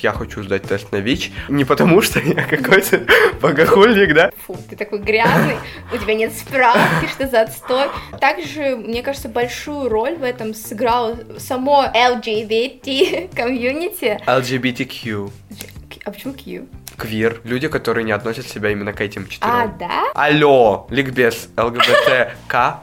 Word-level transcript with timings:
я 0.00 0.12
хочу 0.12 0.42
сдать 0.42 0.62
тест 0.62 0.92
на 0.92 0.96
ВИЧ. 0.96 1.30
Не 1.48 1.64
потому, 1.64 2.02
что 2.02 2.20
я 2.20 2.44
какой-то 2.44 3.06
богохульник, 3.40 4.14
да? 4.14 4.30
Фу, 4.46 4.56
ты 4.68 4.76
такой 4.76 4.98
грязный, 4.98 5.56
у 5.92 5.96
тебя 5.96 6.14
нет 6.14 6.32
справки, 6.32 7.08
что 7.12 7.28
за 7.28 7.42
отстой. 7.42 7.86
Также, 8.20 8.76
мне 8.76 9.02
кажется, 9.02 9.28
большую 9.28 9.88
роль 9.88 10.16
в 10.16 10.22
этом 10.22 10.54
сыграло 10.54 11.18
само 11.38 11.84
LGBT 11.84 13.34
комьюнити. 13.34 14.18
LGBTQ. 14.26 15.30
А 16.04 16.10
почему 16.10 16.34
Q? 16.34 16.66
Квир. 16.98 17.40
Люди, 17.44 17.68
которые 17.68 18.04
не 18.04 18.12
относят 18.12 18.48
себя 18.48 18.70
именно 18.70 18.92
к 18.92 19.00
этим 19.00 19.28
четырем. 19.28 19.54
А, 19.54 19.66
да? 19.78 20.04
Алло, 20.14 20.86
ликбез, 20.90 21.48
ЛГБТК+. 21.56 22.80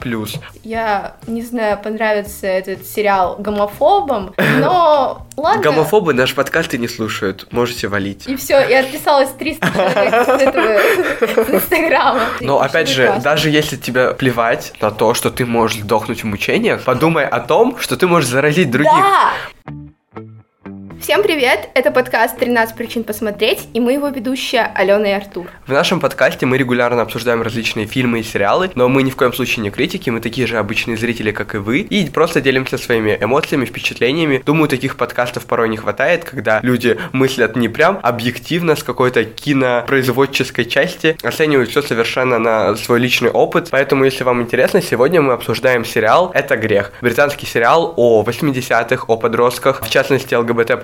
Я 0.64 1.16
не 1.28 1.42
знаю, 1.42 1.78
понравится 1.78 2.48
этот 2.48 2.88
сериал 2.88 3.36
гомофобам, 3.38 4.34
но 4.60 5.28
ладно. 5.38 5.62
Гомофобы 5.62 6.14
наш 6.14 6.34
подкаст 6.34 6.74
и 6.74 6.78
не 6.78 6.88
слушают, 6.88 7.52
можете 7.52 7.90
валить. 7.90 8.26
И 8.28 8.38
все, 8.38 8.66
я 8.68 8.80
отписалась 8.80 9.32
300 9.32 9.68
человек 9.68 10.26
с 10.26 10.30
этого 10.30 11.56
Инстаграма. 11.56 12.22
Но 12.40 12.62
опять 12.62 12.88
же, 12.88 13.20
даже 13.22 13.50
если 13.50 13.76
тебе 13.76 14.14
плевать 14.14 14.74
на 14.80 14.92
то, 14.92 15.14
что 15.14 15.30
ты 15.30 15.46
можешь 15.46 15.82
сдохнуть 15.82 16.24
в 16.24 16.26
мучениях, 16.26 16.84
подумай 16.84 17.28
о 17.28 17.42
том, 17.42 17.78
что 17.80 17.98
ты 17.98 18.08
можешь 18.08 18.30
заразить 18.30 18.72
других. 18.72 18.94
Да! 18.94 19.34
Всем 21.02 21.24
привет! 21.24 21.70
Это 21.74 21.92
подкаст 21.92 22.40
«13 22.42 22.76
причин 22.76 23.04
посмотреть» 23.04 23.68
и 23.74 23.80
мы 23.80 23.94
его 23.94 24.08
ведущая 24.08 24.72
Алена 24.74 25.10
и 25.10 25.12
Артур. 25.12 25.48
В 25.68 25.72
нашем 25.72 26.00
подкасте 26.00 26.46
мы 26.46 26.58
регулярно 26.58 27.02
обсуждаем 27.02 27.42
различные 27.42 27.86
фильмы 27.86 28.22
и 28.22 28.24
сериалы, 28.24 28.72
но 28.76 28.88
мы 28.88 29.04
ни 29.04 29.10
в 29.10 29.16
коем 29.16 29.34
случае 29.34 29.64
не 29.64 29.72
критики, 29.72 30.10
мы 30.10 30.22
такие 30.22 30.48
же 30.48 30.58
обычные 30.58 30.96
зрители, 30.96 31.32
как 31.32 31.54
и 31.54 31.58
вы, 31.58 31.80
и 31.80 32.10
просто 32.10 32.40
делимся 32.40 32.78
своими 32.78 33.18
эмоциями, 33.20 33.66
впечатлениями. 33.66 34.42
Думаю, 34.46 34.70
таких 34.70 34.96
подкастов 34.96 35.46
порой 35.46 35.70
не 35.70 35.78
хватает, 35.78 36.24
когда 36.24 36.60
люди 36.64 36.98
мыслят 37.12 37.56
не 37.56 37.68
прям 37.68 38.00
объективно 38.02 38.76
с 38.76 38.84
какой-то 38.84 39.26
кинопроизводческой 39.26 40.66
части, 40.66 41.18
оценивают 41.22 41.70
все 41.70 41.82
совершенно 41.82 42.40
на 42.40 42.76
свой 42.78 43.00
личный 43.00 43.30
опыт. 43.30 43.68
Поэтому, 43.70 44.06
если 44.06 44.24
вам 44.24 44.42
интересно, 44.42 44.82
сегодня 44.82 45.22
мы 45.22 45.34
обсуждаем 45.34 45.84
сериал 45.84 46.32
«Это 46.34 46.56
грех». 46.56 46.94
Британский 47.02 47.46
сериал 47.46 47.94
о 47.98 48.24
80-х, 48.24 49.06
о 49.08 49.18
подростках, 49.18 49.84
в 49.84 49.90
частности 49.90 50.34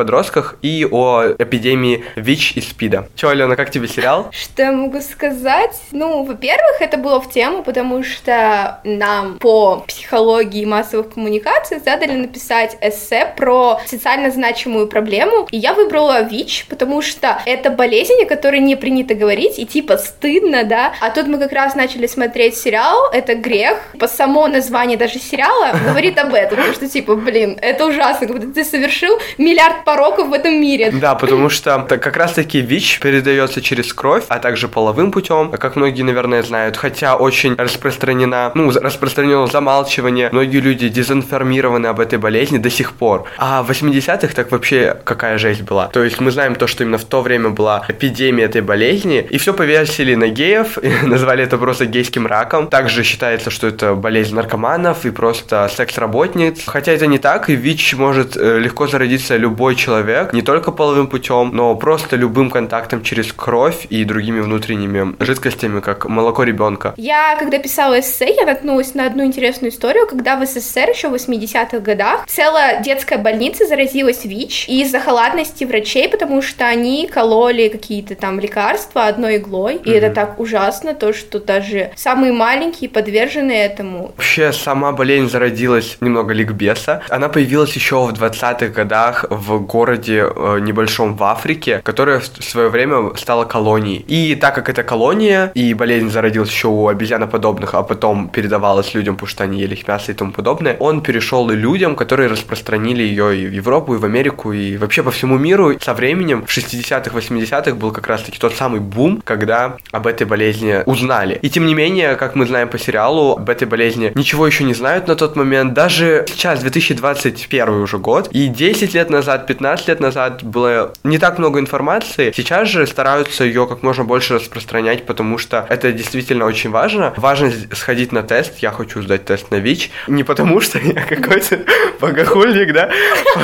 ЛГБТ-подростках, 0.01 0.55
и 0.61 0.87
о 0.89 1.33
эпидемии 1.37 2.03
ВИЧ 2.15 2.53
и 2.57 2.61
СПИДа. 2.61 3.07
Че, 3.15 3.29
Алена, 3.29 3.55
как 3.55 3.71
тебе 3.71 3.87
сериал? 3.87 4.29
Что 4.31 4.63
я 4.63 4.71
могу 4.71 4.99
сказать? 5.01 5.79
Ну, 5.91 6.23
во-первых, 6.23 6.81
это 6.81 6.97
было 6.97 7.21
в 7.21 7.29
тему, 7.29 7.63
потому 7.63 8.03
что 8.03 8.79
нам 8.83 9.37
по 9.37 9.83
психологии 9.87 10.65
массовых 10.65 11.13
коммуникаций 11.13 11.79
задали 11.79 12.13
написать 12.13 12.77
эссе 12.81 13.33
про 13.37 13.79
социально 13.85 14.31
значимую 14.31 14.87
проблему, 14.87 15.47
и 15.51 15.57
я 15.57 15.73
выбрала 15.73 16.23
ВИЧ, 16.23 16.65
потому 16.69 17.01
что 17.01 17.41
это 17.45 17.69
болезнь, 17.69 18.21
о 18.23 18.25
которой 18.25 18.59
не 18.59 18.75
принято 18.75 19.13
говорить, 19.13 19.59
и 19.59 19.65
типа 19.65 19.97
стыдно, 19.97 20.63
да, 20.63 20.93
а 20.99 21.09
тут 21.09 21.27
мы 21.27 21.37
как 21.37 21.51
раз 21.51 21.75
начали 21.75 22.07
смотреть 22.07 22.57
сериал, 22.57 23.11
это 23.11 23.35
грех, 23.35 23.77
по 23.99 24.07
само 24.07 24.47
название 24.47 24.97
даже 24.97 25.19
сериала 25.19 25.71
говорит 25.85 26.17
об 26.17 26.33
этом, 26.33 26.57
потому 26.57 26.73
что 26.73 26.87
типа, 26.87 27.15
блин, 27.15 27.57
это 27.61 27.85
ужасно, 27.85 28.27
как 28.27 28.37
будто 28.37 28.53
ты 28.53 28.63
совершил 28.63 29.17
миллиард 29.37 29.83
пороков 29.91 30.29
в 30.29 30.33
этом 30.33 30.61
мире. 30.61 30.91
Да, 30.91 31.15
потому 31.15 31.49
что 31.49 31.85
как 31.87 32.15
раз-таки 32.17 32.61
ВИЧ 32.61 32.99
передается 32.99 33.61
через 33.61 33.93
кровь, 33.93 34.23
а 34.29 34.39
также 34.39 34.67
половым 34.67 35.11
путем, 35.11 35.51
как 35.51 35.75
многие, 35.75 36.03
наверное, 36.03 36.43
знают, 36.43 36.77
хотя 36.77 37.15
очень 37.15 37.55
распространена, 37.57 38.51
ну, 38.55 38.71
распространено 38.71 39.47
замалчивание, 39.47 40.29
многие 40.31 40.61
люди 40.61 40.87
дезинформированы 40.87 41.87
об 41.87 41.99
этой 41.99 42.19
болезни 42.19 42.57
до 42.57 42.69
сих 42.69 42.93
пор. 42.93 43.25
А 43.37 43.63
в 43.63 43.69
80-х 43.69 44.33
так 44.33 44.51
вообще 44.51 44.97
какая 45.03 45.37
жесть 45.37 45.63
была. 45.63 45.87
То 45.87 46.03
есть 46.03 46.21
мы 46.21 46.31
знаем 46.31 46.55
то, 46.55 46.67
что 46.67 46.83
именно 46.83 46.97
в 46.97 47.05
то 47.05 47.21
время 47.21 47.49
была 47.49 47.83
эпидемия 47.89 48.45
этой 48.45 48.61
болезни, 48.61 49.27
и 49.29 49.37
все 49.37 49.53
повесили 49.53 50.15
на 50.15 50.29
геев, 50.29 50.77
назвали 51.03 51.43
это 51.43 51.57
просто 51.57 51.85
гейским 51.85 52.27
раком. 52.27 52.67
Также 52.67 53.03
считается, 53.03 53.49
что 53.49 53.67
это 53.67 53.95
болезнь 53.95 54.35
наркоманов 54.35 55.05
и 55.05 55.11
просто 55.11 55.69
секс-работниц. 55.75 56.63
Хотя 56.65 56.93
это 56.93 57.07
не 57.07 57.17
так, 57.17 57.49
и 57.49 57.55
ВИЧ 57.55 57.95
может 57.95 58.37
э, 58.37 58.59
легко 58.59 58.87
зародиться 58.87 59.35
любой 59.35 59.75
человек, 59.81 60.33
не 60.33 60.41
только 60.41 60.71
половым 60.71 61.07
путем, 61.07 61.51
но 61.53 61.75
просто 61.75 62.15
любым 62.15 62.51
контактом 62.51 63.03
через 63.03 63.33
кровь 63.33 63.87
и 63.89 64.05
другими 64.05 64.39
внутренними 64.39 65.15
жидкостями, 65.19 65.79
как 65.79 66.05
молоко 66.05 66.43
ребенка. 66.43 66.93
Я, 66.97 67.35
когда 67.39 67.57
писала 67.57 67.99
эссе, 67.99 68.33
я 68.35 68.45
наткнулась 68.45 68.93
на 68.93 69.07
одну 69.07 69.25
интересную 69.25 69.71
историю, 69.71 70.07
когда 70.07 70.35
в 70.35 70.45
СССР 70.45 70.89
еще 70.89 71.09
в 71.09 71.15
80-х 71.15 71.79
годах 71.79 72.25
целая 72.27 72.81
детская 72.83 73.17
больница 73.17 73.65
заразилась 73.65 74.23
ВИЧ 74.23 74.69
из-за 74.69 74.99
халатности 74.99 75.63
врачей, 75.63 76.07
потому 76.09 76.41
что 76.41 76.65
они 76.65 77.07
кололи 77.07 77.67
какие-то 77.69 78.15
там 78.15 78.39
лекарства 78.39 79.07
одной 79.07 79.37
иглой, 79.37 79.77
и 79.83 79.89
это 79.89 80.13
так 80.13 80.39
ужасно, 80.39 80.93
то, 80.93 81.13
что 81.13 81.39
даже 81.39 81.91
самые 81.95 82.33
маленькие 82.33 82.89
подвержены 82.89 83.51
этому. 83.51 84.13
Вообще, 84.15 84.53
сама 84.53 84.91
болезнь 84.91 85.29
зародилась 85.29 85.97
немного 86.01 86.33
ликбеса. 86.33 87.01
Она 87.09 87.29
появилась 87.29 87.73
еще 87.73 88.05
в 88.05 88.13
20-х 88.13 88.67
годах 88.67 89.25
в 89.29 89.59
городе 89.71 90.25
э, 90.25 90.59
небольшом 90.59 91.15
в 91.15 91.23
Африке, 91.23 91.81
которая 91.83 92.19
в 92.19 92.43
свое 92.43 92.69
время 92.69 93.15
стала 93.15 93.45
колонией. 93.45 94.03
И 94.07 94.35
так 94.35 94.53
как 94.55 94.69
это 94.69 94.83
колония, 94.83 95.51
и 95.53 95.73
болезнь 95.73 96.09
зародилась 96.09 96.49
еще 96.49 96.67
у 96.67 96.87
обезьяноподобных, 96.87 97.73
а 97.73 97.83
потом 97.83 98.27
передавалась 98.27 98.93
людям, 98.93 99.15
потому 99.15 99.29
что 99.29 99.43
они 99.43 99.61
ели 99.61 99.73
их 99.73 99.87
мясо 99.87 100.11
и 100.11 100.15
тому 100.15 100.31
подобное, 100.31 100.75
он 100.79 101.01
перешел 101.01 101.49
и 101.51 101.55
людям, 101.55 101.95
которые 101.95 102.29
распространили 102.29 103.03
ее 103.03 103.37
и 103.37 103.47
в 103.47 103.53
Европу, 103.53 103.95
и 103.95 103.97
в 103.97 104.05
Америку, 104.05 104.51
и 104.51 104.77
вообще 104.77 105.03
по 105.03 105.11
всему 105.11 105.37
миру. 105.37 105.79
Со 105.79 105.93
временем, 105.93 106.45
в 106.45 106.57
60-х, 106.57 107.17
80-х 107.17 107.75
был 107.75 107.91
как 107.91 108.07
раз-таки 108.07 108.39
тот 108.39 108.53
самый 108.53 108.81
бум, 108.81 109.21
когда 109.23 109.77
об 109.91 110.07
этой 110.07 110.27
болезни 110.27 110.83
узнали. 110.85 111.39
И 111.41 111.49
тем 111.49 111.65
не 111.65 111.75
менее, 111.75 112.15
как 112.15 112.35
мы 112.35 112.45
знаем 112.45 112.67
по 112.67 112.77
сериалу, 112.77 113.37
об 113.37 113.49
этой 113.49 113.67
болезни 113.67 114.11
ничего 114.15 114.45
еще 114.45 114.63
не 114.65 114.73
знают 114.73 115.07
на 115.07 115.15
тот 115.15 115.35
момент. 115.35 115.73
Даже 115.73 116.25
сейчас, 116.27 116.59
2021 116.59 117.69
уже 117.69 117.97
год, 117.97 118.27
и 118.31 118.47
10 118.47 118.93
лет 118.93 119.09
назад, 119.09 119.47
15 119.47 119.60
лет 119.87 119.99
назад 119.99 120.43
было 120.43 120.93
не 121.03 121.17
так 121.17 121.37
много 121.37 121.59
информации. 121.59 122.31
Сейчас 122.35 122.67
же 122.67 122.87
стараются 122.87 123.43
ее 123.43 123.67
как 123.67 123.83
можно 123.83 124.03
больше 124.03 124.35
распространять, 124.35 125.05
потому 125.05 125.37
что 125.37 125.65
это 125.69 125.91
действительно 125.91 126.45
очень 126.45 126.69
важно. 126.69 127.13
Важно 127.17 127.51
сходить 127.73 128.11
на 128.11 128.23
тест. 128.23 128.59
Я 128.59 128.71
хочу 128.71 129.01
сдать 129.01 129.25
тест 129.25 129.51
на 129.51 129.55
ВИЧ. 129.55 129.91
Не 130.07 130.23
потому, 130.23 130.61
что 130.61 130.79
я 130.79 131.01
какой-то 131.01 131.59
богохульник, 131.99 132.73
да? 132.73 132.91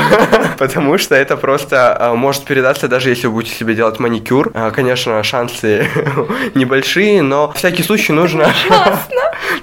Потому 0.57 0.97
что 0.97 1.15
это 1.15 1.37
просто 1.37 1.97
э, 1.99 2.13
может 2.13 2.43
передаться, 2.43 2.87
даже 2.87 3.09
если 3.09 3.27
вы 3.27 3.33
будете 3.33 3.55
себе 3.55 3.75
делать 3.75 3.99
маникюр. 3.99 4.51
Э, 4.53 4.71
Конечно, 4.71 5.23
шансы 5.23 5.87
небольшие, 6.55 7.21
но 7.21 7.47
на 7.47 7.53
всякий 7.53 7.83
случай 7.83 8.13
нужно... 8.13 8.51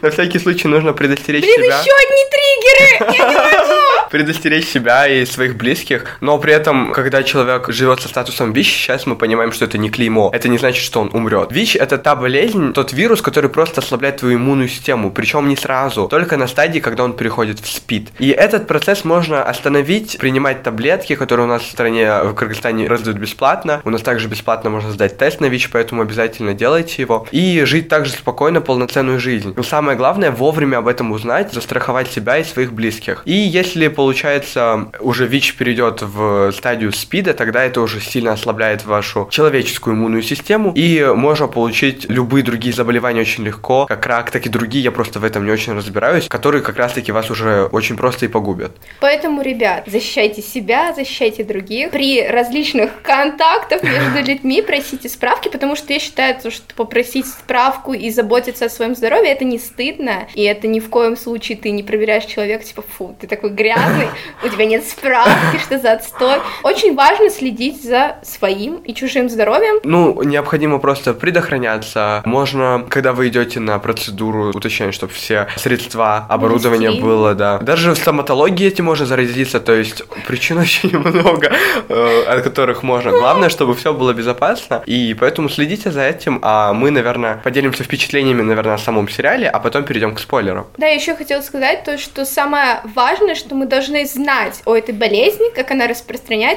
На 0.00 0.10
всякий 0.10 0.38
случай 0.38 0.68
нужно 0.68 0.92
предостеречь 0.92 1.44
Блин, 1.44 1.54
себя. 1.54 1.80
еще 1.80 1.90
одни 1.90 2.24
триггеры! 2.30 3.16
Я 3.18 3.28
не 3.28 3.34
могу! 3.36 3.74
предостеречь 4.14 4.68
себя 4.68 5.08
и 5.08 5.24
своих 5.26 5.56
близких, 5.56 6.18
но 6.20 6.38
при 6.44 6.52
этом, 6.52 6.92
когда 6.92 7.22
человек 7.22 7.70
живет 7.70 8.02
со 8.02 8.08
статусом 8.08 8.52
ВИЧ, 8.52 8.68
сейчас 8.68 9.06
мы 9.06 9.16
понимаем, 9.16 9.50
что 9.50 9.64
это 9.64 9.78
не 9.78 9.88
клеймо. 9.88 10.30
Это 10.30 10.50
не 10.50 10.58
значит, 10.58 10.84
что 10.84 11.00
он 11.00 11.08
умрет. 11.14 11.50
ВИЧ 11.50 11.76
это 11.76 11.96
та 11.96 12.14
болезнь, 12.14 12.74
тот 12.74 12.92
вирус, 12.92 13.22
который 13.22 13.48
просто 13.48 13.80
ослабляет 13.80 14.18
твою 14.18 14.36
иммунную 14.36 14.68
систему, 14.68 15.10
причем 15.10 15.48
не 15.48 15.56
сразу, 15.56 16.06
только 16.06 16.36
на 16.36 16.46
стадии, 16.46 16.80
когда 16.80 17.04
он 17.04 17.14
переходит 17.14 17.60
в 17.60 17.66
СПИД. 17.66 18.10
И 18.18 18.28
этот 18.28 18.66
процесс 18.66 19.06
можно 19.06 19.42
остановить, 19.42 20.18
принимать 20.18 20.62
таблетки, 20.62 21.14
которые 21.14 21.46
у 21.46 21.48
нас 21.48 21.62
в 21.62 21.70
стране, 21.70 22.12
в 22.24 22.34
Кыргызстане 22.34 22.88
раздают 22.88 23.16
бесплатно. 23.16 23.80
У 23.82 23.88
нас 23.88 24.02
также 24.02 24.28
бесплатно 24.28 24.68
можно 24.68 24.92
сдать 24.92 25.16
тест 25.16 25.40
на 25.40 25.46
ВИЧ, 25.46 25.70
поэтому 25.72 26.02
обязательно 26.02 26.52
делайте 26.52 27.00
его. 27.00 27.26
И 27.30 27.64
жить 27.64 27.88
также 27.88 28.12
спокойно, 28.12 28.60
полноценную 28.60 29.18
жизнь. 29.18 29.54
Но 29.56 29.62
самое 29.62 29.96
главное, 29.96 30.30
вовремя 30.30 30.76
об 30.76 30.88
этом 30.88 31.10
узнать, 31.12 31.54
застраховать 31.54 32.12
себя 32.12 32.36
и 32.36 32.44
своих 32.44 32.74
близких. 32.74 33.22
И 33.24 33.32
если 33.32 33.88
получается, 33.88 34.88
уже 35.00 35.26
ВИЧ 35.26 35.54
перейдет 35.54 36.02
в 36.02 36.33
стадию 36.52 36.92
СПИДа, 36.92 37.34
тогда 37.34 37.64
это 37.64 37.80
уже 37.80 38.00
сильно 38.00 38.32
ослабляет 38.32 38.84
вашу 38.84 39.28
человеческую 39.30 39.96
иммунную 39.96 40.22
систему, 40.22 40.72
и 40.74 41.04
можно 41.14 41.46
получить 41.46 42.06
любые 42.08 42.44
другие 42.44 42.74
заболевания 42.74 43.20
очень 43.20 43.44
легко, 43.44 43.86
как 43.86 44.06
рак, 44.06 44.30
так 44.30 44.46
и 44.46 44.48
другие, 44.48 44.84
я 44.84 44.92
просто 44.92 45.20
в 45.20 45.24
этом 45.24 45.44
не 45.44 45.52
очень 45.52 45.74
разбираюсь, 45.74 46.28
которые 46.28 46.62
как 46.62 46.76
раз-таки 46.76 47.12
вас 47.12 47.30
уже 47.30 47.64
очень 47.72 47.96
просто 47.96 48.26
и 48.26 48.28
погубят. 48.28 48.72
Поэтому, 49.00 49.42
ребят, 49.42 49.84
защищайте 49.86 50.42
себя, 50.42 50.92
защищайте 50.94 51.44
других. 51.44 51.90
При 51.90 52.26
различных 52.26 52.90
контактах 53.02 53.82
между 53.82 54.22
людьми 54.22 54.62
просите 54.62 55.08
справки, 55.08 55.48
потому 55.48 55.76
что 55.76 55.92
я 55.92 55.98
считаю, 55.98 56.34
то, 56.40 56.50
что 56.50 56.74
попросить 56.74 57.26
справку 57.26 57.92
и 57.92 58.10
заботиться 58.10 58.66
о 58.66 58.68
своем 58.68 58.94
здоровье, 58.94 59.32
это 59.32 59.44
не 59.44 59.58
стыдно, 59.58 60.28
и 60.34 60.42
это 60.42 60.66
ни 60.66 60.80
в 60.80 60.88
коем 60.88 61.16
случае 61.16 61.58
ты 61.58 61.70
не 61.70 61.82
проверяешь 61.82 62.24
человека, 62.24 62.64
типа, 62.64 62.82
фу, 62.82 63.16
ты 63.20 63.26
такой 63.26 63.50
грязный, 63.50 64.08
у 64.42 64.48
тебя 64.48 64.66
нет 64.66 64.84
справки, 64.84 65.58
что 65.62 65.78
за 65.78 65.92
отстой. 65.92 66.23
Простой. 66.24 66.50
Очень 66.62 66.94
важно 66.94 67.30
следить 67.30 67.82
за 67.82 68.16
своим 68.22 68.76
и 68.76 68.94
чужим 68.94 69.28
здоровьем. 69.28 69.80
Ну, 69.84 70.22
необходимо 70.22 70.78
просто 70.78 71.14
предохраняться. 71.14 72.22
Можно, 72.24 72.86
когда 72.88 73.12
вы 73.12 73.28
идете 73.28 73.60
на 73.60 73.78
процедуру, 73.78 74.50
уточнять, 74.50 74.94
чтобы 74.94 75.12
все 75.12 75.48
средства, 75.56 76.26
оборудование 76.28 76.90
Внести. 76.90 77.04
было, 77.04 77.34
да. 77.34 77.58
Даже 77.58 77.92
в 77.92 77.96
стоматологии 77.96 78.66
этим 78.66 78.86
можно 78.86 79.06
заразиться, 79.06 79.60
то 79.60 79.72
есть 79.72 80.02
причин 80.26 80.58
очень 80.64 80.96
много, 80.96 81.52
э, 81.88 82.22
от 82.24 82.42
которых 82.42 82.82
можно. 82.82 83.10
Главное, 83.10 83.48
чтобы 83.48 83.74
все 83.74 83.92
было 83.92 84.12
безопасно, 84.12 84.82
и 84.86 85.14
поэтому 85.18 85.48
следите 85.48 85.90
за 85.90 86.02
этим, 86.02 86.38
а 86.42 86.72
мы, 86.72 86.90
наверное, 86.90 87.40
поделимся 87.42 87.84
впечатлениями, 87.84 88.42
наверное, 88.42 88.74
о 88.74 88.78
самом 88.78 89.08
сериале, 89.08 89.48
а 89.48 89.58
потом 89.60 89.84
перейдем 89.84 90.14
к 90.14 90.20
спойлерам. 90.20 90.66
Да, 90.76 90.86
еще 90.86 91.14
хотела 91.14 91.40
сказать 91.42 91.84
то, 91.84 91.98
что 91.98 92.24
самое 92.24 92.80
важное, 92.94 93.34
что 93.34 93.54
мы 93.54 93.66
должны 93.66 94.06
знать 94.06 94.62
о 94.64 94.74
этой 94.74 94.94
болезни, 94.94 95.54
как 95.54 95.70
она 95.70 95.86
распространяется, 95.86 96.03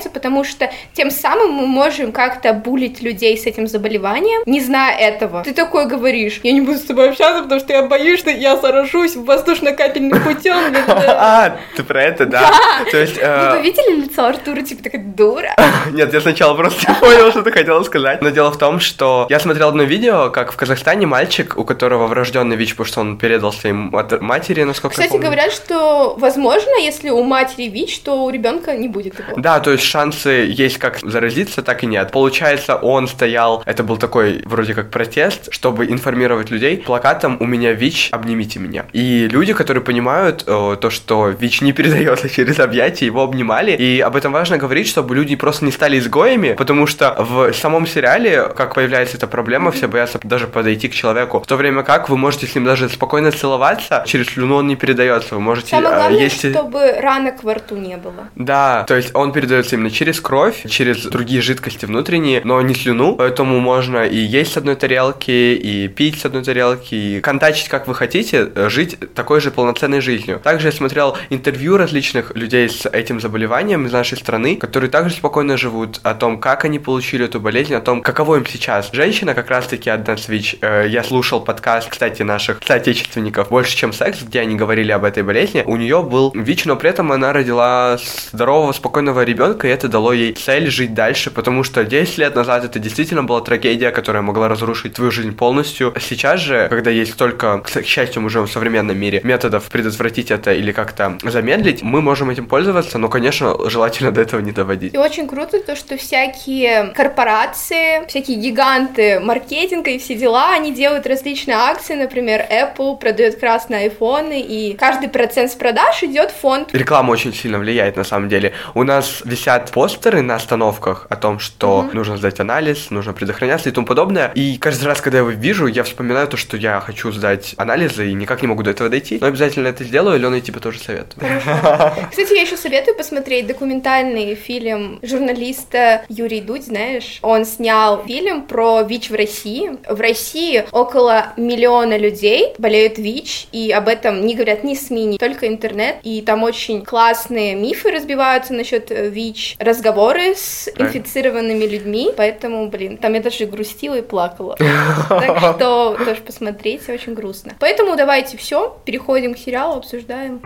потому 0.10 0.44
что 0.44 0.70
тем 0.94 1.12
самым 1.12 1.52
мы 1.52 1.68
можем 1.68 2.12
как-то 2.12 2.54
булить 2.54 3.02
людей 3.02 3.38
с 3.38 3.46
этим 3.46 3.68
заболеванием, 3.68 4.42
не 4.46 4.60
зная 4.62 4.96
этого. 4.98 5.44
Ты 5.44 5.54
такой 5.54 5.88
говоришь, 5.88 6.40
я 6.44 6.52
не 6.52 6.62
буду 6.62 6.78
с 6.78 6.84
тобой 6.84 7.10
общаться, 7.10 7.44
потому 7.44 7.60
что 7.62 7.74
я 7.74 7.84
боюсь, 7.84 8.20
что 8.20 8.30
я 8.30 8.56
заражусь 8.58 9.16
воздушно-капельным 9.16 10.22
путем. 10.24 10.58
А, 11.20 11.58
ты 11.76 11.84
про 11.84 12.04
это, 12.04 12.26
да. 12.26 12.52
То 12.92 12.98
есть... 12.98 13.18
э, 13.20 13.52
Вы 13.58 13.62
видели 13.64 14.02
лицо 14.02 14.26
Артура, 14.26 14.62
типа 14.62 14.84
такая 14.84 15.02
дура? 15.04 15.56
Нет, 15.92 16.14
я 16.14 16.22
сначала 16.22 16.54
просто 16.56 16.94
понял, 17.00 17.32
что 17.32 17.42
ты 17.42 17.52
хотела 17.52 17.82
сказать. 17.84 18.22
Но 18.22 18.30
дело 18.30 18.52
в 18.52 18.58
том, 18.58 18.80
что 18.80 19.26
я 19.30 19.40
смотрел 19.40 19.70
одно 19.70 19.84
видео, 19.84 20.30
как 20.30 20.52
в 20.52 20.56
Казахстане 20.56 21.06
мальчик, 21.08 21.58
у 21.58 21.64
которого 21.64 22.08
врожденный 22.08 22.56
ВИЧ, 22.56 22.72
потому 22.72 22.86
что 22.88 23.02
он 23.02 23.18
передал 23.18 23.52
своей 23.54 23.74
мат- 23.76 24.22
матери, 24.22 24.64
насколько 24.64 25.02
Кстати, 25.02 25.18
говорят, 25.20 25.52
что, 25.52 26.16
возможно, 26.18 26.72
если 26.80 27.10
у 27.10 27.24
матери 27.24 27.68
ВИЧ, 27.70 28.00
то 28.00 28.24
у 28.24 28.30
ребенка 28.30 28.76
не 28.76 28.88
будет 28.88 29.20
его. 29.20 29.37
Да, 29.38 29.60
то 29.60 29.72
есть 29.72 29.84
шансы 29.84 30.30
есть 30.50 30.78
как 30.78 31.00
заразиться, 31.02 31.62
так 31.62 31.84
и 31.84 31.86
нет. 31.88 32.12
Получается, 32.12 32.76
он 32.76 33.08
стоял, 33.08 33.64
это 33.66 33.84
был 33.84 33.98
такой 33.98 34.42
вроде 34.46 34.74
как 34.74 34.90
протест, 34.90 35.54
чтобы 35.54 35.86
информировать 35.86 36.50
людей 36.50 36.78
плакатом 36.78 37.38
«У 37.40 37.46
меня 37.46 37.74
ВИЧ, 37.74 38.10
обнимите 38.12 38.60
меня». 38.60 38.86
И 38.94 39.28
люди, 39.28 39.54
которые 39.54 39.84
понимают 39.84 40.44
э, 40.48 40.78
то, 40.80 40.90
что 40.90 41.28
ВИЧ 41.30 41.62
не 41.62 41.74
передается 41.74 42.30
через 42.36 42.60
объятия, 42.60 43.06
его 43.06 43.24
обнимали. 43.24 43.72
И 43.72 44.00
об 44.00 44.16
этом 44.16 44.32
важно 44.32 44.58
говорить, 44.58 44.88
чтобы 44.88 45.16
люди 45.16 45.36
просто 45.36 45.66
не 45.66 45.72
стали 45.72 46.00
изгоями, 46.00 46.54
потому 46.54 46.88
что 46.88 47.16
в 47.18 47.54
самом 47.54 47.86
сериале, 47.88 48.44
как 48.56 48.74
появляется 48.76 49.18
эта 49.18 49.28
проблема, 49.28 49.72
все 49.72 49.88
боятся 49.88 50.20
даже 50.24 50.48
подойти 50.48 50.88
к 50.90 50.94
человеку. 50.94 51.40
В 51.42 51.48
то 51.48 51.56
время 51.56 51.84
как 51.84 52.10
вы 52.10 52.18
можете 52.18 52.48
с 52.48 52.56
ним 52.56 52.66
даже 52.66 52.90
спокойно 52.90 53.32
целоваться, 53.32 54.04
через 54.08 54.28
слюну 54.28 54.56
он 54.58 54.68
не 54.68 54.76
передается. 54.76 55.36
Вы 55.36 55.42
можете... 55.42 55.70
Самое 55.70 55.94
э, 55.94 55.98
главное, 55.98 56.20
если- 56.20 56.52
чтобы 56.52 56.92
ранок 57.00 57.44
во 57.44 57.54
рту 57.54 57.76
не 57.76 57.98
было. 57.98 58.30
да, 58.36 58.84
то 58.88 58.96
есть 58.96 59.12
он 59.14 59.27
передается 59.32 59.76
именно 59.76 59.92
через 59.92 60.20
кровь, 60.20 60.66
через 60.70 61.06
другие 61.06 61.42
жидкости 61.42 61.86
внутренние, 61.86 62.42
но 62.44 62.62
не 62.62 62.74
слюну, 62.74 63.16
поэтому 63.16 63.60
можно 63.60 64.06
и 64.06 64.18
есть 64.18 64.54
с 64.54 64.58
одной 64.58 64.76
тарелки, 64.76 65.32
и 65.32 65.88
пить 65.88 66.20
с 66.20 66.26
одной 66.26 66.44
тарелки, 66.44 66.96
и 66.96 67.22
контачить 67.22 67.70
как 67.70 67.88
вы 67.88 67.96
хотите, 67.96 68.50
э, 68.54 68.70
жить 68.70 68.98
такой 69.14 69.42
же 69.42 69.52
полноценной 69.52 70.02
жизнью. 70.02 70.40
Также 70.44 70.68
я 70.68 70.72
смотрел 70.72 71.18
интервью 71.30 71.78
различных 71.78 72.36
людей 72.36 72.70
с 72.70 72.86
этим 72.88 73.20
заболеванием 73.20 73.86
из 73.86 73.92
нашей 73.92 74.18
страны, 74.18 74.56
которые 74.56 74.90
также 74.90 75.16
спокойно 75.16 75.58
живут, 75.58 76.00
о 76.04 76.14
том, 76.14 76.40
как 76.40 76.66
они 76.66 76.80
получили 76.80 77.26
эту 77.26 77.40
болезнь, 77.40 77.74
о 77.74 77.82
том, 77.82 78.02
каково 78.02 78.38
им 78.38 78.46
сейчас. 78.46 78.90
Женщина 78.92 79.34
как 79.34 79.50
раз-таки 79.50 79.90
одна 79.90 80.18
с. 80.18 80.28
Э, 80.30 80.86
Я 80.88 81.04
слушал 81.04 81.42
подкаст, 81.42 81.90
кстати, 81.90 82.24
наших 82.24 82.60
соотечественников 82.66 83.50
«Больше, 83.50 83.76
чем 83.76 83.94
секс», 83.94 84.22
где 84.22 84.42
они 84.42 84.56
говорили 84.56 84.92
об 84.92 85.04
этой 85.04 85.24
болезни. 85.24 85.64
У 85.66 85.76
нее 85.76 86.02
был 86.04 86.32
ВИЧ, 86.34 86.66
но 86.66 86.76
при 86.76 86.90
этом 86.90 87.12
она 87.12 87.34
родила 87.34 87.98
здорового, 88.32 88.72
спокойного 88.72 89.17
ребенка, 89.24 89.68
и 89.68 89.72
это 89.72 89.88
дало 89.88 90.14
ей 90.14 90.34
цель 90.34 90.70
жить 90.70 90.94
дальше, 90.94 91.32
потому 91.32 91.64
что 91.64 91.84
10 91.84 92.18
лет 92.18 92.36
назад 92.36 92.66
это 92.66 92.80
действительно 92.80 93.24
была 93.24 93.42
трагедия, 93.42 93.92
которая 93.92 94.22
могла 94.22 94.48
разрушить 94.48 94.94
твою 94.94 95.12
жизнь 95.12 95.36
полностью. 95.36 95.94
Сейчас 96.00 96.40
же, 96.42 96.68
когда 96.70 96.92
есть 96.92 97.14
столько, 97.14 97.60
к 97.60 97.84
счастью, 97.86 98.28
живем 98.30 98.48
в 98.48 98.52
современном 98.52 98.98
мире, 98.98 99.22
методов 99.24 99.70
предотвратить 99.70 100.32
это 100.32 100.54
или 100.54 100.72
как-то 100.72 101.18
замедлить, 101.24 101.82
мы 101.82 102.02
можем 102.02 102.30
этим 102.30 102.48
пользоваться, 102.48 102.98
но, 102.98 103.10
конечно, 103.10 103.70
желательно 103.70 104.12
до 104.12 104.22
этого 104.22 104.42
не 104.42 104.52
доводить. 104.52 104.94
И 104.94 104.98
очень 104.98 105.28
круто 105.28 105.60
то, 105.60 105.76
что 105.76 105.98
всякие 105.98 106.94
корпорации, 106.96 108.06
всякие 108.08 108.38
гиганты 108.38 109.20
маркетинга 109.20 109.92
и 109.92 109.98
все 109.98 110.16
дела, 110.16 110.54
они 110.54 110.74
делают 110.74 111.08
различные 111.08 111.58
акции, 111.58 111.96
например, 111.96 112.46
Apple 112.50 112.98
продает 112.98 113.40
красные 113.40 113.82
айфоны, 113.84 114.42
и 114.42 114.76
каждый 114.76 115.10
процент 115.10 115.52
с 115.52 115.56
продаж 115.56 116.04
идет 116.04 116.32
в 116.32 116.40
фонд. 116.40 116.74
Реклама 116.74 117.12
очень 117.12 117.34
сильно 117.34 117.60
влияет 117.60 117.96
на 117.96 118.04
самом 118.04 118.30
деле. 118.30 118.54
У 118.74 118.84
нас 118.84 119.07
висят 119.26 119.72
постеры 119.72 120.22
на 120.22 120.36
остановках 120.36 121.08
о 121.10 121.16
том, 121.16 121.40
что 121.40 121.82
Мгм. 121.84 121.96
нужно 121.96 122.18
сдать 122.18 122.40
анализ, 122.40 122.90
нужно 122.92 123.14
предохраняться 123.14 123.70
и 123.70 123.72
тому 123.72 123.86
подобное. 123.88 124.32
И 124.36 124.58
каждый 124.58 124.86
раз, 124.86 125.02
когда 125.02 125.18
я 125.20 125.24
его 125.24 125.32
вижу, 125.32 125.68
я 125.68 125.84
вспоминаю 125.84 126.28
то, 126.28 126.38
что 126.38 126.58
я 126.58 126.80
хочу 126.80 127.12
сдать 127.12 127.54
анализы 127.58 128.10
и 128.10 128.14
никак 128.14 128.42
не 128.42 128.48
могу 128.48 128.64
до 128.64 128.72
этого 128.72 128.90
дойти. 128.90 129.18
Но 129.22 129.28
обязательно 129.28 129.68
это 129.68 129.84
сделаю, 129.84 130.16
Алена, 130.16 130.38
и 130.38 130.42
тебе 130.42 130.60
тоже 130.60 130.80
советую. 130.80 131.24
Кстати, 132.12 132.34
я 132.36 132.42
еще 132.42 132.58
советую 132.58 132.96
посмотреть 132.96 133.48
документальный 133.48 134.36
фильм 134.36 135.00
журналиста 135.02 136.04
Юрий 136.10 136.42
Дудь, 136.42 136.66
знаешь. 136.66 137.20
Он 137.22 137.46
снял 137.46 138.04
фильм 138.06 138.44
про 138.44 138.82
ВИЧ 138.84 139.10
в 139.12 139.16
России. 139.16 139.72
В 139.88 140.00
России 140.00 140.66
около 140.72 141.34
миллиона 141.38 141.98
людей 141.98 142.54
болеют 142.58 142.98
ВИЧ, 142.98 143.48
и 143.52 143.72
об 143.72 143.88
этом 143.88 144.26
не 144.26 144.36
говорят 144.36 144.64
ни 144.64 144.74
СМИ, 144.76 145.06
ни 145.06 145.18
только 145.18 145.48
интернет. 145.48 145.98
И 146.04 146.22
там 146.22 146.44
очень 146.44 146.84
классные 146.84 147.56
мифы 147.56 147.92
разбиваются 147.92 148.54
насчет 148.54 148.92
э, 148.92 148.97
ВИЧ, 149.04 149.58
разговоры 149.60 150.36
с 150.36 150.68
инфицированными 150.76 151.66
людьми. 151.66 152.12
Поэтому, 152.16 152.68
блин, 152.70 152.98
там 152.98 153.14
я 153.14 153.22
даже 153.22 153.46
грустила 153.46 153.96
и 153.96 154.02
плакала. 154.02 154.58
Так 155.10 155.56
что 155.56 155.98
тоже 156.06 156.22
посмотрите, 156.22 156.94
очень 156.94 157.14
грустно. 157.14 157.54
Поэтому 157.60 157.96
давайте 157.96 158.38
все, 158.38 158.78
переходим 158.86 159.34
к 159.34 159.38
сериалу, 159.38 159.78
обсуждаем. 159.78 160.42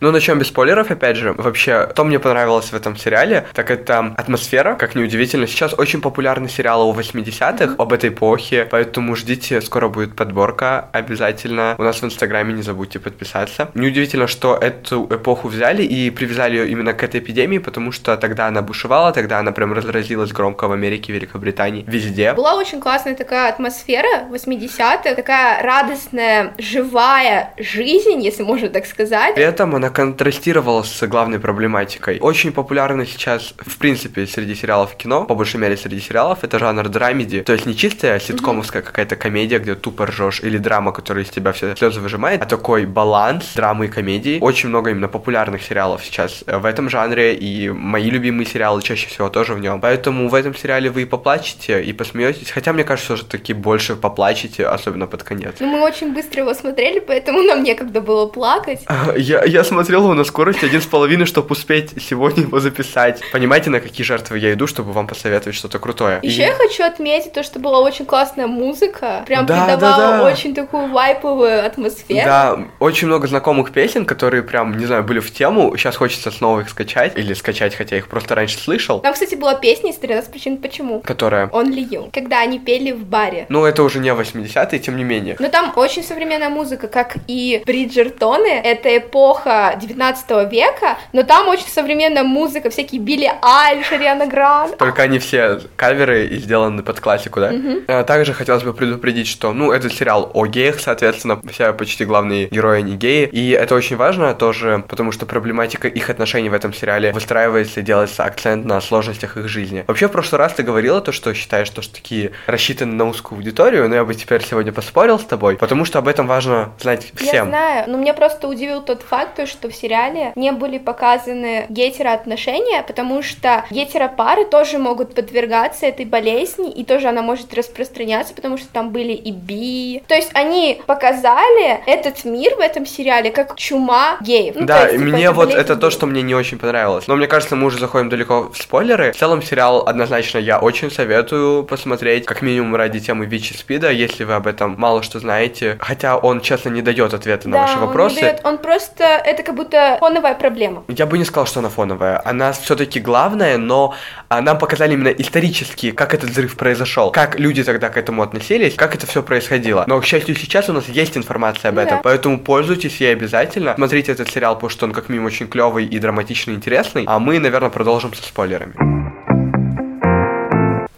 Ну, 0.00 0.10
начнем 0.12 0.38
без 0.38 0.46
спойлеров, 0.46 0.90
опять 0.90 1.16
же. 1.16 1.34
Вообще, 1.34 1.90
что 1.92 2.04
мне 2.04 2.18
понравилось 2.18 2.72
в 2.72 2.74
этом 2.74 2.96
сериале, 2.96 3.46
так 3.52 3.70
это 3.70 4.14
атмосфера, 4.16 4.74
как 4.74 4.94
неудивительно. 4.94 5.46
Сейчас 5.46 5.74
очень 5.74 6.00
популярны 6.00 6.48
сериалы 6.48 6.84
о 6.84 6.94
80-х, 6.98 7.74
об 7.76 7.92
этой 7.92 8.08
эпохе, 8.08 8.66
поэтому 8.70 9.14
ждите, 9.14 9.60
скоро 9.60 9.88
будет 9.88 10.16
подборка 10.16 10.88
обязательно. 10.92 11.74
У 11.76 11.82
нас 11.82 12.00
в 12.00 12.04
Инстаграме 12.04 12.54
не 12.54 12.62
забудьте 12.62 12.98
подписаться. 12.98 13.68
Неудивительно, 13.74 14.26
что 14.26 14.56
эту 14.56 15.06
эпоху 15.10 15.48
взяли 15.48 15.82
и 15.82 16.08
привязали 16.08 16.56
ее 16.56 16.70
именно 16.70 16.94
к 16.94 17.02
этой 17.02 17.20
эпидемии, 17.20 17.58
потому 17.58 17.92
что 17.92 18.16
тогда 18.16 18.46
она 18.46 18.62
бушевала, 18.62 19.12
тогда 19.12 19.38
она 19.38 19.52
прям 19.52 19.74
разразилась 19.74 20.32
громко 20.32 20.66
в 20.66 20.72
Америке, 20.72 21.12
Великобритании, 21.12 21.84
везде. 21.86 22.32
Была 22.32 22.54
очень 22.54 22.80
классная 22.80 23.14
такая 23.14 23.50
атмосфера 23.50 24.08
80-х, 24.30 25.14
такая 25.14 25.62
радостная, 25.62 26.54
живая 26.56 27.52
жизнь, 27.58 28.22
если 28.22 28.44
можно 28.44 28.70
так 28.70 28.86
сказать. 28.86 29.34
При 29.34 29.44
этом 29.44 29.74
она 29.74 29.89
контрастировала 29.90 30.82
с 30.82 31.06
главной 31.06 31.38
проблематикой. 31.38 32.18
Очень 32.20 32.52
популярна 32.52 33.06
сейчас, 33.06 33.54
в 33.58 33.78
принципе, 33.78 34.26
среди 34.26 34.54
сериалов 34.54 34.94
кино, 34.96 35.24
по 35.24 35.34
большей 35.34 35.60
мере 35.60 35.76
среди 35.76 36.00
сериалов, 36.00 36.38
это 36.42 36.58
жанр 36.58 36.88
драмеди. 36.88 37.42
То 37.42 37.52
есть 37.52 37.66
не 37.66 37.76
чистая 37.76 38.18
ситкомовская 38.20 38.82
какая-то 38.82 39.16
комедия, 39.16 39.58
где 39.58 39.74
тупо 39.74 40.06
ржешь, 40.06 40.40
или 40.40 40.58
драма, 40.58 40.92
которая 40.92 41.24
из 41.24 41.30
тебя 41.30 41.52
все 41.52 41.74
слезы 41.76 42.00
выжимает, 42.00 42.42
а 42.42 42.46
такой 42.46 42.86
баланс 42.86 43.52
драмы 43.54 43.86
и 43.86 43.88
комедии. 43.88 44.38
Очень 44.40 44.68
много 44.68 44.90
именно 44.90 45.08
популярных 45.08 45.62
сериалов 45.62 46.04
сейчас 46.04 46.44
э, 46.46 46.58
в 46.58 46.64
этом 46.64 46.88
жанре, 46.88 47.34
и 47.34 47.68
мои 47.70 48.10
любимые 48.10 48.46
сериалы 48.46 48.82
чаще 48.82 49.08
всего 49.08 49.28
тоже 49.28 49.54
в 49.54 49.60
нем. 49.60 49.80
Поэтому 49.80 50.28
в 50.28 50.34
этом 50.34 50.54
сериале 50.54 50.90
вы 50.90 51.02
и 51.02 51.04
поплачете, 51.04 51.82
и 51.82 51.92
посмеетесь. 51.92 52.50
Хотя, 52.50 52.72
мне 52.72 52.84
кажется, 52.84 53.14
уже 53.14 53.24
таки 53.24 53.52
больше 53.52 53.96
поплачете, 53.96 54.66
особенно 54.66 55.06
под 55.06 55.22
конец. 55.22 55.56
Но 55.60 55.66
мы 55.66 55.80
очень 55.82 56.14
быстро 56.14 56.42
его 56.42 56.54
смотрели, 56.54 57.00
поэтому 57.00 57.42
нам 57.42 57.62
некогда 57.62 58.00
было 58.00 58.26
плакать. 58.26 58.80
Я, 59.16 59.44
я 59.44 59.64
смотрел 59.64 59.79
его 59.88 60.14
на 60.14 60.24
скорости 60.24 60.64
один 60.64 60.80
с 60.80 60.86
половиной, 60.86 61.26
чтобы 61.26 61.48
успеть 61.52 61.90
сегодня 62.02 62.42
его 62.44 62.60
записать. 62.60 63.20
Понимаете, 63.32 63.70
на 63.70 63.80
какие 63.80 64.04
жертвы 64.04 64.38
я 64.38 64.52
иду, 64.52 64.66
чтобы 64.66 64.92
вам 64.92 65.06
посоветовать 65.06 65.56
что-то 65.56 65.78
крутое. 65.78 66.20
Еще 66.22 66.42
И- 66.42 66.46
я 66.46 66.54
хочу 66.54 66.84
отметить 66.84 67.32
то, 67.32 67.42
что 67.42 67.58
была 67.58 67.80
очень 67.80 68.04
классная 68.06 68.46
музыка, 68.46 69.22
прям 69.26 69.46
Да, 69.46 69.64
придавала 69.64 69.96
да, 70.12 70.18
да. 70.18 70.24
очень 70.32 70.54
такую 70.54 70.88
вайповую 70.88 71.64
атмосферу. 71.64 72.20
Да, 72.24 72.58
очень 72.78 73.06
много 73.06 73.26
знакомых 73.26 73.72
песен, 73.72 74.04
которые 74.04 74.42
прям, 74.42 74.76
не 74.76 74.86
знаю, 74.86 75.02
были 75.04 75.20
в 75.20 75.32
тему. 75.32 75.76
Сейчас 75.76 75.96
хочется 75.96 76.30
снова 76.30 76.60
их 76.60 76.68
скачать. 76.68 77.16
Или 77.16 77.34
скачать, 77.34 77.74
хотя 77.74 77.96
их 77.96 78.08
просто 78.08 78.34
раньше 78.34 78.58
слышал. 78.58 79.00
Там, 79.00 79.12
кстати, 79.14 79.34
была 79.34 79.54
песня 79.54 79.90
из 79.90 79.96
13 79.96 80.30
причин 80.30 80.56
почему. 80.58 81.00
Которая... 81.00 81.46
Only 81.48 81.88
You, 81.88 82.10
когда 82.12 82.40
они 82.40 82.58
пели 82.58 82.92
в 82.92 83.04
баре. 83.04 83.46
Ну, 83.48 83.64
это 83.64 83.82
уже 83.82 83.98
не 84.00 84.08
80-е, 84.10 84.78
тем 84.78 84.96
не 84.96 85.04
менее. 85.04 85.36
Но 85.38 85.48
там 85.48 85.72
очень 85.76 86.02
современная 86.02 86.48
музыка, 86.50 86.88
как 86.88 87.16
и 87.26 87.62
Бриджертоны. 87.66 88.48
Это 88.64 88.96
эпоха 88.98 89.69
конца 89.70 89.76
19 89.76 90.50
века, 90.50 90.98
но 91.12 91.22
там 91.22 91.48
очень 91.48 91.68
современная 91.68 92.24
музыка, 92.24 92.70
всякие 92.70 93.00
Билли 93.00 93.30
Айлиш, 93.42 93.90
Ариана 93.92 94.26
Гранд. 94.26 94.76
Только 94.76 95.02
они 95.02 95.18
все 95.18 95.60
каверы 95.76 96.26
и 96.26 96.38
сделаны 96.38 96.82
под 96.82 97.00
классику, 97.00 97.40
да? 97.40 97.50
Угу. 97.50 98.04
Также 98.04 98.32
хотелось 98.32 98.62
бы 98.62 98.74
предупредить, 98.74 99.28
что, 99.28 99.52
ну, 99.52 99.72
этот 99.72 99.92
сериал 99.92 100.30
о 100.34 100.46
геях, 100.46 100.80
соответственно, 100.80 101.40
все 101.50 101.72
почти 101.72 102.04
главные 102.04 102.48
герои 102.48 102.82
не 102.82 102.96
геи, 102.96 103.28
и 103.30 103.50
это 103.50 103.74
очень 103.74 103.96
важно 103.96 104.34
тоже, 104.34 104.84
потому 104.88 105.12
что 105.12 105.26
проблематика 105.26 105.88
их 105.88 106.10
отношений 106.10 106.48
в 106.48 106.54
этом 106.54 106.72
сериале 106.72 107.12
выстраивается 107.12 107.80
и 107.80 107.82
делается 107.82 108.24
акцент 108.24 108.64
на 108.64 108.80
сложностях 108.80 109.36
их 109.36 109.48
жизни. 109.48 109.84
Вообще, 109.86 110.08
в 110.08 110.12
прошлый 110.12 110.38
раз 110.38 110.54
ты 110.54 110.62
говорила 110.62 111.00
то, 111.00 111.12
что 111.12 111.34
считаешь, 111.34 111.66
что, 111.66 111.82
что 111.82 111.94
такие 111.94 112.32
рассчитаны 112.46 112.94
на 112.94 113.06
узкую 113.06 113.38
аудиторию, 113.38 113.88
но 113.88 113.94
я 113.94 114.04
бы 114.04 114.14
теперь 114.14 114.42
сегодня 114.42 114.72
поспорил 114.72 115.18
с 115.18 115.24
тобой, 115.24 115.56
потому 115.56 115.84
что 115.84 115.98
об 115.98 116.08
этом 116.08 116.26
важно 116.26 116.72
знать 116.80 117.12
всем. 117.14 117.34
Я 117.34 117.44
знаю, 117.44 117.84
но 117.88 117.98
меня 117.98 118.14
просто 118.14 118.48
удивил 118.48 118.82
тот 118.82 119.02
факт, 119.02 119.46
что 119.48 119.59
в 119.68 119.74
сериале 119.74 120.32
не 120.36 120.52
были 120.52 120.78
показаны 120.78 121.66
гетероотношения, 121.68 122.82
потому 122.82 123.22
что 123.22 123.64
гетеропары 123.70 124.44
тоже 124.44 124.78
могут 124.78 125.14
подвергаться 125.14 125.86
этой 125.86 126.04
болезни, 126.04 126.70
и 126.70 126.84
тоже 126.84 127.08
она 127.08 127.22
может 127.22 127.52
распространяться, 127.54 128.34
потому 128.34 128.56
что 128.56 128.68
там 128.72 128.90
были 128.90 129.12
и 129.12 129.32
би. 129.32 130.02
То 130.06 130.14
есть 130.14 130.30
они 130.34 130.80
показали 130.86 131.80
этот 131.86 132.24
мир 132.24 132.54
в 132.56 132.60
этом 132.60 132.86
сериале 132.86 133.30
как 133.30 133.56
чума 133.56 134.18
геев. 134.20 134.54
Ну, 134.56 134.66
да, 134.66 134.88
есть, 134.88 134.92
типа, 134.92 135.04
мне 135.04 135.30
вот 135.30 135.50
это 135.50 135.74
геев. 135.74 135.80
то, 135.80 135.90
что 135.90 136.06
мне 136.06 136.22
не 136.22 136.34
очень 136.34 136.58
понравилось. 136.58 137.06
Но 137.06 137.16
мне 137.16 137.26
кажется, 137.26 137.56
мы 137.56 137.66
уже 137.66 137.78
заходим 137.78 138.08
далеко 138.08 138.50
в 138.52 138.56
спойлеры. 138.56 139.12
В 139.12 139.16
целом 139.16 139.42
сериал 139.42 139.86
однозначно 139.86 140.38
я 140.38 140.58
очень 140.58 140.90
советую 140.90 141.64
посмотреть, 141.64 142.26
как 142.26 142.42
минимум 142.42 142.76
ради 142.76 143.00
темы 143.00 143.26
ВИЧ 143.26 143.52
и 143.52 143.56
СПИДа, 143.56 143.90
если 143.90 144.24
вы 144.24 144.34
об 144.34 144.46
этом 144.46 144.74
мало 144.78 145.02
что 145.02 145.18
знаете. 145.18 145.76
Хотя 145.80 146.16
он, 146.16 146.40
честно, 146.40 146.70
не 146.70 146.82
дает 146.82 147.14
ответа 147.14 147.44
да, 147.44 147.50
на 147.50 147.62
ваши 147.62 147.78
вопросы. 147.78 148.16
Он, 148.16 148.22
дает, 148.22 148.40
он 148.44 148.58
просто, 148.58 149.04
это 149.04 149.42
как 149.50 149.56
будто 149.56 149.96
фоновая 149.98 150.34
проблема. 150.34 150.84
Я 150.86 151.06
бы 151.06 151.18
не 151.18 151.24
сказал, 151.24 151.46
что 151.46 151.58
она 151.58 151.68
фоновая. 151.70 152.22
Она 152.24 152.52
все-таки 152.52 153.00
главная, 153.00 153.58
но 153.58 153.94
нам 154.30 154.58
показали 154.58 154.92
именно 154.92 155.08
исторически, 155.08 155.90
как 155.90 156.14
этот 156.14 156.30
взрыв 156.30 156.56
произошел, 156.56 157.10
как 157.10 157.40
люди 157.40 157.64
тогда 157.64 157.88
к 157.88 157.96
этому 157.96 158.22
относились, 158.22 158.76
как 158.76 158.94
это 158.94 159.08
все 159.08 159.24
происходило. 159.24 159.84
Но, 159.88 160.00
к 160.00 160.04
счастью, 160.04 160.36
сейчас 160.36 160.68
у 160.68 160.72
нас 160.72 160.88
есть 160.88 161.16
информация 161.16 161.70
об 161.70 161.78
этом, 161.78 161.96
да. 161.96 162.00
поэтому 162.04 162.38
пользуйтесь 162.38 163.00
ей 163.00 163.12
обязательно. 163.12 163.74
Смотрите 163.74 164.12
этот 164.12 164.30
сериал, 164.30 164.54
потому 164.54 164.70
что 164.70 164.86
он 164.86 164.92
как 164.92 165.08
минимум 165.08 165.26
очень 165.26 165.48
клевый 165.48 165.84
и 165.84 165.98
драматичный, 165.98 166.54
интересный. 166.54 167.04
А 167.08 167.18
мы, 167.18 167.40
наверное, 167.40 167.70
продолжим 167.70 168.14
со 168.14 168.22
спойлерами. 168.22 168.74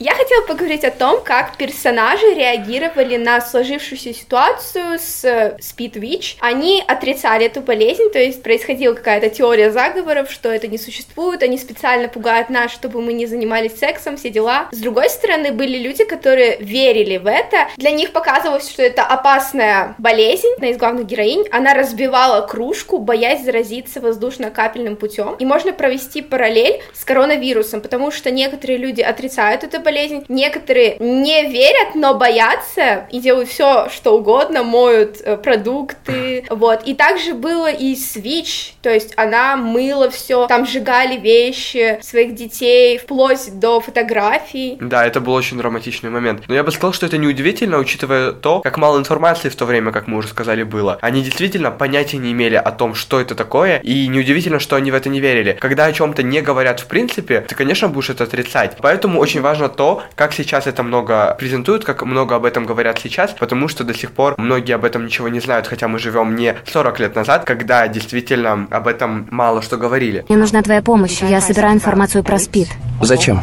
Я 0.04 0.16
хотела 0.16 0.44
поговорить 0.44 0.82
о 0.82 0.90
том, 0.90 1.22
как 1.22 1.56
персонажи 1.56 2.34
реагировали 2.34 3.16
на 3.18 3.40
сложившуюся 3.40 4.12
ситуацию 4.12 4.98
с 4.98 5.24
Speed 5.24 5.92
Witch. 5.92 6.34
Они 6.40 6.82
отрицали 6.84 7.46
эту 7.46 7.60
болезнь, 7.60 8.10
то 8.10 8.18
есть 8.18 8.42
происходила 8.42 8.94
какая-то 8.94 9.30
теория 9.30 9.70
заговоров, 9.70 10.28
что 10.32 10.48
это 10.50 10.66
не 10.66 10.76
существует, 10.76 11.44
они 11.44 11.56
специально 11.56 12.08
пугают 12.08 12.50
нас, 12.50 12.72
чтобы 12.72 13.00
мы 13.00 13.12
не 13.12 13.26
занимались 13.26 13.78
сексом, 13.78 14.16
все 14.16 14.30
дела. 14.30 14.66
С 14.72 14.78
другой 14.78 15.08
стороны, 15.08 15.52
были 15.52 15.78
люди, 15.78 16.02
которые 16.02 16.56
верили 16.56 17.18
в 17.18 17.28
это. 17.28 17.68
Для 17.76 17.92
них 17.92 18.10
показывалось, 18.10 18.68
что 18.68 18.82
это 18.82 19.04
опасная 19.04 19.94
болезнь. 19.98 20.48
Одна 20.56 20.70
из 20.70 20.78
главных 20.78 21.06
героинь, 21.06 21.46
она 21.52 21.74
разбивала 21.74 22.44
кружку, 22.44 22.98
боясь 22.98 23.44
заразиться 23.44 24.00
воздушно-капельным 24.00 24.96
путем. 24.96 25.36
И 25.38 25.44
можно 25.44 25.72
провести 25.72 26.22
параллель 26.22 26.82
с 26.92 27.04
коронавирусом, 27.04 27.80
потому 27.80 28.10
что 28.10 28.32
некоторые 28.32 28.78
люди 28.78 29.00
отрицают 29.00 29.62
эту 29.62 29.78
болезнь, 29.78 29.91
болезнь. 29.92 30.24
Некоторые 30.28 30.96
не 30.98 31.48
верят, 31.48 31.94
но 31.94 32.14
боятся 32.14 33.06
и 33.10 33.20
делают 33.20 33.50
все, 33.50 33.88
что 33.90 34.16
угодно, 34.16 34.62
моют 34.62 35.20
э, 35.22 35.36
продукты, 35.36 36.44
вот. 36.48 36.82
И 36.86 36.94
также 36.94 37.34
было 37.34 37.70
и 37.70 37.94
Switch, 37.94 38.72
то 38.80 38.90
есть 38.90 39.12
она 39.16 39.56
мыла 39.56 40.10
все, 40.10 40.46
там 40.46 40.66
сжигали 40.66 41.18
вещи 41.18 41.98
своих 42.00 42.34
детей, 42.34 42.96
вплоть 42.96 43.58
до 43.58 43.80
фотографий. 43.80 44.78
Да, 44.80 45.04
это 45.04 45.20
был 45.20 45.34
очень 45.34 45.58
драматичный 45.58 46.08
момент. 46.08 46.44
Но 46.48 46.54
я 46.54 46.64
бы 46.64 46.70
сказал, 46.70 46.94
что 46.94 47.04
это 47.04 47.18
неудивительно, 47.18 47.78
учитывая 47.78 48.32
то, 48.32 48.60
как 48.60 48.78
мало 48.78 48.98
информации 48.98 49.50
в 49.50 49.56
то 49.56 49.66
время, 49.66 49.92
как 49.92 50.06
мы 50.06 50.18
уже 50.18 50.28
сказали, 50.28 50.62
было. 50.62 50.98
Они 51.02 51.22
действительно 51.22 51.70
понятия 51.70 52.16
не 52.16 52.32
имели 52.32 52.56
о 52.56 52.70
том, 52.70 52.94
что 52.94 53.20
это 53.20 53.34
такое, 53.34 53.78
и 53.78 54.08
неудивительно, 54.08 54.58
что 54.58 54.76
они 54.76 54.90
в 54.90 54.94
это 54.94 55.10
не 55.10 55.20
верили. 55.20 55.58
Когда 55.60 55.84
о 55.84 55.92
чем-то 55.92 56.22
не 56.22 56.40
говорят 56.40 56.80
в 56.80 56.86
принципе, 56.86 57.42
ты, 57.42 57.54
конечно, 57.54 57.88
будешь 57.88 58.08
это 58.08 58.24
отрицать. 58.24 58.76
Поэтому 58.80 59.20
очень 59.20 59.42
важно 59.42 59.68
то, 59.68 59.81
то, 59.82 60.04
как 60.14 60.32
сейчас 60.32 60.68
это 60.68 60.84
много 60.84 61.34
презентуют, 61.40 61.84
как 61.84 62.04
много 62.04 62.36
об 62.36 62.44
этом 62.44 62.66
говорят 62.66 63.00
сейчас, 63.00 63.32
потому 63.32 63.66
что 63.66 63.82
до 63.82 63.94
сих 63.94 64.12
пор 64.12 64.36
многие 64.38 64.74
об 64.76 64.84
этом 64.84 65.04
ничего 65.06 65.28
не 65.28 65.40
знают, 65.40 65.66
хотя 65.66 65.88
мы 65.88 65.98
живем 65.98 66.36
не 66.36 66.54
40 66.72 67.00
лет 67.00 67.16
назад, 67.16 67.44
когда 67.44 67.88
действительно 67.88 68.68
об 68.70 68.86
этом 68.86 69.26
мало 69.32 69.60
что 69.60 69.76
говорили. 69.76 70.24
Мне 70.28 70.38
нужна 70.38 70.62
твоя 70.62 70.82
помощь. 70.82 71.20
Я 71.20 71.40
собираю 71.40 71.74
информацию 71.74 72.22
про 72.22 72.38
СПИД. 72.38 72.68
Зачем? 73.00 73.42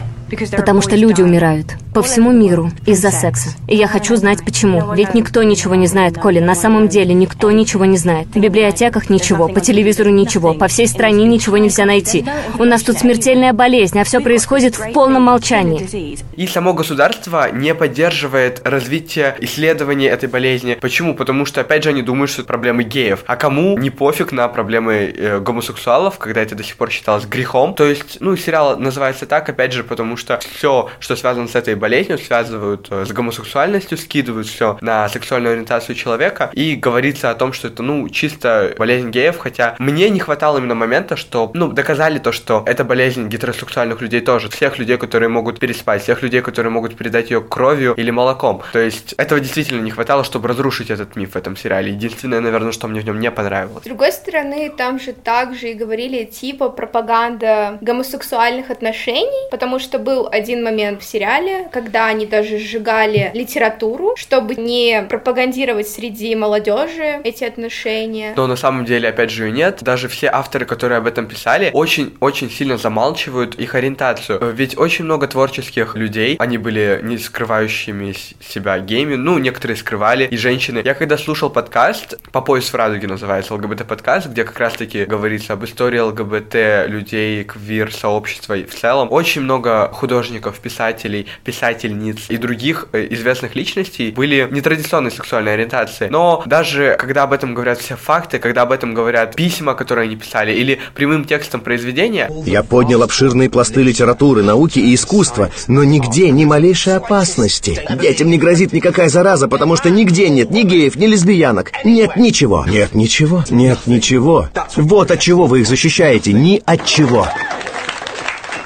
Потому 0.55 0.81
что 0.81 0.95
люди 0.95 1.21
умирают 1.21 1.75
по 1.93 2.03
всему 2.03 2.31
миру 2.31 2.71
из-за 2.85 3.11
секса. 3.11 3.49
И 3.67 3.75
я 3.75 3.87
хочу 3.87 4.15
знать 4.15 4.43
почему. 4.45 4.93
Ведь 4.93 5.13
никто 5.13 5.43
ничего 5.43 5.75
не 5.75 5.87
знает, 5.87 6.17
Колин. 6.17 6.45
На 6.45 6.55
самом 6.55 6.87
деле 6.87 7.13
никто 7.13 7.51
ничего 7.51 7.85
не 7.85 7.97
знает. 7.97 8.27
В 8.27 8.39
библиотеках 8.39 9.09
ничего, 9.09 9.47
по 9.47 9.59
телевизору 9.59 10.09
ничего, 10.09 10.53
по 10.53 10.67
всей 10.67 10.87
стране 10.87 11.25
ничего 11.25 11.57
нельзя 11.57 11.85
найти. 11.85 12.25
У 12.57 12.63
нас 12.63 12.83
тут 12.83 12.99
смертельная 12.99 13.53
болезнь, 13.53 13.99
а 13.99 14.03
все 14.03 14.19
происходит 14.19 14.75
в 14.75 14.91
полном 14.91 15.23
молчании. 15.23 16.17
И 16.35 16.47
само 16.47 16.73
государство 16.73 17.51
не 17.51 17.73
поддерживает 17.73 18.61
развитие 18.63 19.35
исследований 19.39 20.05
этой 20.05 20.29
болезни. 20.29 20.77
Почему? 20.79 21.15
Потому 21.15 21.45
что, 21.45 21.61
опять 21.61 21.83
же, 21.83 21.89
они 21.89 22.01
думают, 22.01 22.31
что 22.31 22.41
это 22.41 22.47
проблемы 22.47 22.83
геев. 22.83 23.23
А 23.25 23.35
кому 23.35 23.77
не 23.77 23.89
пофиг 23.89 24.31
на 24.31 24.47
проблемы 24.47 25.13
э, 25.15 25.39
гомосексуалов, 25.39 26.17
когда 26.17 26.41
это 26.41 26.55
до 26.55 26.63
сих 26.63 26.77
пор 26.77 26.91
считалось 26.91 27.25
грехом? 27.25 27.73
То 27.73 27.85
есть, 27.85 28.17
ну, 28.19 28.35
сериал 28.37 28.77
называется 28.79 29.25
так, 29.25 29.49
опять 29.49 29.73
же, 29.73 29.83
потому 29.83 30.17
что 30.19 30.39
все, 30.39 30.89
что 30.99 31.15
связано 31.15 31.47
с 31.47 31.55
этой 31.55 31.75
болезнью, 31.75 32.19
связывают 32.19 32.87
э, 32.91 33.05
с 33.05 33.11
гомосексуальностью, 33.11 33.97
скидывают 33.97 34.47
все 34.47 34.77
на 34.81 35.09
сексуальную 35.09 35.53
ориентацию 35.53 35.95
человека, 35.95 36.51
и 36.53 36.75
говорится 36.75 37.31
о 37.31 37.35
том, 37.35 37.53
что 37.53 37.69
это, 37.69 37.81
ну, 37.81 38.07
чисто 38.09 38.75
болезнь 38.77 39.09
геев, 39.09 39.37
хотя 39.39 39.75
мне 39.79 40.09
не 40.09 40.19
хватало 40.19 40.59
именно 40.59 40.75
момента, 40.75 41.15
что, 41.15 41.49
ну, 41.53 41.69
доказали 41.71 42.19
то, 42.19 42.31
что 42.31 42.63
это 42.65 42.83
болезнь 42.83 43.27
гетеросексуальных 43.27 44.01
людей 44.01 44.21
тоже, 44.21 44.49
всех 44.49 44.77
людей, 44.77 44.97
которые 44.97 45.29
могут 45.29 45.59
переспать, 45.59 46.03
всех 46.03 46.21
людей, 46.21 46.41
которые 46.41 46.71
могут 46.71 46.95
передать 46.95 47.31
ее 47.31 47.41
кровью 47.41 47.93
или 47.95 48.11
молоком. 48.11 48.61
То 48.73 48.79
есть 48.79 49.13
этого 49.13 49.39
действительно 49.39 49.81
не 49.81 49.91
хватало, 49.91 50.23
чтобы 50.23 50.47
разрушить 50.47 50.89
этот 50.89 51.15
миф 51.15 51.33
в 51.33 51.35
этом 51.35 51.55
сериале. 51.55 51.91
Единственное, 51.91 52.41
наверное, 52.41 52.71
что 52.71 52.87
мне 52.87 53.01
в 53.01 53.05
нем 53.05 53.19
не 53.19 53.31
понравилось. 53.31 53.83
С 53.83 53.85
другой 53.85 54.11
стороны, 54.11 54.69
там 54.75 54.99
же 54.99 55.13
также 55.13 55.71
и 55.71 55.73
говорили 55.73 56.25
типа 56.25 56.69
пропаганда 56.69 57.77
гомосексуальных 57.81 58.69
отношений, 58.69 59.49
потому 59.51 59.79
что 59.79 59.99
был 60.09 60.27
один 60.31 60.63
момент 60.63 61.03
в 61.03 61.05
сериале, 61.05 61.69
когда 61.71 62.07
они 62.07 62.25
даже 62.25 62.57
сжигали 62.57 63.29
литературу, 63.35 64.15
чтобы 64.17 64.55
не 64.55 65.03
пропагандировать 65.07 65.87
среди 65.87 66.35
молодежи 66.35 67.21
эти 67.23 67.43
отношения. 67.43 68.33
Но 68.35 68.47
на 68.47 68.55
самом 68.55 68.85
деле, 68.85 69.09
опять 69.09 69.29
же, 69.29 69.49
и 69.49 69.51
нет. 69.51 69.83
Даже 69.83 70.07
все 70.07 70.29
авторы, 70.33 70.65
которые 70.65 70.97
об 70.97 71.05
этом 71.05 71.27
писали, 71.27 71.69
очень-очень 71.73 72.49
сильно 72.49 72.79
замалчивают 72.79 73.53
их 73.53 73.75
ориентацию. 73.75 74.39
Ведь 74.51 74.75
очень 74.79 75.05
много 75.05 75.27
творческих 75.27 75.95
людей, 75.95 76.37
они 76.39 76.57
были 76.57 77.01
не 77.03 77.19
скрывающими 77.19 78.15
себя 78.41 78.79
гейми, 78.79 79.13
ну, 79.13 79.37
некоторые 79.37 79.77
скрывали, 79.77 80.23
и 80.25 80.37
женщины. 80.37 80.81
Я 80.83 80.95
когда 80.95 81.19
слушал 81.19 81.51
подкаст, 81.51 82.19
«По 82.31 82.41
пояс 82.41 82.73
в 82.73 82.75
радуге» 82.75 83.07
называется, 83.07 83.53
ЛГБТ-подкаст, 83.53 84.25
где 84.29 84.43
как 84.43 84.57
раз-таки 84.57 85.05
говорится 85.05 85.53
об 85.53 85.63
истории 85.65 85.99
ЛГБТ, 85.99 86.89
людей, 86.89 87.43
квир, 87.43 87.93
сообщества 87.93 88.55
и 88.55 88.63
в 88.63 88.73
целом, 88.73 89.11
очень 89.11 89.41
много 89.41 89.91
художников, 89.99 90.59
писателей, 90.59 91.27
писательниц 91.43 92.29
и 92.29 92.37
других 92.37 92.87
э, 92.93 93.07
известных 93.11 93.55
личностей 93.55 94.11
были 94.11 94.47
нетрадиционной 94.49 95.11
сексуальной 95.11 95.53
ориентации. 95.53 96.07
Но 96.09 96.41
даже 96.45 96.95
когда 96.97 97.23
об 97.23 97.33
этом 97.33 97.53
говорят 97.53 97.79
все 97.79 97.95
факты, 97.97 98.39
когда 98.39 98.61
об 98.61 98.71
этом 98.71 98.93
говорят 98.93 99.35
письма, 99.35 99.73
которые 99.73 100.05
они 100.05 100.15
писали, 100.15 100.53
или 100.53 100.79
прямым 100.95 101.25
текстом 101.25 101.59
произведения... 101.61 102.31
Я 102.45 102.63
поднял 102.63 103.03
обширные 103.03 103.49
пласты 103.49 103.83
литературы, 103.83 104.41
науки 104.41 104.79
и 104.79 104.95
искусства, 104.95 105.51
но 105.67 105.83
нигде 105.83 106.31
ни 106.31 106.45
малейшей 106.45 106.95
опасности. 106.95 107.81
Детям 108.01 108.29
не 108.29 108.37
грозит 108.37 108.71
никакая 108.71 109.09
зараза, 109.09 109.49
потому 109.49 109.75
что 109.75 109.89
нигде 109.89 110.29
нет 110.29 110.49
ни 110.49 110.63
геев, 110.63 110.95
ни 110.95 111.07
лесбиянок. 111.07 111.71
Нет 111.83 112.15
ничего. 112.15 112.65
Нет 112.65 112.95
ничего. 112.95 113.43
Нет 113.49 113.79
ничего. 113.85 114.47
Вот 114.77 115.11
от 115.11 115.19
чего 115.19 115.45
вы 115.45 115.61
их 115.61 115.67
защищаете. 115.67 116.31
Ни 116.31 116.61
от 116.65 116.85
чего. 116.85 117.27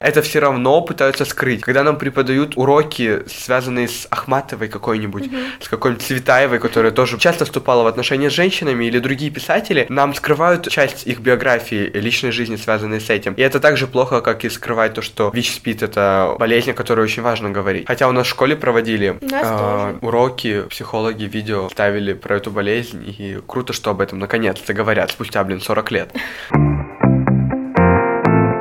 Это 0.03 0.21
все 0.21 0.39
равно 0.39 0.81
пытаются 0.81 1.23
скрыть. 1.23 1.61
Когда 1.61 1.81
нам 1.81 1.97
преподают 1.97 2.57
уроки, 2.57 3.23
связанные 3.27 3.87
с 3.87 4.05
Ахматовой 4.09 4.67
какой-нибудь, 4.67 5.27
mm-hmm. 5.27 5.47
с 5.61 5.69
какой-нибудь 5.69 6.05
Цветаевой, 6.05 6.59
которая 6.59 6.91
тоже 6.91 7.17
часто 7.17 7.45
вступала 7.45 7.83
в 7.83 7.87
отношения 7.87 8.29
с 8.29 8.33
женщинами, 8.33 8.85
или 8.85 8.99
другие 8.99 9.31
писатели, 9.31 9.85
нам 9.87 10.13
скрывают 10.13 10.67
часть 10.69 11.07
их 11.07 11.19
биографии, 11.19 11.89
личной 11.93 12.31
жизни, 12.31 12.57
связанной 12.57 12.99
с 12.99 13.09
этим. 13.09 13.33
И 13.33 13.41
это 13.41 13.61
так 13.61 13.77
же 13.77 13.87
плохо, 13.87 14.19
как 14.19 14.43
и 14.43 14.49
скрывать 14.49 14.93
то, 14.93 15.01
что 15.01 15.31
ВИЧ-СПИД— 15.33 15.83
это 15.83 16.35
болезнь, 16.37 16.71
о 16.71 16.73
которой 16.73 17.01
очень 17.01 17.23
важно 17.23 17.49
говорить. 17.49 17.87
Хотя 17.87 18.09
у 18.09 18.11
нас 18.11 18.27
в 18.27 18.29
школе 18.29 18.57
проводили 18.57 19.17
э, 19.21 19.97
уроки, 20.01 20.63
психологи 20.69 21.23
видео 21.23 21.69
ставили 21.69 22.11
про 22.11 22.35
эту 22.35 22.51
болезнь, 22.51 23.05
и 23.07 23.39
круто, 23.47 23.71
что 23.71 23.91
об 23.91 24.01
этом 24.01 24.19
наконец-то 24.19 24.73
говорят 24.73 25.11
спустя, 25.11 25.41
блин, 25.45 25.61
40 25.61 25.91
лет. 25.91 26.13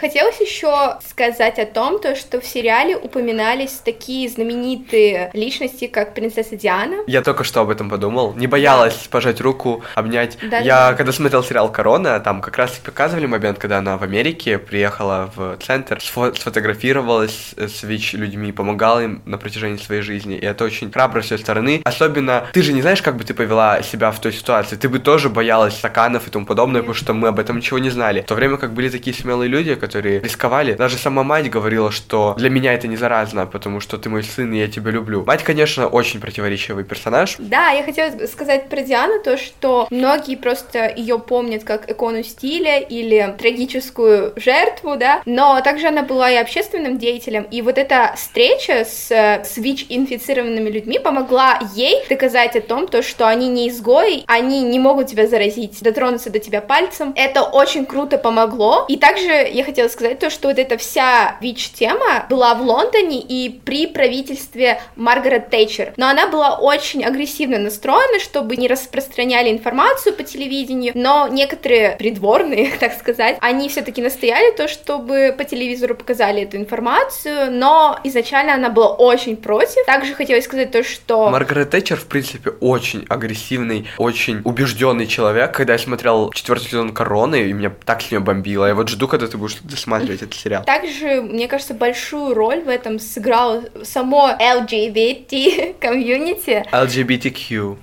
Хотелось 0.03 0.41
еще 0.41 0.99
сказать 1.09 1.61
о 1.61 1.65
том, 1.65 2.01
то, 2.01 2.17
что 2.17 2.41
в 2.41 2.45
сериале 2.45 2.97
упоминались 2.97 3.81
такие 3.85 4.29
знаменитые 4.29 5.31
личности, 5.33 5.87
как 5.87 6.13
принцесса 6.13 6.57
Диана. 6.57 7.05
Я 7.07 7.23
только 7.23 7.45
что 7.45 7.61
об 7.61 7.71
этом 7.71 7.89
подумал. 7.89 8.35
Не 8.35 8.49
боялась 8.49 8.95
да. 8.95 9.09
пожать 9.13 9.41
руку, 9.41 9.85
обнять. 9.95 10.39
Да, 10.43 10.59
Я, 10.59 10.91
да. 10.91 10.95
когда 10.95 11.13
смотрел 11.13 11.45
сериал 11.45 11.71
«Корона», 11.71 12.19
там 12.19 12.41
как 12.41 12.57
раз 12.59 12.73
показывали 12.85 13.27
момент, 13.27 13.61
когда 13.61 13.79
она 13.79 13.97
в 13.97 14.03
Америке 14.03 14.59
приехала 14.59 15.31
в 15.37 15.57
центр, 15.65 15.99
сфо- 15.99 16.35
сфотографировалась 16.37 17.55
с 17.57 17.85
ВИЧ-людьми, 17.85 18.51
помогала 18.51 19.05
им 19.05 19.23
на 19.25 19.39
протяжении 19.39 19.77
своей 19.77 20.03
жизни. 20.03 20.35
И 20.35 20.45
это 20.45 20.65
очень 20.65 20.91
храбро 20.91 21.23
с 21.23 21.31
ее 21.31 21.39
стороны. 21.39 21.81
Особенно, 21.85 22.49
ты 22.53 22.63
же 22.63 22.73
не 22.73 22.83
знаешь, 22.83 23.03
как 23.03 23.17
бы 23.17 23.23
ты 23.23 23.35
повела 23.35 23.81
себя 23.85 24.11
в 24.11 24.21
той 24.21 24.33
ситуации. 24.33 24.75
Ты 24.75 24.89
бы 24.89 24.99
тоже 24.99 25.29
боялась 25.29 25.75
стаканов 25.75 26.27
и 26.27 26.31
тому 26.33 26.45
подобное, 26.45 26.81
потому 26.81 26.97
что 26.97 27.13
мы 27.13 27.29
об 27.29 27.39
этом 27.39 27.59
ничего 27.59 27.79
не 27.79 27.91
знали. 27.91 28.23
В 28.23 28.27
то 28.27 28.35
время 28.35 28.57
как 28.57 28.73
были 28.73 28.89
такие 28.89 29.15
смелые 29.15 29.49
люди, 29.49 29.77
которые 29.77 29.92
которые 29.93 30.21
рисковали. 30.21 30.73
Даже 30.73 30.97
сама 30.97 31.23
мать 31.23 31.51
говорила, 31.51 31.91
что 31.91 32.35
для 32.39 32.49
меня 32.49 32.73
это 32.73 32.89
не 32.89 32.97
заразно, 32.97 33.45
потому 33.47 33.81
что 33.81 33.99
ты 33.99 34.09
мой 34.09 34.23
сын, 34.23 34.51
и 34.55 34.59
я 34.59 34.69
тебя 34.69 34.91
люблю. 34.91 35.23
Мать, 35.27 35.43
конечно, 35.43 35.87
очень 35.87 36.19
противоречивый 36.19 36.85
персонаж. 36.85 37.37
Да, 37.39 37.71
я 37.71 37.83
хотела 37.83 38.27
сказать 38.27 38.71
про 38.71 38.81
Диану 38.81 39.23
то, 39.23 39.37
что 39.37 39.87
многие 39.91 40.37
просто 40.37 40.91
ее 40.97 41.19
помнят 41.19 41.65
как 41.65 41.91
икону 41.91 42.23
стиля 42.23 42.79
или 42.79 43.35
трагическую 43.39 44.33
жертву, 44.37 44.97
да, 44.97 45.21
но 45.27 45.61
также 45.61 45.89
она 45.89 46.03
была 46.03 46.31
и 46.31 46.37
общественным 46.37 46.97
деятелем, 46.97 47.47
и 47.51 47.61
вот 47.61 47.77
эта 47.77 48.15
встреча 48.17 48.87
с, 48.87 49.11
с 49.11 49.59
ВИЧ-инфицированными 49.59 50.71
людьми 50.71 50.99
помогла 50.99 51.61
ей 51.75 52.03
доказать 52.09 52.57
о 52.57 52.63
том, 52.63 52.89
то, 52.89 53.03
что 53.03 53.29
они 53.29 53.49
не 53.49 53.69
изгои, 53.69 54.25
они 54.27 54.63
не 54.63 54.79
могут 54.79 55.09
тебя 55.09 55.27
заразить, 55.27 55.83
дотронуться 55.83 56.31
до 56.31 56.39
тебя 56.39 56.63
пальцем. 56.63 57.13
Это 57.15 57.43
очень 57.43 57.85
круто 57.85 58.17
помогло. 58.17 58.87
И 58.89 58.97
также 58.97 59.51
я 59.53 59.65
хотела 59.65 59.82
хотела 59.83 59.89
сказать 59.89 60.19
то, 60.19 60.31
что 60.31 60.49
вот 60.49 60.59
эта 60.59 60.77
вся 60.77 61.37
ВИЧ-тема 61.41 62.27
была 62.29 62.55
в 62.55 62.62
Лондоне 62.62 63.21
и 63.21 63.49
при 63.51 63.87
правительстве 63.87 64.81
Маргарет 64.97 65.51
Тэтчер, 65.51 65.95
но 65.97 66.09
она 66.09 66.29
была 66.29 66.59
очень 66.59 67.05
агрессивно 67.05 67.59
настроена, 67.59 68.21
чтобы 68.21 68.57
не 68.57 68.69
распространяли 68.69 69.51
информацию 69.51 70.15
по 70.15 70.23
телевидению, 70.23 70.93
но 70.95 71.29
некоторые 71.29 71.97
придворные, 71.97 72.73
так 72.81 72.99
сказать, 72.99 73.39
они 73.41 73.69
все-таки 73.69 74.03
настояли 74.03 74.55
то, 74.55 74.69
чтобы 74.69 75.35
по 75.37 75.45
телевизору 75.45 75.95
показали 75.95 76.43
эту 76.43 76.57
информацию, 76.57 77.51
но 77.51 77.99
изначально 78.05 78.55
она 78.55 78.69
была 78.69 78.95
очень 78.95 79.37
против. 79.37 79.85
Также 79.87 80.15
хотелось 80.15 80.45
сказать 80.45 80.71
то, 80.71 80.85
что... 80.85 81.31
Маргарет 81.31 81.71
Тэтчер, 81.71 81.97
в 81.97 82.07
принципе, 82.07 82.51
очень 82.61 83.05
агрессивный, 83.09 83.89
очень 83.99 84.43
убежденный 84.45 85.07
человек. 85.07 85.53
Когда 85.53 85.75
я 85.75 85.79
смотрел 85.79 86.31
четвертый 86.31 86.69
сезон 86.69 86.93
Короны, 86.93 87.49
и 87.49 87.53
меня 87.53 87.73
так 87.85 88.03
с 88.03 88.11
нее 88.11 88.21
бомбило, 88.21 88.67
я 88.67 88.75
вот 88.75 88.89
жду, 88.89 89.09
когда 89.09 89.27
ты 89.27 89.37
будешь 89.39 89.57
досматривать 89.73 90.23
этот 90.23 90.35
сериал. 90.35 90.64
Также, 90.64 91.21
мне 91.23 91.49
кажется, 91.49 91.75
большую 91.75 92.35
роль 92.35 92.62
в 92.62 92.69
этом 92.69 92.99
сыграло 92.99 93.64
само 93.83 94.31
LGBT 94.31 95.75
комьюнити. 95.81 96.64
LGBTQ. 96.73 97.76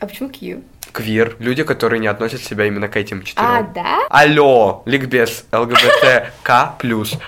А 0.00 0.06
почему 0.06 0.28
Q? 0.28 0.62
Квир, 0.92 1.36
люди, 1.38 1.64
которые 1.64 2.00
не 2.00 2.06
относят 2.06 2.42
себя 2.42 2.66
именно 2.66 2.88
к 2.88 2.96
этим 2.96 3.22
четырем. 3.22 3.48
А, 3.48 3.62
да? 3.62 3.98
Алло, 4.10 4.82
ликбез, 4.86 5.44
ЛГБТК+. 5.52 6.74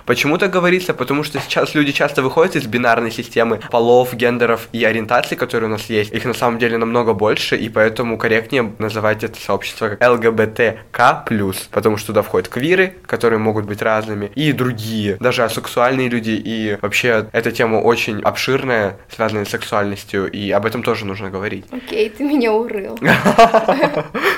Почему 0.06 0.38
так 0.38 0.50
говорится? 0.50 0.94
Потому 0.94 1.25
что 1.25 1.40
сейчас 1.40 1.75
люди 1.75 1.92
часто 1.92 2.23
выходят 2.23 2.56
из 2.56 2.66
бинарной 2.66 3.11
системы 3.11 3.61
полов, 3.71 4.14
гендеров 4.14 4.68
и 4.73 4.85
ориентаций, 4.85 5.37
которые 5.37 5.68
у 5.68 5.73
нас 5.73 5.87
есть. 5.87 6.12
Их 6.12 6.25
на 6.25 6.35
самом 6.35 6.59
деле 6.59 6.78
намного 6.78 7.14
больше, 7.14 7.56
и 7.56 7.68
поэтому 7.68 8.18
корректнее 8.18 8.73
называть 8.78 9.25
это 9.25 9.40
сообщество 9.40 9.88
как 9.88 10.09
ЛГБТК+, 10.09 11.25
потому 11.71 11.97
что 11.97 12.09
туда 12.09 12.23
входят 12.23 12.49
квиры, 12.49 12.94
которые 13.06 13.38
могут 13.38 13.64
быть 13.64 13.83
разными, 13.83 14.30
и 14.35 14.52
другие, 14.52 15.16
даже 15.21 15.44
асексуальные 15.44 16.09
люди, 16.09 16.30
и 16.30 16.78
вообще 16.83 17.26
эта 17.33 17.50
тема 17.50 17.76
очень 17.76 18.21
обширная, 18.21 18.99
связанная 19.09 19.44
с 19.44 19.50
сексуальностью, 19.50 20.30
и 20.30 20.50
об 20.50 20.66
этом 20.66 20.83
тоже 20.83 21.06
нужно 21.06 21.30
говорить. 21.30 21.64
Окей, 21.71 22.11
ты 22.11 22.25
меня 22.25 22.52
урыл. 22.52 22.99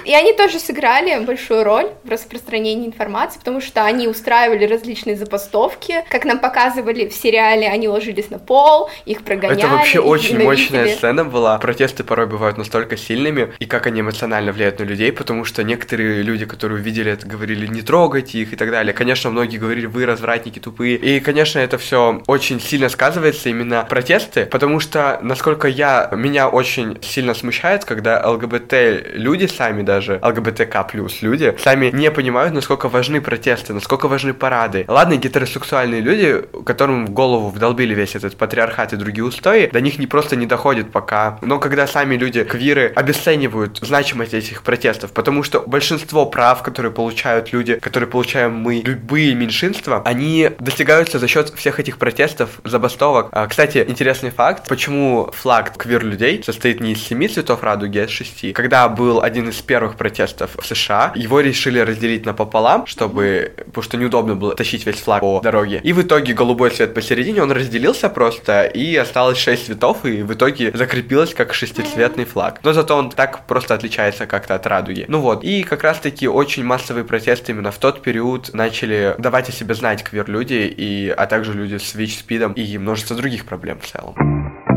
И 0.05 0.15
они 0.15 0.33
тоже 0.33 0.59
сыграли 0.59 1.25
большую 1.25 1.65
роль 1.65 1.91
в 2.05 2.11
распространении 2.11 2.87
информации, 2.87 3.39
потому 3.39 3.61
что 3.61 3.85
они 3.85 4.09
устраивали 4.09 4.65
различные 4.65 5.17
забастовки. 5.17 6.05
Как 6.09 6.25
нам 6.25 6.39
показывали 6.39 7.09
в 7.09 7.13
сериале, 7.15 7.69
они 7.69 7.89
ложились 7.89 8.31
на 8.31 8.39
пол, 8.39 8.91
их 9.05 9.23
прогоняли. 9.23 9.59
Это 9.59 9.69
вообще 9.69 9.99
очень 10.01 10.43
мощная 10.43 10.95
сцена 10.95 11.25
была. 11.25 11.59
Протесты 11.59 12.05
порой 12.05 12.27
бывают 12.27 12.59
настолько 12.59 12.97
сильными, 12.97 13.53
и 13.59 13.67
как 13.67 13.87
они 13.87 14.01
эмоционально 14.01 14.53
влияют 14.53 14.79
на 14.79 14.85
людей, 14.85 15.13
потому 15.13 15.45
что 15.45 15.65
некоторые 15.65 16.23
люди, 16.23 16.45
которые 16.45 16.81
увидели 16.81 17.13
это, 17.13 17.27
говорили, 17.27 17.67
не 17.67 17.83
трогайте 17.83 18.39
их 18.39 18.53
и 18.53 18.57
так 18.57 18.71
далее. 18.71 18.93
Конечно, 18.93 19.31
многие 19.31 19.59
говорили, 19.59 19.87
вы 19.87 20.07
развратники 20.07 20.59
тупые. 20.59 20.97
И, 20.97 21.21
конечно, 21.21 21.59
это 21.59 21.79
все 21.79 22.23
очень 22.27 22.61
сильно 22.61 22.89
сказывается 22.89 23.49
именно 23.49 23.85
протесты, 23.89 24.47
потому 24.47 24.81
что, 24.81 25.19
насколько 25.23 25.69
я, 25.69 26.09
меня 26.13 26.49
очень 26.49 26.99
сильно 27.03 27.35
смущает, 27.35 27.85
когда 27.85 28.23
ЛГБТ 28.29 28.73
люди 29.15 29.47
сами 29.47 29.83
даже, 29.83 30.19
ЛГБТК 30.23 30.85
плюс 30.85 31.23
люди, 31.23 31.55
сами 31.63 31.91
не 31.93 32.11
понимают, 32.11 32.55
насколько 32.55 32.89
важны 32.89 33.21
протесты, 33.21 33.73
насколько 33.73 34.09
важны 34.09 34.35
парады. 34.35 34.85
Ладно, 34.89 35.17
гетеросексуальные 35.17 36.01
люди, 36.01 36.43
которым 36.65 37.07
в 37.07 37.11
голову 37.11 37.51
вдолбили 37.51 37.95
весь 37.95 38.15
этот 38.15 38.37
патриархат 38.37 38.93
и 38.93 38.97
другие 38.97 39.25
устои, 39.25 39.69
до 39.73 39.81
них 39.81 39.99
не 39.99 40.07
просто 40.07 40.37
не 40.37 40.47
доходит 40.47 40.93
пока. 40.93 41.39
Но 41.43 41.59
когда 41.59 41.87
сами 41.87 42.17
люди, 42.17 42.45
квиры, 42.45 42.93
обесценивают 42.95 43.79
значимость 43.83 44.35
этих 44.35 44.63
протестов, 44.63 45.13
потому 45.13 45.43
что 45.43 45.61
большинство 45.61 46.27
прав, 46.27 46.63
которые 46.63 46.93
получают 46.93 47.53
люди, 47.53 47.75
которые 47.75 48.09
получаем 48.09 48.55
мы, 48.55 48.83
любые 48.85 49.35
меньшинства, 49.35 50.03
они 50.05 50.51
достигаются 50.59 51.19
за 51.19 51.29
счет 51.29 51.51
всех 51.51 51.81
этих 51.81 51.99
протестов, 51.99 52.61
забастовок. 52.65 53.29
А, 53.33 53.47
кстати, 53.47 53.85
интересный 53.87 54.31
факт, 54.31 54.69
почему 54.69 55.31
флаг 55.33 55.77
квир 55.77 56.05
людей 56.05 56.43
состоит 56.45 56.81
не 56.81 56.93
из 56.93 57.03
семи 57.03 57.29
цветов 57.29 57.63
радуги, 57.63 57.99
а 57.99 58.05
из 58.05 58.11
шести. 58.11 58.53
Когда 58.53 58.89
был 58.97 59.21
один 59.23 59.49
из 59.49 59.61
первых 59.61 59.97
протестов 59.97 60.57
в 60.57 60.67
США. 60.67 61.13
Его 61.15 61.41
решили 61.41 61.79
разделить 61.79 62.27
напополам, 62.27 62.87
чтобы, 62.87 63.53
потому 63.57 63.83
что 63.83 63.97
неудобно 63.97 64.35
было 64.35 64.55
тащить 64.55 64.87
весь 64.87 64.97
флаг 64.97 65.21
по 65.21 65.41
дороге. 65.41 65.81
И 65.85 65.93
в 65.93 66.03
итоге 66.03 66.33
голубой 66.35 66.71
цвет 66.71 66.95
посередине, 66.95 67.43
он 67.43 67.53
разделился 67.53 68.09
просто, 68.09 68.65
и 68.65 68.97
осталось 68.97 69.39
шесть 69.39 69.67
цветов, 69.67 70.05
и 70.05 70.23
в 70.23 70.33
итоге 70.33 70.73
закрепилось 70.75 71.35
как 71.35 71.55
шестицветный 71.55 72.25
флаг. 72.25 72.61
Но 72.63 72.73
зато 72.73 72.97
он 72.97 73.11
так 73.11 73.47
просто 73.47 73.75
отличается 73.75 74.27
как-то 74.27 74.55
от 74.55 74.67
радуги. 74.67 75.05
Ну 75.09 75.21
вот, 75.21 75.45
и 75.45 75.63
как 75.63 75.83
раз-таки 75.83 76.29
очень 76.29 76.65
массовые 76.65 77.05
протесты 77.05 77.53
именно 77.53 77.71
в 77.71 77.79
тот 77.79 78.03
период 78.03 78.53
начали 78.55 79.15
давать 79.19 79.49
о 79.49 79.53
себе 79.53 79.75
знать 79.75 80.03
квир-люди, 80.03 80.75
и, 80.77 81.09
а 81.17 81.27
также 81.27 81.53
люди 81.53 81.77
с 81.77 81.95
ВИЧ-спидом 81.95 82.53
и 82.53 82.79
множество 82.79 83.17
других 83.17 83.45
проблем 83.45 83.79
в 83.81 83.87
целом. 83.87 84.76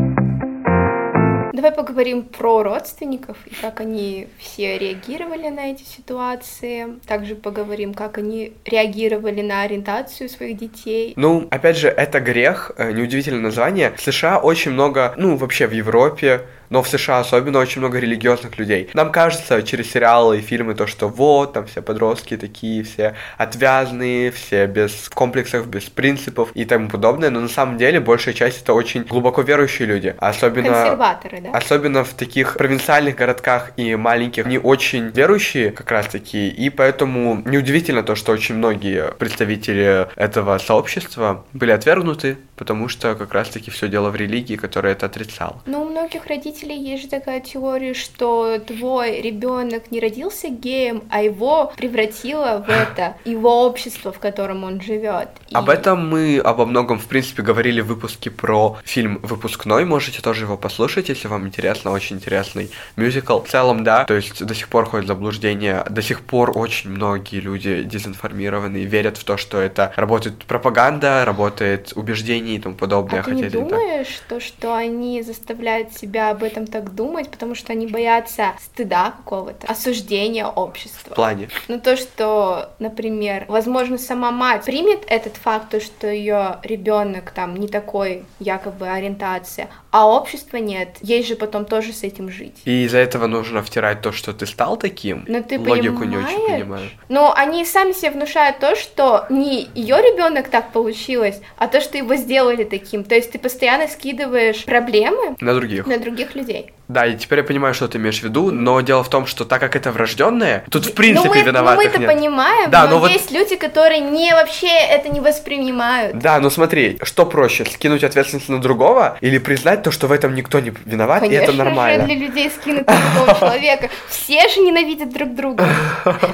Давай 1.60 1.76
поговорим 1.76 2.22
про 2.22 2.62
родственников 2.62 3.36
и 3.44 3.54
как 3.60 3.80
они 3.80 4.28
все 4.38 4.78
реагировали 4.78 5.48
на 5.48 5.72
эти 5.72 5.82
ситуации. 5.82 6.98
Также 7.06 7.34
поговорим, 7.34 7.92
как 7.92 8.16
они 8.16 8.54
реагировали 8.64 9.42
на 9.42 9.60
ориентацию 9.60 10.30
своих 10.30 10.56
детей. 10.56 11.12
Ну, 11.16 11.48
опять 11.50 11.76
же, 11.76 11.88
это 11.88 12.18
грех, 12.20 12.72
э, 12.78 12.92
неудивительное 12.92 13.42
название. 13.42 13.92
В 13.94 14.00
США 14.00 14.38
очень 14.38 14.70
много, 14.70 15.12
ну, 15.18 15.36
вообще 15.36 15.66
в 15.66 15.72
Европе, 15.72 16.46
но 16.70 16.82
в 16.82 16.88
США 16.88 17.20
особенно 17.20 17.58
очень 17.58 17.80
много 17.80 17.98
религиозных 17.98 18.58
людей. 18.58 18.88
Нам 18.94 19.12
кажется 19.12 19.62
через 19.62 19.90
сериалы 19.90 20.38
и 20.38 20.40
фильмы 20.40 20.74
то, 20.74 20.86
что 20.86 21.08
вот, 21.08 21.52
там 21.52 21.66
все 21.66 21.82
подростки 21.82 22.36
такие, 22.36 22.82
все 22.84 23.14
отвязные, 23.36 24.30
все 24.30 24.66
без 24.66 25.08
комплексов, 25.08 25.68
без 25.68 25.84
принципов 25.84 26.50
и 26.54 26.64
тому 26.64 26.88
подобное, 26.88 27.30
но 27.30 27.40
на 27.40 27.48
самом 27.48 27.76
деле 27.76 28.00
большая 28.00 28.34
часть 28.34 28.62
это 28.62 28.72
очень 28.72 29.02
глубоко 29.02 29.42
верующие 29.42 29.86
люди. 29.86 30.14
Особенно, 30.18 30.68
Консерваторы, 30.68 31.40
да? 31.40 31.50
Особенно 31.50 32.04
в 32.04 32.14
таких 32.14 32.56
провинциальных 32.56 33.16
городках 33.16 33.72
и 33.76 33.96
маленьких, 33.96 34.46
они 34.46 34.58
очень 34.58 35.08
верующие 35.08 35.72
как 35.72 35.90
раз 35.90 36.06
таки, 36.06 36.48
и 36.48 36.70
поэтому 36.70 37.42
неудивительно 37.44 38.02
то, 38.02 38.14
что 38.14 38.32
очень 38.32 38.54
многие 38.54 39.12
представители 39.18 40.08
этого 40.16 40.58
сообщества 40.58 41.44
были 41.52 41.72
отвергнуты 41.72 42.38
потому 42.60 42.88
что 42.88 43.14
как 43.14 43.32
раз-таки 43.32 43.70
все 43.70 43.88
дело 43.88 44.10
в 44.10 44.16
религии, 44.16 44.54
которая 44.54 44.92
это 44.92 45.06
отрицала. 45.06 45.62
Но 45.64 45.80
у 45.80 45.86
многих 45.86 46.26
родителей 46.26 46.76
есть 46.76 47.04
же 47.04 47.08
такая 47.08 47.40
теория, 47.40 47.94
что 47.94 48.58
твой 48.58 49.22
ребенок 49.22 49.90
не 49.90 49.98
родился 49.98 50.50
геем, 50.50 51.02
а 51.08 51.22
его 51.22 51.72
превратило 51.74 52.62
в 52.64 52.68
это 52.68 53.16
его 53.24 53.64
общество, 53.64 54.12
в 54.12 54.18
котором 54.18 54.64
он 54.64 54.78
живет. 54.82 55.30
И... 55.48 55.54
Об 55.54 55.70
этом 55.70 56.06
мы 56.06 56.38
обо 56.38 56.66
многом, 56.66 56.98
в 56.98 57.06
принципе, 57.06 57.42
говорили 57.42 57.80
в 57.80 57.86
выпуске 57.86 58.30
про 58.30 58.76
фильм 58.84 59.20
«Выпускной», 59.22 59.86
можете 59.86 60.20
тоже 60.20 60.44
его 60.44 60.58
послушать, 60.58 61.08
если 61.08 61.28
вам 61.28 61.46
интересно, 61.46 61.92
очень 61.92 62.16
интересный 62.16 62.70
мюзикл. 62.96 63.40
В 63.40 63.48
целом, 63.48 63.84
да, 63.84 64.04
то 64.04 64.14
есть 64.14 64.44
до 64.44 64.54
сих 64.54 64.68
пор 64.68 64.84
ходит 64.84 65.06
заблуждение, 65.06 65.82
до 65.88 66.02
сих 66.02 66.20
пор 66.20 66.52
очень 66.54 66.90
многие 66.90 67.40
люди 67.40 67.82
дезинформированы 67.84 68.82
и 68.82 68.84
верят 68.84 69.16
в 69.16 69.24
то, 69.24 69.38
что 69.38 69.58
это 69.58 69.94
работает 69.96 70.44
пропаганда, 70.44 71.24
работает 71.24 71.94
убеждение 71.96 72.49
и 72.56 72.58
тому 72.58 72.74
подобное. 72.74 73.20
А 73.20 73.22
ты 73.22 73.32
не 73.32 73.48
думаешь, 73.48 74.20
то, 74.28 74.40
что 74.40 74.74
они 74.74 75.22
заставляют 75.22 75.92
себя 75.92 76.30
об 76.30 76.42
этом 76.42 76.66
так 76.66 76.94
думать, 76.94 77.30
потому 77.30 77.54
что 77.54 77.72
они 77.72 77.86
боятся 77.86 78.52
стыда 78.60 79.12
какого-то, 79.12 79.66
осуждения 79.66 80.46
общества? 80.46 81.12
В 81.12 81.14
плане? 81.14 81.48
Ну, 81.68 81.80
то, 81.80 81.96
что, 81.96 82.70
например, 82.78 83.44
возможно, 83.48 83.98
сама 83.98 84.30
мать 84.30 84.64
примет 84.64 85.04
этот 85.06 85.36
факт, 85.36 85.70
то, 85.70 85.80
что 85.80 86.06
ее 86.06 86.58
ребенок 86.62 87.30
там 87.30 87.56
не 87.56 87.68
такой 87.68 88.24
якобы 88.38 88.88
ориентация, 88.88 89.68
а 89.90 90.06
общества 90.08 90.56
нет. 90.58 90.96
Есть 91.00 91.28
же 91.28 91.36
потом 91.36 91.64
тоже 91.64 91.92
с 91.92 92.02
этим 92.02 92.30
жить. 92.30 92.60
И 92.64 92.84
из-за 92.84 92.98
этого 92.98 93.26
нужно 93.26 93.62
втирать 93.62 94.02
то, 94.02 94.12
что 94.12 94.32
ты 94.32 94.46
стал 94.46 94.76
таким? 94.76 95.24
Но 95.26 95.42
ты 95.42 95.58
Логику 95.58 96.00
понимаешь? 96.00 96.30
не 96.30 96.36
очень 96.36 96.46
понимаю. 96.46 96.90
Но 97.08 97.32
они 97.34 97.64
сами 97.64 97.92
себе 97.92 98.12
внушают 98.12 98.58
то, 98.58 98.76
что 98.76 99.26
не 99.30 99.68
ее 99.74 99.96
ребенок 99.96 100.48
так 100.48 100.72
получилось, 100.72 101.40
а 101.56 101.66
то, 101.66 101.80
что 101.80 101.98
его 101.98 102.16
сделали 102.40 102.64
таким. 102.64 103.04
То 103.04 103.14
есть 103.14 103.32
ты 103.32 103.38
постоянно 103.38 103.86
скидываешь 103.88 104.64
проблемы 104.64 105.36
на 105.40 105.54
других. 105.54 105.86
На 105.86 105.98
других 105.98 106.34
людей. 106.34 106.72
Да, 106.90 107.06
и 107.06 107.16
теперь 107.16 107.38
я 107.38 107.44
понимаю, 107.44 107.72
что 107.72 107.86
ты 107.86 107.98
имеешь 107.98 108.18
в 108.18 108.24
виду, 108.24 108.50
но 108.50 108.80
дело 108.80 109.04
в 109.04 109.08
том, 109.08 109.24
что 109.24 109.44
так 109.44 109.60
как 109.60 109.76
это 109.76 109.92
врожденное, 109.92 110.64
тут 110.70 110.86
в 110.86 110.94
принципе 110.94 111.28
ну, 111.28 111.34
мы, 111.36 111.42
виноватых 111.42 111.76
ну, 111.76 111.84
мы 111.84 111.88
это 111.88 111.98
нет. 112.00 112.10
понимаем, 112.10 112.68
да, 112.68 112.88
но, 112.88 112.98
но 112.98 113.06
есть 113.06 113.30
люди, 113.30 113.54
которые 113.54 114.00
не 114.00 114.32
вообще 114.32 114.66
это 114.66 115.08
не 115.08 115.20
воспринимают. 115.20 116.18
Да, 116.18 116.40
но 116.40 116.50
смотри, 116.50 116.98
что 117.04 117.26
проще, 117.26 117.64
скинуть 117.64 118.02
ответственность 118.02 118.48
на 118.48 118.60
другого 118.60 119.16
или 119.20 119.38
признать 119.38 119.84
то, 119.84 119.92
что 119.92 120.08
в 120.08 120.12
этом 120.12 120.34
никто 120.34 120.58
не 120.58 120.72
виноват, 120.84 121.20
Конечно 121.20 121.40
и 121.40 121.44
это 121.44 121.52
нормально? 121.52 122.08
Же 122.08 122.14
для 122.16 122.26
людей 122.26 122.50
скинуть 122.50 122.88
на 122.88 122.96
другого 123.14 123.38
человека. 123.38 123.88
Все 124.08 124.48
же 124.48 124.60
ненавидят 124.60 125.12
друг 125.12 125.36
друга. 125.36 125.68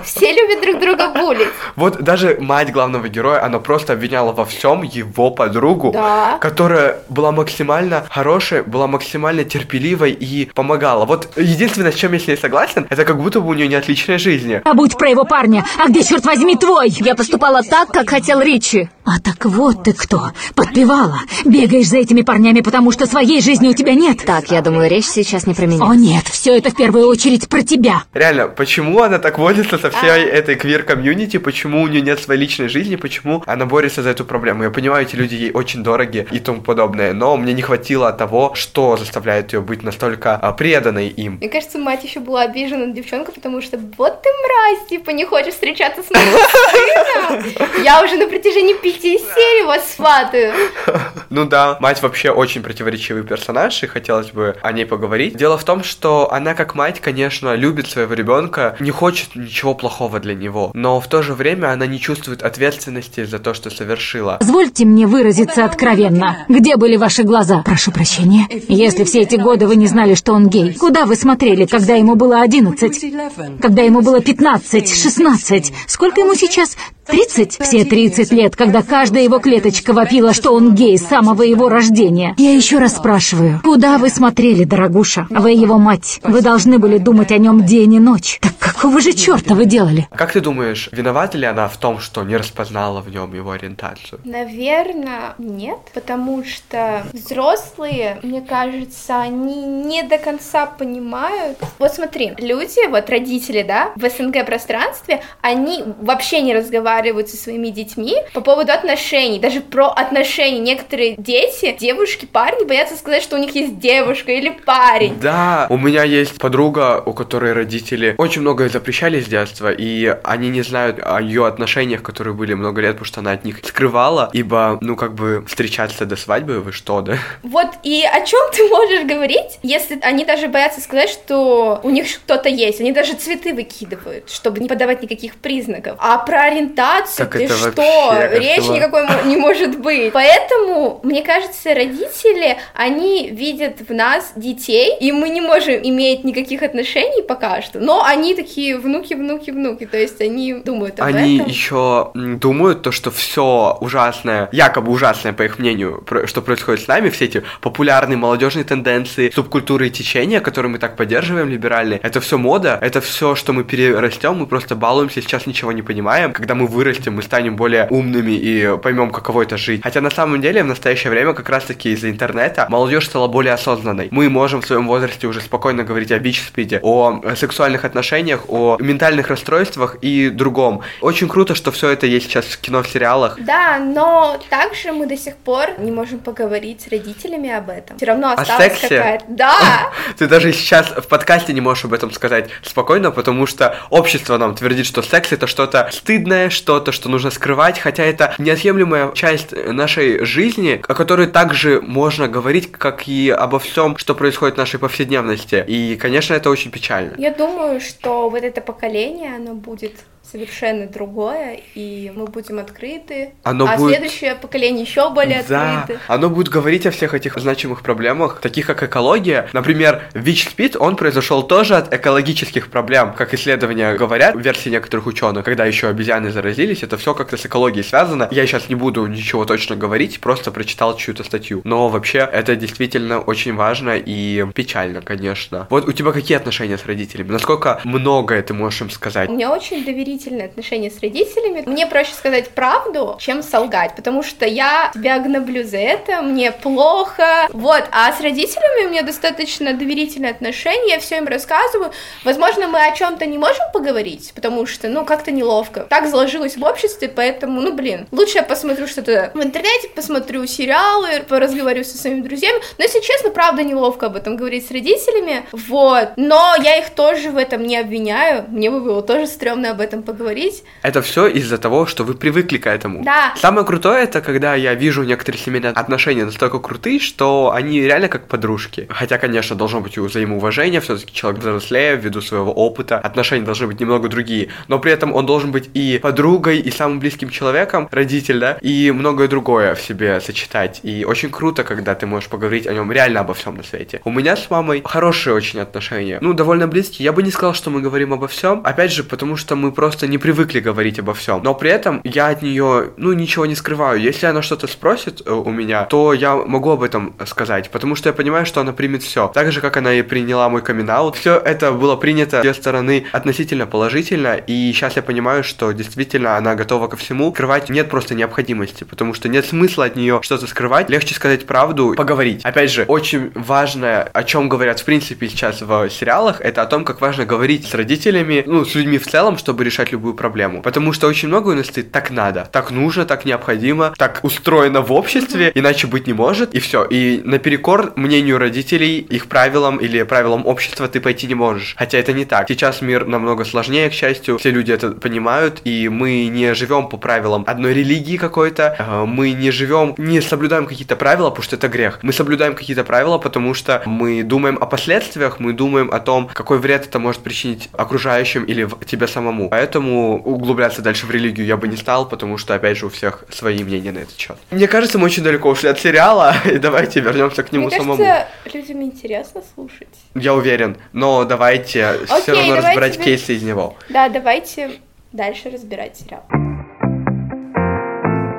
Все 0.05 0.33
любят 0.33 0.63
друг 0.63 0.81
друга 0.81 1.09
булить. 1.09 1.49
Вот 1.75 2.03
даже 2.03 2.39
мать 2.41 2.73
главного 2.73 3.09
героя, 3.11 3.45
она 3.45 3.59
просто 3.59 3.93
обвиняла 3.93 4.33
во 4.33 4.47
всем 4.47 4.83
его 4.85 5.31
подругу, 5.31 5.93
да. 5.97 6.39
которая 6.39 6.99
была 7.09 7.33
максимально 7.33 8.05
хорошей, 8.09 8.63
была 8.63 8.87
максимально 8.87 9.45
терпеливой 9.45 10.13
и 10.13 10.51
помогала. 10.55 11.05
Вот 11.05 11.37
единственное, 11.37 11.93
с 11.93 11.95
чем 11.95 12.13
я 12.13 12.19
с 12.19 12.27
ней 12.27 12.37
согласен, 12.37 12.87
это 12.89 13.05
как 13.05 13.21
будто 13.21 13.41
бы 13.41 13.49
у 13.49 13.55
нее 13.55 13.69
не 13.69 13.75
отличная 13.75 14.19
жизнь. 14.19 14.55
А 14.65 14.75
будь 14.75 14.97
про 14.97 15.09
его 15.09 15.25
парня, 15.25 15.65
а 15.79 15.89
где, 15.89 16.03
черт 16.03 16.25
возьми, 16.25 16.57
твой? 16.57 16.89
Я 16.91 17.15
поступала 17.15 17.63
так, 17.63 17.89
как 17.91 18.11
хотел 18.11 18.41
Ричи. 18.41 18.89
А 19.05 19.21
так 19.21 19.45
вот 19.45 19.85
ты 19.85 19.93
кто, 19.93 20.33
подпевала. 20.55 21.21
Бегаешь 21.45 21.87
за 21.87 21.99
этими 21.99 22.23
парнями, 22.23 22.61
потому 22.61 22.91
что 22.91 23.07
своей 23.07 23.41
жизни 23.41 23.69
у 23.69 23.75
тебя 23.75 23.95
нет. 23.95 24.25
Так, 24.27 24.51
я 24.51 24.63
думаю, 24.63 24.91
речь 24.91 25.07
сейчас 25.07 25.47
не 25.47 25.55
про 25.55 25.67
меня. 25.67 25.85
О 25.85 25.95
нет, 25.95 26.27
все 26.27 26.59
это 26.59 26.71
в 26.71 26.75
первую 26.75 27.07
очередь 27.07 27.49
про 27.49 27.63
тебя. 27.63 28.03
Реально, 28.13 28.49
почему 28.49 29.03
она 29.03 29.19
так 29.19 29.39
водится 29.39 29.79
со 29.79 29.91
всей 29.91 30.11
а. 30.11 30.17
этой 30.17 30.57
квир-комьюнити, 30.57 31.37
почему 31.39 31.83
у 31.83 31.87
нее 31.87 32.01
нет 32.01 32.21
своей 32.21 32.41
личной 32.41 32.69
жизни, 32.69 32.97
почему 32.97 33.45
она 33.47 33.65
борется 33.65 34.03
за 34.03 34.11
эту 34.11 34.25
проблему? 34.25 34.65
Я 34.65 34.71
понимаю, 34.71 35.05
эти 35.05 35.15
люди 35.15 35.35
ей 35.35 35.53
очень 35.53 35.85
дороги 35.87 36.27
и 36.33 36.41
тому 36.41 36.61
подобное, 36.61 37.13
но 37.13 37.37
мне 37.37 37.53
не 37.53 37.63
хватило 37.63 38.13
того, 38.13 38.55
что 38.55 38.97
заставляет 38.97 39.53
ее 39.53 39.61
быть 39.61 39.83
настолько 39.85 40.35
а, 40.35 40.53
преданной 40.53 41.09
им. 41.09 41.37
Мне 41.37 41.49
кажется, 41.49 41.79
мать 41.79 42.03
еще 42.03 42.21
была 42.21 42.43
обижена 42.43 42.87
на 42.87 42.93
девчонку, 42.93 43.33
потому 43.33 43.63
что 43.63 43.79
вот 43.97 44.23
ты 44.23 44.29
мразь, 44.45 44.89
типа 44.89 45.11
не 45.11 45.25
хочешь 45.25 45.55
встречаться 45.55 46.03
с 46.03 46.11
моим 46.11 46.27
сыном. 46.27 47.85
Я 47.85 48.03
уже 48.03 48.17
на 48.17 48.27
протяжении 48.27 48.75
пяти 48.75 49.19
серий 49.19 49.65
вас 49.65 49.95
сватаю. 49.95 50.53
Ну 51.29 51.45
да, 51.45 51.77
мать 51.81 52.03
вообще 52.03 52.31
очень 52.31 52.63
противоречивый 52.63 53.23
персонаж, 53.25 53.83
и 53.83 53.87
хотелось 53.87 54.31
бы 54.31 54.57
о 54.63 54.73
ней 54.73 54.87
поговорить. 54.87 55.37
Дело 55.37 55.59
в 55.59 55.65
том, 55.65 55.83
что 55.83 56.33
она 56.33 56.55
как 56.55 56.75
мать, 56.75 57.01
конечно, 57.01 57.55
любит 57.55 57.89
своего 57.89 58.15
ребенка, 58.15 58.77
не 58.81 58.91
хочет 58.91 59.35
ничего 59.35 59.75
плохого 59.75 60.21
для 60.21 60.35
него, 60.35 60.71
но 60.73 61.01
в 61.01 61.09
то 61.09 61.23
же 61.23 61.35
время 61.35 61.73
она 61.73 61.87
не 61.87 62.01
чувствует 62.01 62.43
ответственности 62.43 63.25
за 63.25 63.39
то, 63.39 63.55
что 63.55 63.71
совершила. 63.71 64.37
Позвольте 64.39 64.85
мне 64.85 65.07
выразиться 65.07 65.66
откровенно. 65.67 66.47
Где 66.49 66.77
были 66.77 66.97
ваши 66.97 67.23
глаза? 67.23 67.63
Прошу 67.65 67.93
прощения. 67.93 68.49
Если 68.69 69.05
все 69.05 69.23
эти 69.23 69.37
годы 69.37 69.67
вы 69.67 69.77
не 69.77 69.87
знали, 69.87 70.15
что 70.15 70.33
он 70.33 70.49
гей, 70.49 70.75
куда 70.75 71.05
вы 71.05 71.17
смотрели, 71.17 71.67
когда 71.67 71.95
ему 71.95 72.15
было 72.15 72.41
11? 72.41 73.61
Когда 73.61 73.83
ему 73.83 74.01
было 74.01 74.21
15, 74.21 74.89
16? 74.89 75.73
Сколько 75.87 76.21
ему 76.21 76.35
сейчас? 76.35 76.77
30? 77.07 77.59
Все 77.61 77.85
30 77.85 78.33
лет, 78.33 78.57
когда 78.57 78.83
каждая 78.83 79.23
его 79.23 79.39
клеточка 79.39 79.93
вопила, 79.93 80.33
что 80.33 80.53
он 80.53 80.75
гей 80.75 80.99
с 80.99 81.07
самого 81.07 81.43
его 81.43 81.69
рождения. 81.69 82.35
Я 82.37 82.53
еще 82.53 82.79
раз 82.79 82.97
спрашиваю, 82.97 83.61
куда 83.63 83.99
вы 83.99 84.09
смотрели, 84.09 84.65
дорогуша? 84.65 85.27
Вы 85.31 85.53
его 85.53 85.79
мать. 85.79 86.21
Вы 86.23 86.43
должны 86.43 86.79
были 86.79 86.99
думать 86.99 87.31
о 87.31 87.39
нем 87.39 87.65
день 87.65 87.95
и 87.95 88.01
ночь. 88.01 88.39
Так 88.41 88.53
какого 88.59 89.01
же 89.01 89.13
черта 89.13 89.55
вы 89.55 89.67
делали? 89.67 90.09
Как 90.15 90.33
ты 90.33 90.41
думаешь, 90.41 90.89
виновата 90.93 91.39
ли 91.39 91.47
она 91.47 91.69
в 91.69 91.77
том, 91.77 92.01
что 92.01 92.25
не 92.25 92.37
распознала 92.37 93.01
в 93.01 93.09
нем 93.09 93.33
его 93.35 93.53
ориентацию? 93.53 94.21
Наверное, 94.25 95.35
нет, 95.39 95.79
потому 95.95 96.45
что 96.45 97.05
взрослые, 97.13 98.19
мне 98.23 98.41
кажется, 98.41 99.21
они 99.21 99.65
не 99.65 100.03
до 100.03 100.19
конца 100.19 100.67
понимают. 100.67 101.59
Вот 101.79 101.95
смотри, 101.95 102.35
люди, 102.39 102.89
вот 102.89 103.09
родители, 103.09 103.63
да, 103.63 103.93
в 103.95 104.09
СНГ 104.09 104.45
пространстве, 104.45 105.23
они 105.41 105.85
вообще 106.01 106.43
не 106.43 106.55
разговаривают 106.55 106.96
со 107.27 107.37
своими 107.37 107.69
детьми 107.69 108.17
по 108.33 108.41
поводу 108.41 108.73
отношений, 108.73 109.39
даже 109.39 109.61
про 109.61 109.89
отношения. 109.89 110.59
Некоторые 110.59 111.15
дети, 111.17 111.77
девушки, 111.79 112.27
парни 112.27 112.65
боятся 112.65 112.97
сказать, 112.97 113.23
что 113.23 113.37
у 113.37 113.39
них 113.39 113.55
есть 113.55 113.79
девушка 113.79 114.33
или 114.33 114.51
парень. 114.51 115.19
Да, 115.21 115.67
у 115.71 115.77
меня 115.77 116.03
есть 116.05 116.39
подруга, 116.39 117.03
у 117.05 117.13
которой 117.13 117.53
родители 117.53 118.15
очень 118.19 118.41
многое 118.41 118.69
запрещали 118.69 119.21
с 119.21 119.27
детства, 119.27 119.71
и 119.71 120.17
они 120.25 120.49
не 120.49 120.63
знают 120.63 120.99
о 121.03 121.21
ее 121.21 121.47
отношениях, 121.47 122.03
которые 122.03 122.35
были 122.35 122.55
много 122.55 122.81
лет, 122.81 122.93
потому 122.93 123.07
что 123.07 123.21
она 123.21 123.33
от 123.33 123.45
них 123.45 123.61
скрывала, 123.65 124.31
ибо, 124.33 124.79
ну, 124.81 124.97
как 124.97 125.15
бы 125.15 125.45
встречаться 125.47 126.07
до 126.07 126.17
свадьбы, 126.17 126.61
вы 126.61 126.73
что, 126.73 127.01
да? 127.03 127.19
Вот 127.43 127.69
и 127.83 128.05
о 128.05 128.21
чем 128.23 128.41
ты 128.53 128.69
можешь 128.69 129.05
говорить, 129.05 129.59
если 129.63 129.99
они 130.03 130.25
даже 130.25 130.49
боятся 130.49 130.81
сказать, 130.81 131.11
что 131.11 131.81
у 131.83 131.91
них 131.91 132.07
кто-то 132.25 132.49
есть, 132.49 132.81
они 132.81 132.93
даже 132.93 133.15
цветы 133.15 133.53
выкидывают, 133.53 134.31
чтобы 134.31 134.61
не 134.61 134.69
подавать 134.69 135.03
никаких 135.03 135.35
признаков. 135.37 135.97
А 135.99 136.19
про 136.19 136.45
ориентацию 136.45 136.86
так 137.17 137.33
ты 137.33 137.49
что? 137.49 138.29
Речь 138.33 138.59
этого... 138.59 138.75
никакой 138.75 139.07
не 139.27 139.37
может 139.37 139.79
быть. 139.79 140.13
Поэтому, 140.13 141.01
мне 141.03 141.23
кажется, 141.23 141.75
родители, 141.75 142.59
они 142.75 143.31
видят 143.31 143.81
в 143.89 143.93
нас 143.93 144.33
детей, 144.37 144.97
и 145.01 145.13
мы 145.13 145.29
не 145.29 145.41
можем 145.41 145.75
иметь 145.83 146.25
никаких 146.25 146.63
отношений 146.63 147.23
пока 147.23 147.63
что, 147.63 147.81
но 147.81 148.05
они 148.05 148.35
такие 148.35 148.79
внуки, 148.79 149.15
внуки, 149.15 149.51
внуки, 149.51 149.87
то 149.87 149.97
есть 149.97 150.21
они 150.21 150.55
думают 150.55 151.01
об 151.01 151.07
они 151.07 151.37
этом. 151.37 151.45
Они 151.45 151.51
еще 151.51 152.11
думают 152.15 152.83
то, 152.83 152.93
что 152.93 153.11
все 153.11 153.77
ужасное, 153.81 154.49
якобы 154.53 154.93
ужасное, 154.93 155.33
по 155.33 155.43
их 155.43 155.59
мнению, 155.59 156.05
что 156.27 156.43
происходит 156.43 156.85
с 156.85 156.89
нами, 156.89 157.11
все 157.11 157.27
эти 157.27 157.43
популярные 157.61 158.17
молодежные 158.17 158.65
тенденции, 158.65 159.31
субкультуры 159.35 159.89
и 159.89 159.91
течения, 159.91 160.41
которые 160.41 160.73
мы 160.73 160.79
так 160.79 160.97
поддерживаем, 160.97 161.49
либеральные, 161.49 162.01
это 162.03 162.21
все 162.21 162.39
мода, 162.39 162.79
это 162.81 163.01
все, 163.01 163.35
что 163.35 163.53
мы 163.53 163.65
перерастем, 163.65 164.37
мы 164.37 164.47
просто 164.47 164.75
балуемся, 164.75 165.21
сейчас 165.21 165.47
ничего 165.47 165.73
не 165.73 165.83
понимаем. 165.83 166.33
Когда 166.33 166.55
мы 166.55 166.67
вырастем, 166.77 167.15
мы 167.17 167.23
станем 167.23 167.57
более 167.57 167.89
умными 167.91 168.33
и 168.33 168.77
поймем, 168.79 169.11
каково 169.11 169.43
это 169.43 169.57
жить. 169.57 169.81
Хотя 169.83 170.01
на 170.01 170.11
самом 170.11 170.41
деле 170.41 170.63
в 170.63 170.67
настоящее 170.67 171.11
время 171.11 171.33
как 171.33 171.49
раз-таки 171.49 171.91
из-за 171.93 172.11
интернета 172.11 172.67
молодежь 172.69 173.07
стала 173.07 173.27
более 173.27 173.55
осознанной. 173.55 174.09
Мы 174.11 174.29
можем 174.29 174.61
в 174.61 174.67
своем 174.67 174.87
возрасте 174.87 175.27
уже 175.27 175.41
спокойно 175.41 175.83
говорить 175.83 176.13
о 176.13 176.19
бич-спиде, 176.19 176.81
о 176.83 177.35
сексуальных 177.35 177.85
отношениях, 177.85 178.45
о 178.49 178.77
ментальных 178.79 179.29
расстройствах 179.29 179.97
и 180.03 180.31
другом. 180.31 180.83
Очень 181.01 181.29
круто, 181.29 181.55
что 181.55 181.73
все 181.73 181.91
это 181.91 182.07
есть 182.07 182.27
сейчас 182.27 182.45
в 182.45 182.61
кино, 182.61 182.83
в 182.83 182.89
сериалах. 182.89 183.39
Да, 183.41 183.79
но 183.79 184.39
также 184.51 184.93
мы 184.93 185.07
до 185.07 185.17
сих 185.17 185.37
пор 185.37 185.71
не 185.79 185.91
можем 185.91 186.19
поговорить 186.19 186.83
с 186.83 186.89
родителями 186.89 187.51
об 187.51 187.71
этом. 187.71 187.97
Все 187.97 188.07
равно 188.07 188.33
осталась 188.33 188.79
какая-то... 188.81 189.25
Да! 189.37 189.91
Ты 190.19 190.29
даже 190.29 190.53
сейчас 190.53 190.89
в 190.89 191.09
подкасте 191.09 191.53
не 191.53 191.61
можешь 191.61 191.85
об 191.85 191.93
этом 191.93 192.11
сказать 192.11 192.49
спокойно, 192.63 193.11
потому 193.11 193.47
что 193.47 193.77
общество 193.91 194.39
нам 194.39 194.55
твердит, 194.55 194.87
что 194.87 195.03
секс 195.03 195.33
это 195.33 195.47
что-то 195.47 195.89
стыдное, 195.93 196.51
что-то, 196.67 196.91
что 196.91 197.09
нужно 197.09 197.31
скрывать, 197.31 197.79
хотя 197.79 198.03
это 198.03 198.35
неотъемлемая 198.39 199.13
часть 199.13 199.53
нашей 199.53 200.25
жизни, 200.25 200.83
о 200.89 200.95
которой 200.95 201.29
также 201.29 201.81
можно 201.81 202.27
говорить, 202.27 202.73
как 202.73 203.07
и 203.07 203.31
обо 203.31 203.61
всем, 203.61 203.97
что 203.97 204.17
происходит 204.17 204.57
в 204.57 204.59
нашей 204.59 204.81
повседневности. 204.81 205.65
И, 205.69 205.95
конечно, 205.95 206.35
это 206.35 206.51
очень 206.51 206.73
печально. 206.73 207.15
Я 207.19 207.31
думаю, 207.31 207.81
что 207.81 208.29
вот 208.29 208.43
это 208.43 208.61
поколение, 208.61 209.37
оно 209.37 209.55
будет 209.55 209.93
совершенно 210.31 210.87
другое, 210.87 211.61
и 211.75 212.13
мы 212.15 212.27
будем 212.27 212.59
открыты, 212.59 213.31
Оно 213.43 213.67
а 213.71 213.77
будет- 213.77 213.97
следующее 213.97 214.35
поколение 214.35 214.83
еще 214.85 215.11
более 215.11 215.45
Да, 215.49 215.81
открыты. 215.83 216.01
оно 216.09 216.31
будет 216.31 216.49
говорить 216.49 216.87
о 216.87 216.91
всех 216.91 217.15
этих 217.15 217.39
значимых 217.39 217.83
проблемах, 217.83 218.41
таких 218.41 218.67
как 218.67 218.83
экология. 218.83 219.49
Например, 219.53 220.03
ВИЧ-СПИД, 220.15 220.77
он 220.79 220.97
произошел 220.97 221.43
тоже 221.43 221.77
от 221.77 221.95
экологических 221.95 222.71
проблем, 222.71 223.13
как 223.13 223.35
исследования 223.35 223.95
говорят, 223.95 224.35
в 224.35 224.41
версии 224.41 224.69
некоторых 224.71 225.07
ученых, 225.07 225.45
когда 225.45 225.65
еще 225.65 225.89
обезьяны 225.89 226.31
заразились, 226.31 226.83
это 226.83 226.97
все 226.97 227.15
как-то 227.15 227.37
с 227.37 227.47
экологией 227.47 227.85
связано. 227.85 228.29
Я 228.33 228.47
сейчас 228.47 228.69
не 228.69 228.75
буду 228.75 229.07
ничего 229.07 229.45
точно 229.45 229.77
говорить, 229.77 230.21
просто 230.21 230.51
прочитал 230.51 230.97
чью-то 230.97 231.23
статью. 231.25 231.61
Но 231.65 231.89
вообще 231.89 232.19
это 232.33 232.57
действительно 232.57 233.21
очень 233.21 233.55
важно 233.55 233.97
и 233.97 234.45
печально, 234.55 235.03
конечно. 235.03 235.67
Вот 235.71 235.87
у 235.89 235.93
тебя 235.93 236.11
какие 236.13 236.37
отношения 236.37 236.79
с 236.79 236.85
родителями? 236.87 237.31
Насколько 237.31 237.81
многое 237.85 238.43
ты 238.43 238.55
можешь 238.55 238.81
им 238.81 238.91
сказать? 238.91 239.29
У 239.29 239.33
меня 239.33 239.53
очень 239.53 239.85
доверительные 239.85 240.16
отношения 240.45 240.91
с 240.91 241.01
родителями. 241.01 241.63
Мне 241.67 241.87
проще 241.87 242.13
сказать 242.13 242.51
правду, 242.51 243.17
чем 243.21 243.43
солгать, 243.43 243.95
потому 243.97 244.23
что 244.23 244.47
я 244.47 244.91
тебя 244.95 245.19
гноблю 245.19 245.65
за 245.65 245.79
это, 245.79 246.23
мне 246.23 246.53
плохо. 246.53 247.49
Вот, 247.53 247.85
а 247.93 248.13
с 248.13 248.21
родителями 248.21 248.87
у 248.87 248.91
меня 248.91 249.03
достаточно 249.03 249.73
доверительные 249.75 250.31
отношения, 250.31 250.95
я 250.95 251.01
все 251.01 251.19
им 251.19 251.27
рассказываю. 251.27 251.93
Возможно, 252.25 252.69
мы 252.69 252.85
о 252.85 252.95
чем-то 252.95 253.27
не 253.27 253.39
можем 253.39 253.65
поговорить, 253.73 254.33
потому 254.35 254.67
что, 254.67 254.89
ну, 254.89 255.05
как-то 255.05 255.31
неловко. 255.31 255.87
Так 255.89 256.09
сложилось 256.09 256.57
в 256.57 256.65
обществе, 256.65 257.09
поэтому, 257.09 257.61
ну, 257.61 257.73
блин, 257.73 258.07
лучше 258.13 258.39
я 258.39 258.43
посмотрю 258.43 258.87
что-то 258.87 259.31
в 259.35 259.43
интернете, 259.43 259.89
посмотрю 259.89 260.47
сериалы, 260.47 261.21
поразговариваю 261.29 261.85
со 261.85 261.99
своими 261.99 262.21
друзьями. 262.21 262.61
Но, 262.79 262.85
если 262.85 263.01
честно, 263.01 263.31
правда 263.31 263.63
неловко 263.63 264.07
об 264.07 264.17
этом 264.17 264.37
говорить 264.37 264.67
с 264.67 264.71
родителями. 264.71 265.47
Вот, 265.53 266.11
но 266.17 266.55
я 266.63 266.79
их 266.79 266.91
тоже 266.91 267.31
в 267.31 267.37
этом 267.37 267.63
не 267.63 267.77
обвиняю. 267.77 268.45
Мне 268.49 268.71
бы 268.71 268.81
было 268.81 269.03
тоже 269.03 269.27
стрёмно 269.27 269.71
об 269.71 269.81
этом 269.81 270.03
поговорить. 270.07 270.65
Это 270.83 271.03
все 271.03 271.27
из-за 271.27 271.59
того, 271.59 271.85
что 271.87 272.05
вы 272.05 272.15
привыкли 272.15 272.57
к 272.57 272.67
этому. 272.67 273.05
Да. 273.05 273.35
Самое 273.37 273.67
крутое 273.67 274.05
это 274.05 274.21
когда 274.21 274.55
я 274.55 274.75
вижу 274.75 275.03
некоторые 275.03 275.41
семейные 275.41 275.73
отношения 275.73 276.25
настолько 276.25 276.59
крутые, 276.59 277.01
что 277.01 277.53
они 277.53 277.81
реально 277.81 278.09
как 278.09 278.29
подружки. 278.29 278.87
Хотя, 278.89 279.19
конечно, 279.19 279.57
должно 279.57 279.81
быть 279.81 279.99
взаимоуважение, 279.99 280.81
все-таки 280.81 281.13
человек 281.15 281.41
взрослее 281.41 281.97
ввиду 281.97 282.21
своего 282.21 282.53
опыта, 282.53 282.99
отношения 282.99 283.45
должны 283.45 283.67
быть 283.67 283.81
немного 283.81 284.09
другие, 284.09 284.49
но 284.69 284.79
при 284.79 284.93
этом 284.93 285.13
он 285.15 285.27
должен 285.27 285.51
быть 285.53 285.71
и 285.75 285.99
подругой, 286.03 286.59
и 286.59 286.71
самым 286.71 287.01
близким 287.01 287.31
человеком, 287.31 287.89
родитель, 287.91 288.39
да, 288.39 288.59
и 288.61 288.91
многое 288.91 289.29
другое 289.29 289.75
в 289.75 289.81
себе 289.81 290.21
сочетать. 290.21 290.81
И 290.83 291.05
очень 291.05 291.31
круто, 291.31 291.65
когда 291.65 291.95
ты 291.95 292.07
можешь 292.07 292.29
поговорить 292.29 292.67
о 292.67 292.75
нем 292.75 292.93
реально 292.93 293.21
обо 293.21 293.35
всем 293.35 293.57
на 293.57 293.63
свете. 293.63 294.01
У 294.05 294.11
меня 294.11 294.37
с 294.37 294.51
мамой 294.51 294.83
хорошие 294.85 295.35
очень 295.35 295.61
отношения, 295.61 296.19
ну, 296.21 296.33
довольно 296.33 296.69
близкие. 296.69 297.05
Я 297.05 297.13
бы 297.13 297.23
не 297.23 297.31
сказал, 297.31 297.55
что 297.55 297.71
мы 297.71 297.81
говорим 297.81 298.13
обо 298.13 298.29
всем, 298.29 298.61
опять 298.65 298.93
же, 298.93 299.03
потому 299.03 299.37
что 299.37 299.57
мы 299.57 299.73
просто 299.73 299.96
не 300.05 300.19
привыкли 300.19 300.61
говорить 300.61 300.99
обо 300.99 301.15
всем. 301.15 301.41
Но 301.43 301.55
при 301.55 301.71
этом 301.71 302.01
я 302.05 302.29
от 302.29 302.43
нее, 302.43 302.91
ну, 302.97 303.13
ничего 303.13 303.47
не 303.47 303.55
скрываю. 303.55 304.01
Если 304.01 304.27
она 304.27 304.43
что-то 304.43 304.67
спросит 304.67 305.23
э, 305.25 305.33
у 305.33 305.51
меня, 305.51 305.85
то 305.85 306.13
я 306.13 306.37
могу 306.37 306.71
об 306.71 306.83
этом 306.83 307.15
сказать, 307.25 307.71
потому 307.71 307.95
что 307.95 308.09
я 308.09 308.13
понимаю, 308.13 308.45
что 308.47 308.61
она 308.61 308.73
примет 308.73 309.03
все. 309.03 309.29
Так 309.29 309.53
же, 309.53 309.61
как 309.61 309.77
она 309.77 309.95
и 309.95 310.03
приняла 310.03 310.49
мой 310.49 310.63
камин 310.63 310.91
Все 311.15 311.37
это 311.37 311.73
было 311.73 311.97
принято 311.97 312.43
с 312.43 312.45
ее 312.45 312.55
стороны 312.55 313.07
относительно 313.13 313.67
положительно, 313.67 314.35
и 314.37 314.73
сейчас 314.73 314.97
я 314.97 315.03
понимаю, 315.03 315.45
что 315.45 315.73
действительно 315.73 316.37
она 316.37 316.55
готова 316.55 316.89
ко 316.89 316.97
всему. 316.97 317.33
Скрывать 317.33 317.71
нет 317.71 317.89
просто 317.89 318.15
необходимости, 318.15 318.85
потому 318.85 319.15
что 319.15 319.29
нет 319.29 319.47
смысла 319.47 319.87
от 319.87 319.97
нее 319.97 320.21
что-то 320.23 320.47
скрывать. 320.47 320.91
Легче 320.91 321.15
сказать 321.15 321.47
правду, 321.47 321.95
поговорить. 321.97 322.45
Опять 322.45 322.71
же, 322.71 322.85
очень 322.85 323.31
важно, 323.35 324.03
о 324.03 324.25
чем 324.25 324.49
говорят 324.49 324.81
в 324.81 324.85
принципе 324.85 325.29
сейчас 325.29 325.63
в 325.63 325.89
сериалах, 325.91 326.41
это 326.41 326.63
о 326.63 326.67
том, 326.67 326.85
как 326.85 327.01
важно 327.01 327.25
говорить 327.25 327.67
с 327.67 327.75
родителями, 327.75 328.43
ну, 328.47 328.65
с 328.65 328.75
людьми 328.75 328.99
в 328.99 329.07
целом, 329.07 329.39
чтобы 329.39 329.65
решать 329.65 329.86
любую 329.93 330.15
проблему. 330.15 330.63
Потому 330.63 330.93
что 330.93 331.07
очень 331.07 331.29
много 331.29 331.51
у 331.51 331.55
нас 331.55 331.67
стоит 331.67 331.93
так 331.93 332.11
надо, 332.11 332.49
так 332.51 332.71
нужно, 332.71 333.05
так 333.05 333.25
необходимо, 333.25 333.95
так 333.97 334.21
устроено 334.23 334.83
в 334.83 334.93
обществе, 334.93 335.53
иначе 335.55 335.87
быть 335.87 336.07
не 336.07 336.13
может, 336.13 336.55
и 336.55 336.59
все. 336.59 336.85
И 336.85 337.23
наперекор 337.25 337.93
мнению 337.97 338.39
родителей, 338.39 338.99
их 338.99 339.27
правилам 339.27 339.77
или 339.77 340.03
правилам 340.03 340.47
общества 340.47 340.89
ты 340.89 341.01
пойти 341.01 341.27
не 341.27 341.35
можешь. 341.35 341.75
Хотя 341.79 341.99
это 341.99 342.13
не 342.13 342.25
так. 342.25 342.49
Сейчас 342.49 342.83
мир 342.83 343.07
намного 343.07 343.45
сложнее, 343.45 343.91
к 343.91 343.93
счастью, 343.93 344.39
все 344.39 344.51
люди 344.51 344.73
это 344.73 344.93
понимают, 344.93 345.61
и 345.65 345.89
мы 345.89 346.27
не 346.27 346.55
живем 346.55 346.89
по 346.89 346.97
правилам 346.97 347.45
одной 347.47 347.75
религии 347.75 348.17
какой-то, 348.17 348.77
э, 348.79 349.05
мы 349.07 349.33
не 349.33 349.51
живем, 349.51 349.95
не 349.99 350.21
соблюдаем 350.21 350.67
какие-то 350.67 350.97
правила, 350.97 351.31
потому 351.31 351.45
что 351.45 351.57
это 351.57 351.69
грех. 351.69 351.99
Мы 352.03 352.13
соблюдаем 352.13 352.55
какие-то 352.55 352.85
правила, 352.85 353.19
потому 353.19 353.55
что 353.55 353.83
мы 353.87 354.23
думаем 354.23 354.59
о 354.61 354.67
последствиях, 354.67 355.41
мы 355.41 355.53
думаем 355.53 355.91
о 355.93 356.01
том, 356.01 356.29
какой 356.33 356.59
вред 356.59 356.87
это 356.87 356.99
может 356.99 357.23
причинить 357.23 357.69
окружающим 357.73 358.45
или 358.45 358.69
тебе 358.87 359.07
самому. 359.07 359.49
Поэтому 359.49 359.76
углубляться 359.81 360.83
дальше 360.83 361.07
в 361.07 361.11
религию 361.11 361.47
я 361.47 361.57
бы 361.57 361.69
не 361.69 361.77
стал, 361.77 362.09
потому 362.09 362.39
что, 362.39 362.55
опять 362.55 362.77
же, 362.77 362.87
у 362.87 362.89
всех 362.89 363.25
свои 363.31 363.63
мнения 363.63 363.93
на 363.93 363.99
этот 363.99 364.17
счет. 364.17 364.37
Мне 364.51 364.67
кажется, 364.69 364.99
мы 364.99 365.07
очень 365.07 365.23
далеко 365.23 365.51
ушли 365.51 365.69
от 365.69 365.79
сериала, 365.79 366.35
и 366.45 366.59
давайте 366.59 367.01
вернемся 367.01 367.43
к 367.43 367.53
нему 367.53 367.67
Мне 367.67 367.77
самому. 367.79 367.97
кажется, 368.05 368.27
людям 368.55 368.83
интересно 368.83 369.43
слушать. 369.55 369.89
Я 370.15 370.35
уверен, 370.35 370.77
но 370.93 371.25
давайте 371.25 371.99
все 372.07 372.15
Окей, 372.17 372.35
равно 372.35 372.55
давайте 372.57 372.69
разбирать 372.69 372.97
вы- 372.99 373.05
кейсы 373.05 373.35
из 373.35 373.43
него. 373.43 373.77
Да, 373.89 374.09
давайте 374.09 374.71
дальше 375.13 375.51
разбирать 375.51 375.97
сериал. 375.97 376.23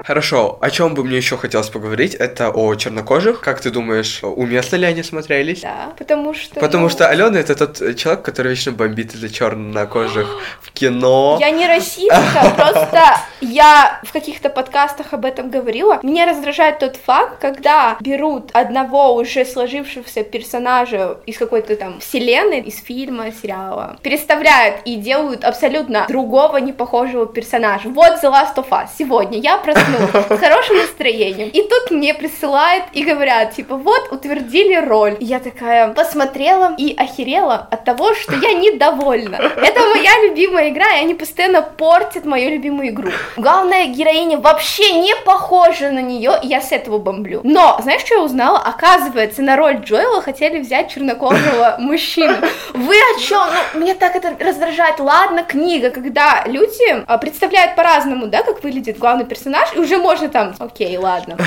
Хорошо, 0.07 0.57
о 0.61 0.69
чем 0.69 0.93
бы 0.93 1.03
мне 1.03 1.17
еще 1.17 1.35
хотелось 1.35 1.67
поговорить, 1.67 2.15
это 2.15 2.49
о 2.49 2.73
чернокожих. 2.75 3.41
Как 3.41 3.59
ты 3.59 3.71
думаешь, 3.71 4.21
уместно 4.23 4.77
ли 4.77 4.85
они 4.85 5.03
смотрелись? 5.03 5.59
Да, 5.59 5.91
потому 5.97 6.33
что... 6.33 6.61
Потому 6.61 6.83
ну, 6.83 6.89
что 6.89 7.09
Алена 7.09 7.37
это 7.37 7.55
тот 7.55 7.81
э, 7.81 7.93
человек, 7.93 8.23
который 8.23 8.51
вечно 8.51 8.71
бомбит 8.71 9.13
из-за 9.13 9.29
чернокожих 9.29 10.29
в 10.61 10.71
кино. 10.71 11.37
Я 11.41 11.51
не 11.51 11.67
расистка, 11.67 12.53
просто 12.55 13.17
я 13.41 13.99
в 14.05 14.13
каких-то 14.13 14.49
подкастах 14.49 15.11
об 15.11 15.25
этом 15.25 15.49
говорила. 15.49 15.99
Меня 16.03 16.25
раздражает 16.25 16.79
тот 16.79 16.95
факт, 16.95 17.41
когда 17.41 17.97
берут 17.99 18.51
одного 18.53 19.13
уже 19.13 19.43
сложившегося 19.43 20.23
персонажа 20.23 21.17
из 21.25 21.37
какой-то 21.37 21.75
там 21.75 21.99
вселенной, 21.99 22.61
из 22.61 22.81
фильма, 22.81 23.33
сериала, 23.33 23.97
переставляют 24.03 24.77
и 24.85 24.95
делают 24.95 25.43
абсолютно 25.43 26.05
другого, 26.07 26.55
не 26.59 26.71
похожего 26.71 27.25
персонажа. 27.25 27.89
Вот 27.89 28.23
The 28.23 28.31
Last 28.31 28.55
of 28.55 28.69
Us. 28.69 28.87
Сегодня 28.97 29.39
я 29.39 29.57
проснулась 29.57 29.96
с 29.97 30.39
хорошим 30.39 30.77
настроением. 30.77 31.49
И 31.49 31.61
тут 31.61 31.91
мне 31.91 32.13
присылают 32.13 32.85
и 32.93 33.03
говорят, 33.03 33.55
типа, 33.55 33.75
вот, 33.75 34.11
утвердили 34.11 34.75
роль. 34.75 35.17
И 35.19 35.25
я 35.25 35.39
такая 35.39 35.93
посмотрела 35.93 36.75
и 36.77 36.95
охерела 36.95 37.67
от 37.71 37.83
того, 37.83 38.13
что 38.13 38.35
я 38.35 38.53
недовольна. 38.53 39.35
Это 39.35 39.81
моя 39.87 40.11
любимая 40.27 40.69
игра, 40.69 40.93
и 40.95 41.01
они 41.01 41.13
постоянно 41.13 41.61
портят 41.61 42.25
мою 42.25 42.51
любимую 42.51 42.89
игру. 42.89 43.09
Главная 43.37 43.87
героиня 43.87 44.37
вообще 44.39 44.93
не 44.99 45.15
похожа 45.25 45.91
на 45.91 45.99
нее, 45.99 46.33
и 46.43 46.47
я 46.47 46.61
с 46.61 46.71
этого 46.71 46.97
бомблю. 46.97 47.41
Но, 47.43 47.79
знаешь, 47.81 48.01
что 48.01 48.15
я 48.15 48.21
узнала? 48.21 48.59
Оказывается, 48.59 49.41
на 49.41 49.55
роль 49.55 49.77
Джоэла 49.77 50.21
хотели 50.21 50.59
взять 50.59 50.91
чернокожего 50.91 51.75
мужчину. 51.79 52.35
Вы 52.73 52.95
о 52.95 53.19
чем? 53.19 53.47
Ну, 53.73 53.79
мне 53.79 53.93
так 53.93 54.15
это 54.15 54.35
раздражает. 54.39 54.99
Ладно, 54.99 55.43
книга, 55.43 55.89
когда 55.89 56.43
люди 56.45 57.03
а, 57.05 57.17
представляют 57.17 57.75
по-разному, 57.75 58.27
да, 58.27 58.43
как 58.43 58.63
выглядит 58.63 58.97
главный 58.97 59.25
персонаж, 59.25 59.69
и 59.75 59.79
уже 59.79 59.86
можно 59.95 60.27
там, 60.27 60.53
окей, 60.59 60.97
ладно. 60.97 61.37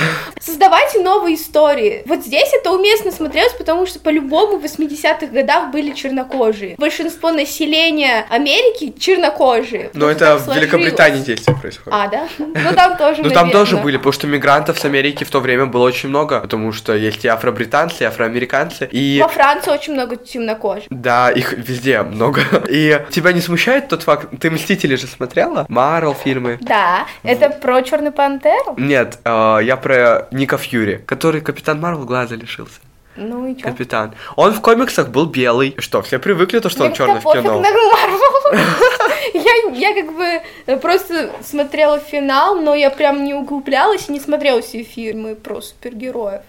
Создавайте 0.40 1.00
новые 1.00 1.36
истории. 1.36 2.02
Вот 2.06 2.24
здесь 2.24 2.50
это 2.54 2.70
уместно 2.70 3.10
смотрелось, 3.10 3.52
потому 3.52 3.84
что 3.84 3.98
по-любому 3.98 4.58
в 4.58 4.64
80-х 4.64 5.26
годах 5.26 5.70
были 5.70 5.92
чернокожие. 5.92 6.76
Большинство 6.78 7.30
населения 7.30 8.24
Америки 8.30 8.94
чернокожие. 8.98 9.90
Но 9.92 10.08
это 10.08 10.38
в. 10.38 10.60
Великобритании 10.60 11.20
действие 11.20 11.56
происходит. 11.56 11.98
А, 11.98 12.08
да? 12.08 12.28
Ну 12.38 12.74
там 12.74 12.96
тоже, 12.96 13.22
Ну 13.22 13.30
там 13.30 13.50
тоже 13.50 13.76
были, 13.76 13.96
потому 13.96 14.12
что 14.12 14.26
мигрантов 14.26 14.78
с 14.78 14.84
Америки 14.84 15.24
в 15.24 15.30
то 15.30 15.40
время 15.40 15.66
было 15.66 15.84
очень 15.84 16.08
много, 16.08 16.40
потому 16.40 16.72
что 16.72 16.94
есть 16.94 17.24
и 17.24 17.28
афробританцы, 17.28 18.04
и 18.04 18.06
афроамериканцы, 18.06 18.88
и... 18.90 19.20
Во 19.22 19.28
Франции 19.28 19.70
очень 19.70 19.94
много 19.94 20.16
темнокожих. 20.16 20.86
Да, 20.90 21.30
их 21.30 21.52
везде 21.52 22.02
много. 22.02 22.42
И 22.68 23.00
тебя 23.10 23.32
не 23.32 23.40
смущает 23.40 23.88
тот 23.88 24.02
факт, 24.02 24.28
ты 24.40 24.50
Мстители 24.50 24.96
же 24.96 25.06
смотрела? 25.06 25.66
Марвел 25.68 26.14
фильмы? 26.14 26.58
Да, 26.60 27.06
это 27.22 27.50
про 27.50 27.82
Черную 27.82 28.12
пантеру. 28.38 28.74
Нет, 28.76 29.18
э, 29.24 29.58
я 29.62 29.76
про 29.76 30.28
Ника 30.30 30.58
Фьюри, 30.58 31.02
который 31.06 31.40
Капитан 31.40 31.80
Марвел 31.80 32.04
глаза 32.04 32.36
лишился. 32.36 32.80
Ну 33.16 33.46
и 33.46 33.56
чё? 33.56 33.64
Капитан. 33.64 34.14
Он 34.36 34.52
в 34.52 34.60
комиксах 34.60 35.08
был 35.08 35.26
белый. 35.26 35.74
Что, 35.78 36.00
все 36.00 36.18
привыкли, 36.18 36.60
то, 36.60 36.68
что 36.68 36.84
он 36.84 36.88
Мне 36.88 36.96
черный 36.96 37.20
в 37.20 37.24
кино? 37.24 37.62
Я, 39.34 39.72
я 39.72 39.94
как 39.94 40.16
бы 40.16 40.42
э, 40.66 40.76
просто 40.76 41.30
смотрела 41.42 42.00
финал, 42.00 42.56
но 42.56 42.74
я 42.74 42.90
прям 42.90 43.24
не 43.24 43.32
углублялась 43.32 44.08
и 44.08 44.12
не 44.12 44.18
смотрела 44.18 44.60
все 44.60 44.82
фильмы 44.82 45.36
про 45.36 45.60
супергероев. 45.60 46.42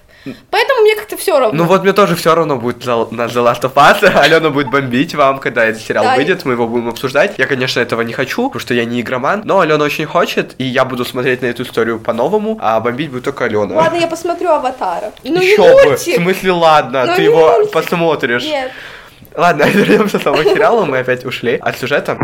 Поэтому 0.52 0.82
мне 0.82 0.96
как-то 0.96 1.18
все 1.18 1.40
равно. 1.40 1.58
Ну 1.58 1.68
вот 1.68 1.84
мне 1.84 1.94
тоже 1.94 2.16
все 2.16 2.36
равно 2.36 2.58
будет 2.58 2.86
на 2.86 2.92
The 2.92 3.44
Last 3.44 3.62
of 3.62 3.74
Us. 3.74 4.04
Алена 4.16 4.50
будет 4.50 4.70
бомбить 4.70 5.16
вам, 5.16 5.40
когда 5.40 5.66
этот 5.66 5.82
сериал 5.82 6.04
Да. 6.04 6.16
выйдет, 6.16 6.46
мы 6.46 6.54
его 6.54 6.68
будем 6.68 6.90
обсуждать. 6.90 7.36
Я, 7.38 7.48
конечно, 7.48 7.80
этого 7.80 8.02
не 8.02 8.14
хочу, 8.14 8.44
потому 8.48 8.60
что 8.60 8.74
я 8.74 8.86
не 8.86 9.02
игроман, 9.02 9.42
но 9.46 9.60
Алена 9.62 9.84
очень 9.84 10.06
хочет, 10.06 10.54
и 10.60 10.64
я 10.64 10.86
буду 10.86 11.06
смотреть 11.06 11.42
на 11.42 11.48
эту 11.48 11.64
историю 11.64 12.00
по-новому, 12.00 12.58
а 12.62 12.80
бомбить 12.80 13.10
будет 13.10 13.24
только 13.24 13.46
Алена. 13.46 13.76
Ладно, 13.76 13.98
я 13.98 14.08
посмотрю 14.08 14.50
Аватара. 14.52 15.12
Ну 15.24 15.42
Еще 15.42 15.58
бы. 15.86 15.96
В 15.96 16.00
смысле, 16.00 16.52
ладно, 16.52 17.06
Ну, 17.08 17.16
ты 17.16 17.22
его 17.24 17.52
мультик. 17.54 17.72
посмотришь. 17.72 18.44
Нет. 18.44 18.72
Ладно, 19.36 19.64
вернемся 19.74 20.20
к 20.20 20.24
самому 20.24 20.44
сериалу, 20.44 20.86
мы 20.86 21.00
опять 21.00 21.26
ушли 21.26 21.56
от 21.56 21.78
сюжета. 21.80 22.18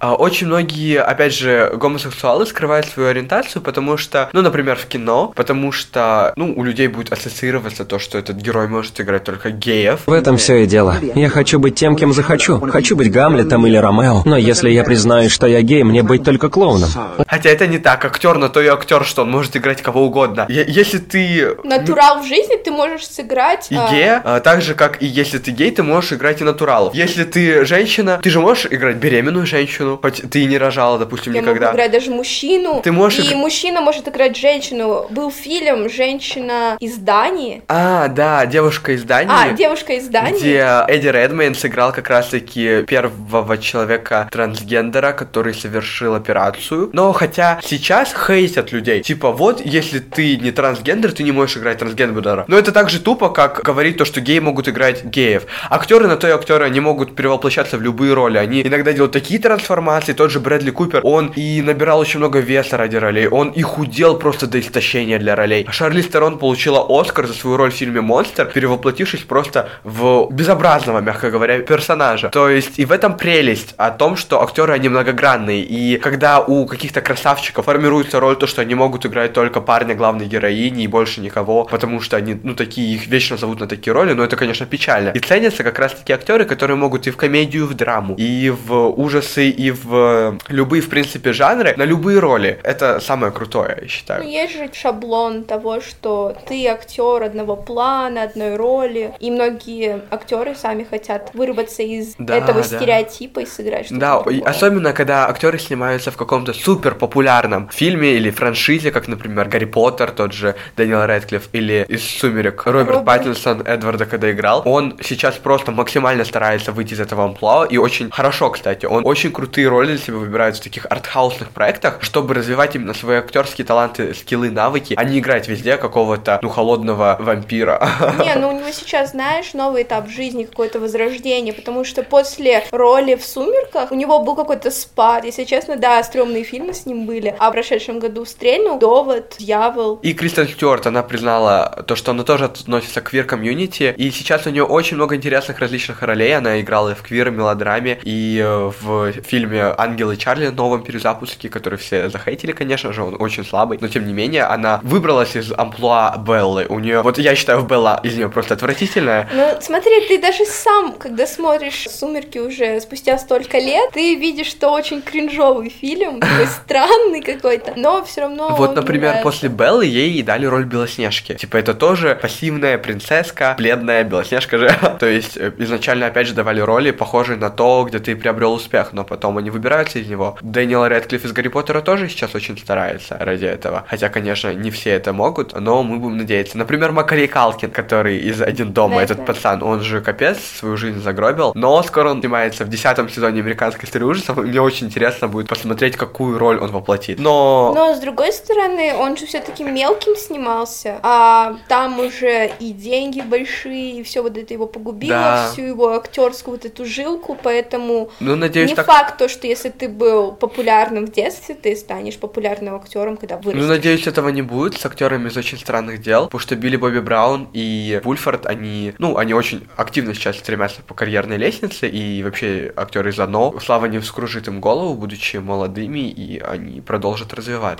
А, 0.00 0.14
Очень 0.14 0.46
многие, 0.46 1.00
опять 1.00 1.34
же, 1.34 1.72
гомосексуалы 1.74 2.46
скрывают 2.46 2.86
свою 2.86 3.08
ориентацию, 3.08 3.60
потому 3.62 3.96
что, 3.96 4.28
ну, 4.32 4.42
например, 4.42 4.76
в 4.76 4.86
кино, 4.86 5.32
потому 5.34 5.72
что, 5.72 6.32
ну, 6.36 6.52
у 6.56 6.62
людей 6.62 6.86
будет 6.88 7.12
ассоциироваться 7.12 7.84
то, 7.84 7.98
что 7.98 8.16
этот 8.18 8.36
герой 8.36 8.68
может 8.68 9.00
играть 9.00 9.24
только 9.24 9.50
геев. 9.50 10.00
В 10.06 10.12
этом 10.12 10.36
все 10.36 10.62
и 10.62 10.66
дело. 10.66 10.96
Я 11.14 11.28
хочу 11.28 11.58
быть 11.58 11.74
тем, 11.74 11.96
кем 11.96 12.12
захочу. 12.12 12.60
Хочу 12.60 12.96
быть 12.96 13.10
Гамлетом 13.10 13.66
или 13.66 13.76
Ромео. 13.76 14.22
Но 14.24 14.36
если 14.36 14.70
я 14.70 14.84
признаюсь, 14.84 15.32
что 15.32 15.46
я 15.46 15.62
гей, 15.62 15.82
мне 15.82 16.02
быть 16.02 16.22
только 16.24 16.48
клоуном. 16.48 16.90
Хотя 17.26 17.50
это 17.50 17.66
не 17.66 17.78
так. 17.78 18.04
Актер 18.04 18.38
на 18.38 18.48
то 18.48 18.60
и 18.60 18.66
актер, 18.66 19.04
что 19.04 19.22
он 19.22 19.30
может 19.30 19.56
играть 19.56 19.82
кого 19.82 20.04
угодно. 20.04 20.46
Е- 20.48 20.64
Если 20.68 20.98
ты 20.98 21.56
Натурал 21.64 22.22
в 22.22 22.26
жизни 22.26 22.56
ты 22.56 22.70
можешь 22.70 23.06
сыграть... 23.08 23.66
и 23.70 23.76
а, 23.76 23.90
гея, 23.90 24.20
а, 24.24 24.40
так 24.40 24.62
же, 24.62 24.74
как 24.74 25.02
и 25.02 25.06
если 25.06 25.38
ты 25.38 25.50
гей, 25.50 25.70
ты 25.70 25.82
можешь 25.82 26.12
играть 26.12 26.40
и 26.40 26.44
натуралов. 26.44 26.94
Если 26.94 27.24
ты 27.24 27.64
женщина, 27.64 28.20
ты 28.22 28.30
же 28.30 28.40
можешь 28.40 28.66
играть 28.70 28.96
беременную 28.96 29.46
женщину, 29.46 29.87
хоть 29.96 30.22
ты 30.30 30.40
и 30.42 30.46
не 30.46 30.58
рожала, 30.58 30.98
допустим, 30.98 31.32
Я 31.32 31.40
никогда. 31.40 31.66
могу 31.66 31.76
играть 31.76 31.90
даже 31.92 32.10
мужчину. 32.10 32.80
Ты 32.82 32.92
можешь 32.92 33.30
И 33.30 33.34
мужчина 33.34 33.80
может 33.80 34.06
играть 34.08 34.36
женщину. 34.36 35.06
Был 35.10 35.30
фильм 35.30 35.88
«Женщина 35.88 36.76
из 36.80 36.96
Дании». 36.96 37.62
А, 37.68 38.08
да, 38.08 38.44
девушка 38.46 38.92
из 38.92 39.04
Дании. 39.04 39.32
А, 39.32 39.52
девушка 39.52 39.94
из 39.94 40.08
Дании. 40.08 40.38
Где 40.38 40.84
Эдди 40.88 41.08
Редмейн 41.08 41.54
сыграл 41.54 41.92
как 41.92 42.08
раз-таки 42.08 42.82
первого 42.82 43.58
человека 43.58 44.28
трансгендера, 44.30 45.12
который 45.12 45.54
совершил 45.54 46.14
операцию. 46.14 46.90
Но 46.92 47.12
хотя 47.12 47.60
сейчас 47.62 48.14
хейтят 48.14 48.72
людей. 48.72 49.02
Типа, 49.02 49.32
вот, 49.32 49.64
если 49.64 49.98
ты 49.98 50.36
не 50.36 50.50
трансгендер, 50.50 51.12
ты 51.12 51.22
не 51.22 51.32
можешь 51.32 51.56
играть 51.56 51.78
трансгендера. 51.78 52.44
Но 52.48 52.58
это 52.58 52.72
так 52.72 52.90
же 52.90 53.00
тупо, 53.00 53.28
как 53.30 53.62
говорить 53.62 53.96
то, 53.96 54.04
что 54.04 54.20
геи 54.20 54.38
могут 54.38 54.68
играть 54.68 55.04
геев. 55.04 55.44
Актеры 55.70 56.06
на 56.08 56.16
то 56.16 56.28
и 56.28 56.30
актеры, 56.30 56.64
они 56.64 56.80
могут 56.80 57.14
перевоплощаться 57.14 57.78
в 57.78 57.82
любые 57.82 58.14
роли. 58.14 58.38
Они 58.38 58.62
иногда 58.62 58.92
делают 58.92 59.12
такие 59.12 59.40
трансформации. 59.40 59.77
Тот 60.14 60.30
же 60.30 60.40
Брэдли 60.40 60.70
Купер, 60.70 61.00
он 61.04 61.32
и 61.36 61.62
набирал 61.62 62.00
очень 62.00 62.18
много 62.18 62.40
веса 62.40 62.76
ради 62.76 62.96
ролей. 62.96 63.28
Он 63.28 63.50
и 63.50 63.62
худел 63.62 64.18
просто 64.18 64.46
до 64.46 64.60
истощения 64.60 65.18
для 65.18 65.36
ролей. 65.36 65.66
Шарли 65.70 66.02
Стерон 66.02 66.38
получила 66.38 66.84
Оскар 66.88 67.26
за 67.26 67.34
свою 67.34 67.56
роль 67.56 67.70
в 67.70 67.74
фильме 67.74 68.00
«Монстр», 68.00 68.46
перевоплотившись 68.46 69.22
просто 69.22 69.68
в 69.84 70.28
безобразного, 70.30 71.00
мягко 71.00 71.30
говоря, 71.30 71.60
персонажа. 71.60 72.28
То 72.30 72.48
есть 72.48 72.78
и 72.78 72.84
в 72.84 72.92
этом 72.92 73.16
прелесть 73.16 73.74
о 73.76 73.90
том, 73.90 74.16
что 74.16 74.42
актеры, 74.42 74.72
они 74.72 74.88
многогранные. 74.88 75.62
И 75.62 75.98
когда 75.98 76.40
у 76.40 76.66
каких-то 76.66 77.00
красавчиков 77.00 77.64
формируется 77.64 78.20
роль, 78.20 78.36
то, 78.36 78.46
что 78.46 78.62
они 78.62 78.74
могут 78.74 79.06
играть 79.06 79.32
только 79.32 79.60
парня 79.60 79.94
главной 79.94 80.26
героини 80.26 80.84
и 80.84 80.86
больше 80.86 81.20
никого, 81.20 81.64
потому 81.64 82.00
что 82.00 82.16
они, 82.16 82.36
ну, 82.42 82.54
такие, 82.54 82.94
их 82.94 83.06
вечно 83.06 83.36
зовут 83.36 83.60
на 83.60 83.66
такие 83.66 83.92
роли, 83.92 84.12
но 84.12 84.24
это, 84.24 84.36
конечно, 84.36 84.66
печально. 84.66 85.10
И 85.10 85.18
ценятся 85.18 85.62
как 85.62 85.78
раз 85.78 85.92
таки 85.92 86.12
актеры, 86.12 86.44
которые 86.44 86.76
могут 86.76 87.06
и 87.06 87.10
в 87.10 87.16
комедию, 87.16 87.64
и 87.64 87.66
в 87.66 87.74
драму, 87.74 88.14
и 88.16 88.50
в 88.50 88.88
ужасы, 88.88 89.48
и 89.48 89.67
в 89.70 90.38
любые, 90.48 90.82
в 90.82 90.88
принципе, 90.88 91.32
жанры, 91.32 91.74
на 91.76 91.84
любые 91.84 92.18
роли. 92.18 92.58
Это 92.62 93.00
самое 93.00 93.32
крутое, 93.32 93.70
я 93.76 93.82
Ну, 93.82 93.88
считаю. 93.88 94.28
есть 94.28 94.52
же 94.54 94.68
шаблон 94.72 95.44
того, 95.44 95.80
что 95.80 96.36
ты 96.46 96.66
актер 96.68 97.22
одного 97.22 97.56
плана, 97.56 98.22
одной 98.24 98.56
роли, 98.56 99.12
и 99.20 99.30
многие 99.30 100.02
актеры 100.10 100.54
сами 100.54 100.84
хотят 100.84 101.30
вырваться 101.34 101.82
из 101.82 102.14
Да, 102.18 102.36
этого 102.36 102.60
да. 102.62 102.64
стереотипа 102.64 103.40
и 103.40 103.46
сыграть 103.46 103.86
что-то 103.86 104.00
Да, 104.00 104.20
и 104.30 104.34
другое. 104.34 104.42
особенно 104.50 104.92
когда 104.92 105.28
актеры 105.28 105.58
снимаются 105.58 106.10
в 106.10 106.16
каком-то 106.16 106.52
супер 106.52 106.94
популярном 106.94 107.68
фильме 107.70 108.12
или 108.12 108.30
франшизе, 108.30 108.90
как, 108.90 109.08
например, 109.08 109.48
Гарри 109.48 109.64
Поттер, 109.66 110.10
тот 110.10 110.32
же 110.32 110.54
Дэниел 110.76 111.04
Рэдклифф, 111.06 111.48
или 111.52 111.84
из 111.88 112.04
«Сумерек» 112.04 112.64
Роберт 112.66 112.88
Роберт. 112.88 113.04
Паттинсон 113.04 113.62
Эдварда, 113.66 114.06
когда 114.06 114.30
играл. 114.30 114.62
Он 114.64 114.96
сейчас 115.02 115.34
просто 115.36 115.72
максимально 115.72 116.24
старается 116.24 116.72
выйти 116.72 116.94
из 116.94 117.00
этого 117.00 117.24
амплуа, 117.24 117.66
и 117.66 117.76
очень 117.76 118.10
хорошо, 118.10 118.50
кстати. 118.50 118.86
Он 118.86 119.04
очень 119.06 119.32
крутые 119.32 119.57
роли 119.66 119.88
для 119.88 119.98
себя 119.98 120.16
выбирает 120.16 120.56
в 120.56 120.60
таких 120.60 120.86
артхаусных 120.88 121.50
проектах, 121.50 121.98
чтобы 122.02 122.34
развивать 122.34 122.74
именно 122.74 122.94
свои 122.94 123.18
актерские 123.18 123.66
таланты, 123.66 124.14
скиллы, 124.14 124.50
навыки, 124.50 124.94
а 124.96 125.04
не 125.04 125.18
играть 125.18 125.48
везде 125.48 125.76
какого-то, 125.76 126.38
ну, 126.42 126.48
холодного 126.48 127.16
вампира. 127.18 127.88
Не, 128.24 128.34
ну 128.36 128.48
у 128.48 128.52
него 128.52 128.70
сейчас, 128.70 129.12
знаешь, 129.12 129.54
новый 129.54 129.82
этап 129.82 130.08
жизни, 130.08 130.44
какое-то 130.44 130.80
возрождение, 130.80 131.52
потому 131.52 131.84
что 131.84 132.02
после 132.02 132.64
роли 132.70 133.14
в 133.14 133.24
«Сумерках» 133.24 133.92
у 133.92 133.94
него 133.94 134.20
был 134.20 134.34
какой-то 134.36 134.70
спад. 134.70 135.24
Если 135.24 135.44
честно, 135.44 135.76
да, 135.76 136.02
стрёмные 136.02 136.44
фильмы 136.44 136.74
с 136.74 136.86
ним 136.86 137.06
были. 137.06 137.34
А 137.38 137.50
в 137.50 137.52
прошедшем 137.52 137.98
году 137.98 138.24
«Стрельнул», 138.24 138.78
«Довод», 138.78 139.36
«Дьявол». 139.38 139.96
И 140.02 140.12
Кристен 140.12 140.48
Стюарт, 140.48 140.86
она 140.86 141.02
признала 141.02 141.84
то, 141.86 141.96
что 141.96 142.12
она 142.12 142.24
тоже 142.24 142.46
относится 142.46 143.00
к 143.00 143.10
квир-комьюнити, 143.10 143.94
и 143.96 144.10
сейчас 144.10 144.46
у 144.46 144.50
нее 144.50 144.64
очень 144.64 144.96
много 144.96 145.16
интересных 145.16 145.58
различных 145.58 146.02
ролей, 146.02 146.36
она 146.36 146.60
играла 146.60 146.90
и 146.90 146.94
в 146.94 147.02
квир-мелодраме, 147.02 147.98
и 148.02 148.38
э, 148.38 148.70
в 148.80 149.12
фильме 149.22 149.47
«Ангелы 149.56 150.16
Чарли» 150.16 150.48
новом 150.48 150.82
перезапуске, 150.82 151.48
который 151.48 151.78
все 151.78 152.08
захейтили, 152.08 152.52
конечно 152.52 152.92
же, 152.92 153.02
он 153.02 153.16
очень 153.18 153.44
слабый, 153.44 153.78
но 153.80 153.88
тем 153.88 154.06
не 154.06 154.12
менее, 154.12 154.44
она 154.44 154.80
выбралась 154.82 155.36
из 155.36 155.52
амплуа 155.52 156.16
Беллы, 156.18 156.66
у 156.68 156.78
нее, 156.78 157.02
вот 157.02 157.18
я 157.18 157.34
считаю, 157.34 157.62
Белла 157.62 158.00
из 158.02 158.16
нее 158.16 158.28
просто 158.28 158.54
отвратительная, 158.54 159.28
Ну, 159.32 159.58
смотри, 159.60 160.06
ты 160.08 160.18
даже 160.18 160.44
сам, 160.44 160.92
когда 160.92 161.26
смотришь 161.26 161.86
«Сумерки» 161.90 162.38
уже 162.38 162.80
спустя 162.80 163.18
столько 163.18 163.58
лет, 163.58 163.90
ты 163.92 164.14
видишь, 164.14 164.48
что 164.48 164.70
очень 164.70 165.02
кринжовый 165.02 165.70
фильм, 165.70 166.20
такой 166.38 166.46
странный 166.46 167.22
какой-то, 167.22 167.74
но 167.76 168.04
все 168.04 168.22
равно 168.22 168.54
Вот, 168.56 168.74
например, 168.74 169.22
после 169.22 169.48
Беллы 169.48 169.86
ей 169.86 170.22
дали 170.22 170.46
роль 170.46 170.64
Белоснежки. 170.64 171.34
Типа, 171.34 171.56
это 171.56 171.74
тоже 171.74 172.18
пассивная 172.20 172.78
принцесска, 172.78 173.54
бледная 173.58 174.04
Белоснежка 174.04 174.58
же. 174.58 174.70
То 175.00 175.06
есть, 175.06 175.36
э, 175.36 175.52
изначально, 175.58 176.06
опять 176.06 176.26
же, 176.26 176.34
давали 176.34 176.60
роли, 176.60 176.90
похожие 176.90 177.38
на 177.38 177.50
то, 177.50 177.84
где 177.88 177.98
ты 177.98 178.16
приобрел 178.16 178.54
успех, 178.54 178.92
но 178.92 179.04
потом 179.04 179.37
они 179.38 179.50
выбираются 179.50 179.98
из 179.98 180.08
него. 180.08 180.36
Дэниел 180.42 180.86
Рэдклифф 180.86 181.24
из 181.24 181.32
Гарри 181.32 181.48
Поттера 181.48 181.80
тоже 181.80 182.08
сейчас 182.08 182.34
очень 182.34 182.58
старается 182.58 183.16
ради 183.18 183.44
этого. 183.46 183.84
Хотя, 183.88 184.08
конечно, 184.08 184.52
не 184.52 184.70
все 184.70 184.90
это 184.90 185.12
могут, 185.12 185.58
но 185.58 185.82
мы 185.82 185.98
будем 185.98 186.18
надеяться. 186.18 186.58
Например, 186.58 186.92
Макарей 186.92 187.28
Калкин, 187.28 187.70
который 187.70 188.18
из 188.18 188.40
«Один 188.42 188.72
дома», 188.72 188.96
Да, 188.96 189.02
этот 189.02 189.18
да. 189.18 189.24
пацан, 189.24 189.62
он 189.62 189.80
же 189.80 190.00
капец 190.00 190.38
свою 190.38 190.76
жизнь 190.76 191.00
загробил, 191.02 191.52
но 191.54 191.82
скоро 191.82 192.10
он 192.10 192.20
снимается 192.20 192.64
в 192.64 192.68
десятом 192.68 193.08
сезоне 193.08 193.40
«Американской 193.40 193.84
истории 193.86 194.04
ужасов», 194.04 194.38
и 194.38 194.42
мне 194.42 194.60
очень 194.60 194.86
интересно 194.86 195.28
будет 195.28 195.48
посмотреть, 195.48 195.96
какую 195.96 196.38
роль 196.38 196.58
он 196.58 196.70
воплотит. 196.70 197.18
Но... 197.18 197.72
Но 197.74 197.94
с 197.94 198.00
другой 198.00 198.32
стороны, 198.32 198.94
он 198.94 199.16
же 199.16 199.26
все-таки 199.26 199.64
мелким 199.64 200.16
снимался, 200.16 200.98
а 201.02 201.56
там 201.68 202.00
уже 202.00 202.50
и 202.60 202.72
деньги 202.72 203.20
большие, 203.20 203.98
и 204.00 204.02
все 204.02 204.22
вот 204.22 204.36
это 204.36 204.52
его 204.54 204.66
погубило, 204.66 205.12
Да. 205.12 205.50
всю 205.52 205.62
его 205.62 205.94
актерскую 205.94 206.56
вот 206.56 206.64
эту 206.64 206.84
жилку, 206.84 207.36
поэтому 207.40 208.10
Ну, 208.20 208.36
надеюсь, 208.36 208.70
не 208.70 208.76
так... 208.76 208.86
факт 208.86 209.17
то, 209.18 209.28
что 209.28 209.46
если 209.46 209.68
ты 209.68 209.88
был 209.88 210.32
популярным 210.32 211.06
в 211.06 211.12
детстве, 211.12 211.54
ты 211.54 211.76
станешь 211.76 212.16
популярным 212.18 212.76
актером, 212.76 213.16
когда 213.16 213.36
вырастешь. 213.36 213.62
Ну, 213.62 213.68
надеюсь, 213.68 214.06
этого 214.06 214.28
не 214.30 214.42
будет 214.42 214.74
с 214.74 214.86
актерами 214.86 215.28
из 215.28 215.36
очень 215.36 215.58
странных 215.58 216.00
дел, 216.00 216.24
потому 216.24 216.40
что 216.40 216.56
Билли 216.56 216.76
Бобби 216.76 217.00
Браун 217.00 217.48
и 217.52 218.00
Вульфорд, 218.04 218.46
они, 218.46 218.94
ну, 218.98 219.16
они 219.18 219.34
очень 219.34 219.66
активно 219.76 220.14
сейчас 220.14 220.38
стремятся 220.38 220.82
по 220.82 220.94
карьерной 220.94 221.36
лестнице, 221.36 221.88
и 221.88 222.22
вообще 222.22 222.72
актеры 222.76 223.10
из 223.10 223.18
одно. 223.18 223.58
Слава 223.60 223.86
не 223.86 223.98
вскружит 223.98 224.48
им 224.48 224.60
голову, 224.60 224.94
будучи 224.94 225.36
молодыми, 225.36 226.08
и 226.08 226.38
они 226.38 226.80
продолжат 226.80 227.34
развивать. 227.34 227.78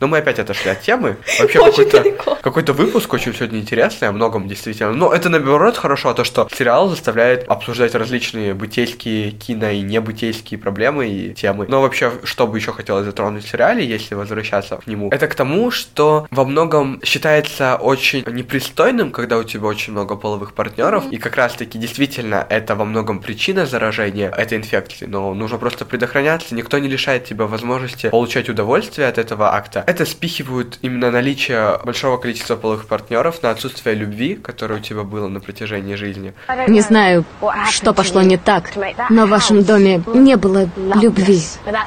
Но 0.00 0.06
мы 0.06 0.18
опять 0.18 0.38
отошли 0.38 0.70
от 0.70 0.80
темы. 0.80 1.16
Вообще 1.38 1.58
какой-то, 1.58 2.38
какой-то 2.42 2.72
выпуск 2.72 3.12
очень 3.12 3.34
сегодня 3.34 3.58
интересный, 3.58 4.08
о 4.08 4.12
многом 4.12 4.48
действительно. 4.48 4.92
Но 4.92 5.12
это, 5.12 5.28
наоборот, 5.28 5.76
хорошо, 5.76 6.14
то, 6.14 6.24
что 6.24 6.48
сериал 6.52 6.88
заставляет 6.88 7.48
обсуждать 7.48 7.94
различные 7.94 8.54
бытейские, 8.54 9.30
кино 9.30 9.70
и 9.70 9.80
небытейские 9.80 10.58
проблемы 10.58 11.08
и 11.08 11.34
темы. 11.34 11.66
Но 11.68 11.82
вообще, 11.82 12.12
что 12.24 12.46
бы 12.46 12.58
еще 12.58 12.72
хотелось 12.72 13.04
затронуть 13.04 13.44
в 13.44 13.48
сериале, 13.48 13.84
если 13.84 14.14
возвращаться 14.14 14.76
к 14.76 14.86
нему, 14.86 15.10
это 15.10 15.28
к 15.28 15.34
тому, 15.34 15.70
что 15.70 16.26
во 16.30 16.44
многом 16.44 17.00
считается 17.04 17.76
очень 17.76 18.24
непристойным, 18.26 19.10
когда 19.10 19.38
у 19.38 19.44
тебя 19.44 19.66
очень 19.66 19.92
много 19.92 20.16
половых 20.16 20.54
партнеров, 20.54 21.04
и 21.10 21.16
как 21.18 21.36
раз-таки 21.36 21.78
действительно 21.78 22.46
это 22.48 22.74
во 22.74 22.84
многом 22.84 23.20
причина 23.20 23.66
заражения 23.66 24.30
этой 24.30 24.58
инфекции, 24.58 25.06
но 25.06 25.34
нужно 25.34 25.58
просто 25.58 25.84
предохраняться, 25.84 26.54
никто 26.54 26.78
не 26.78 26.88
лишает 26.88 27.24
тебя 27.24 27.46
возможности 27.46 28.10
получать 28.10 28.48
удовольствие 28.48 29.08
от 29.08 29.18
этого 29.18 29.54
акта. 29.54 29.84
Это 29.86 30.04
спихивают 30.04 30.78
именно 30.82 31.10
наличие 31.10 31.78
большого 31.84 32.16
количества 32.16 32.56
половых 32.56 32.86
партнеров 32.86 33.42
на 33.42 33.50
отсутствие 33.50 33.94
любви, 33.94 34.34
которое 34.34 34.80
у 34.80 34.82
тебя 34.82 35.02
было 35.02 35.28
на 35.28 35.40
протяжении 35.40 35.94
жизни. 35.94 36.34
Не 36.68 36.80
знаю, 36.80 37.24
что 37.70 37.94
пошло 37.94 38.22
не 38.22 38.36
так, 38.36 38.72
но 39.10 39.26
в 39.26 39.30
вашем 39.30 39.62
доме 39.62 40.02
не 40.12 40.36
было 40.36 40.68
любви. 40.76 41.40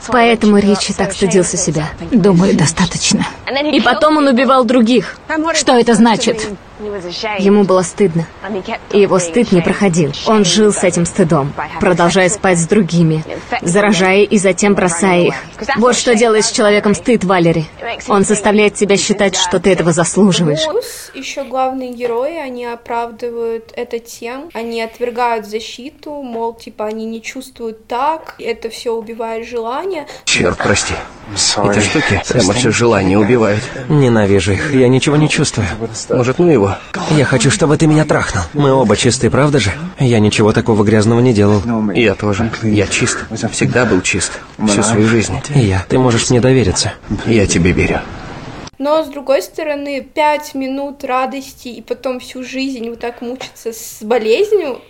Поэтому 0.08 0.58
Ричи 0.58 0.94
так 0.94 1.12
стыдился 1.12 1.58
себя. 1.58 1.90
Думаю, 2.12 2.56
достаточно. 2.56 3.26
И 3.72 3.82
потом 3.82 4.18
он 4.18 4.28
убивал 4.28 4.64
других. 4.64 5.18
Что 5.54 5.78
это 5.78 5.94
значит? 5.94 6.48
Ему 6.80 7.63
было 7.63 7.82
стыдно. 7.82 8.26
И 8.92 9.00
его 9.00 9.20
стыд 9.20 9.52
не 9.52 9.62
проходил. 9.62 10.13
Он 10.26 10.46
жил 10.46 10.72
с 10.72 10.84
этим 10.84 11.06
стыдом, 11.06 11.54
продолжая 11.80 12.30
спать 12.30 12.58
с 12.58 12.68
другими, 12.68 13.24
заражая 13.62 14.24
и 14.24 14.38
затем 14.38 14.76
бросая 14.76 15.24
их. 15.24 15.36
Вот 15.76 15.96
что 15.96 16.15
делает 16.15 16.46
с 16.46 16.52
человеком 16.52 16.96
стыд, 16.96 17.26
Валери. 17.26 17.65
Он 18.08 18.24
заставляет 18.24 18.76
тебя 18.76 18.96
считать, 18.96 19.36
что 19.36 19.60
ты 19.60 19.72
этого 19.72 19.92
заслуживаешь. 19.92 20.65
Плюс 21.12 21.26
еще 21.26 21.43
главные 21.43 21.93
герои, 21.93 22.38
они 22.38 22.65
оправдывают 22.65 23.72
это 23.76 24.00
тем, 24.00 24.50
они 24.54 24.82
отвергают 24.82 25.45
защиту, 25.45 26.22
мол, 26.22 26.54
типа, 26.54 26.86
они 26.86 27.06
не 27.06 27.22
чувствуют 27.22 27.88
так, 27.88 28.36
это 28.39 28.69
все 28.69 28.93
убивает 28.93 29.48
желание. 29.48 30.08
Черт, 30.26 30.58
прости. 30.58 30.93
Эти 31.32 31.80
штуки 31.80 32.22
прямо 32.28 32.54
все 32.54 32.72
желание 32.72 33.17
убивают. 33.17 33.62
Ненавижу 33.88 34.54
их, 34.54 34.74
я 34.74 34.88
ничего 34.88 35.15
не 35.15 35.30
чувствую. 35.30 35.67
Может, 36.10 36.39
ну 36.39 36.50
его? 36.50 36.76
Я 37.12 37.26
хочу, 37.26 37.52
чтобы 37.52 37.78
ты 37.78 37.88
меня 37.88 38.06
трахнул. 38.06 38.43
Мы 38.54 38.72
оба 38.72 38.95
чистые, 38.98 39.30
правда 39.30 39.60
же? 39.60 39.72
Я 40.00 40.19
ничего 40.19 40.54
такого 40.54 40.84
грязного 40.84 41.19
не 41.19 41.34
делал. 41.34 41.62
Я 41.93 42.15
тоже. 42.15 42.52
Я 42.63 42.88
чист. 42.88 43.19
Всегда 43.52 43.86
был 43.86 44.02
чист. 44.02 44.39
Всю 44.67 44.82
свою 44.82 45.08
жизнь. 45.08 45.39
И 45.54 45.60
я. 45.60 45.86
Ты 45.88 46.00
можешь 46.00 46.30
мне 46.30 46.41
довериться. 46.41 46.93
Я 47.26 47.45
тебе 47.45 47.72
верю. 47.72 48.02
Но, 48.80 49.04
с 49.04 49.10
другой 49.10 49.42
стороны, 49.42 50.02
пять 50.02 50.56
минут 50.56 51.04
радости 51.04 51.68
и 51.68 51.82
потом 51.82 52.22
всю 52.22 52.44
жизнь 52.44 52.89
вот 52.89 53.00
так 53.00 53.22
мучиться 53.22 53.74
с 53.74 54.02
болезнью 54.02 54.82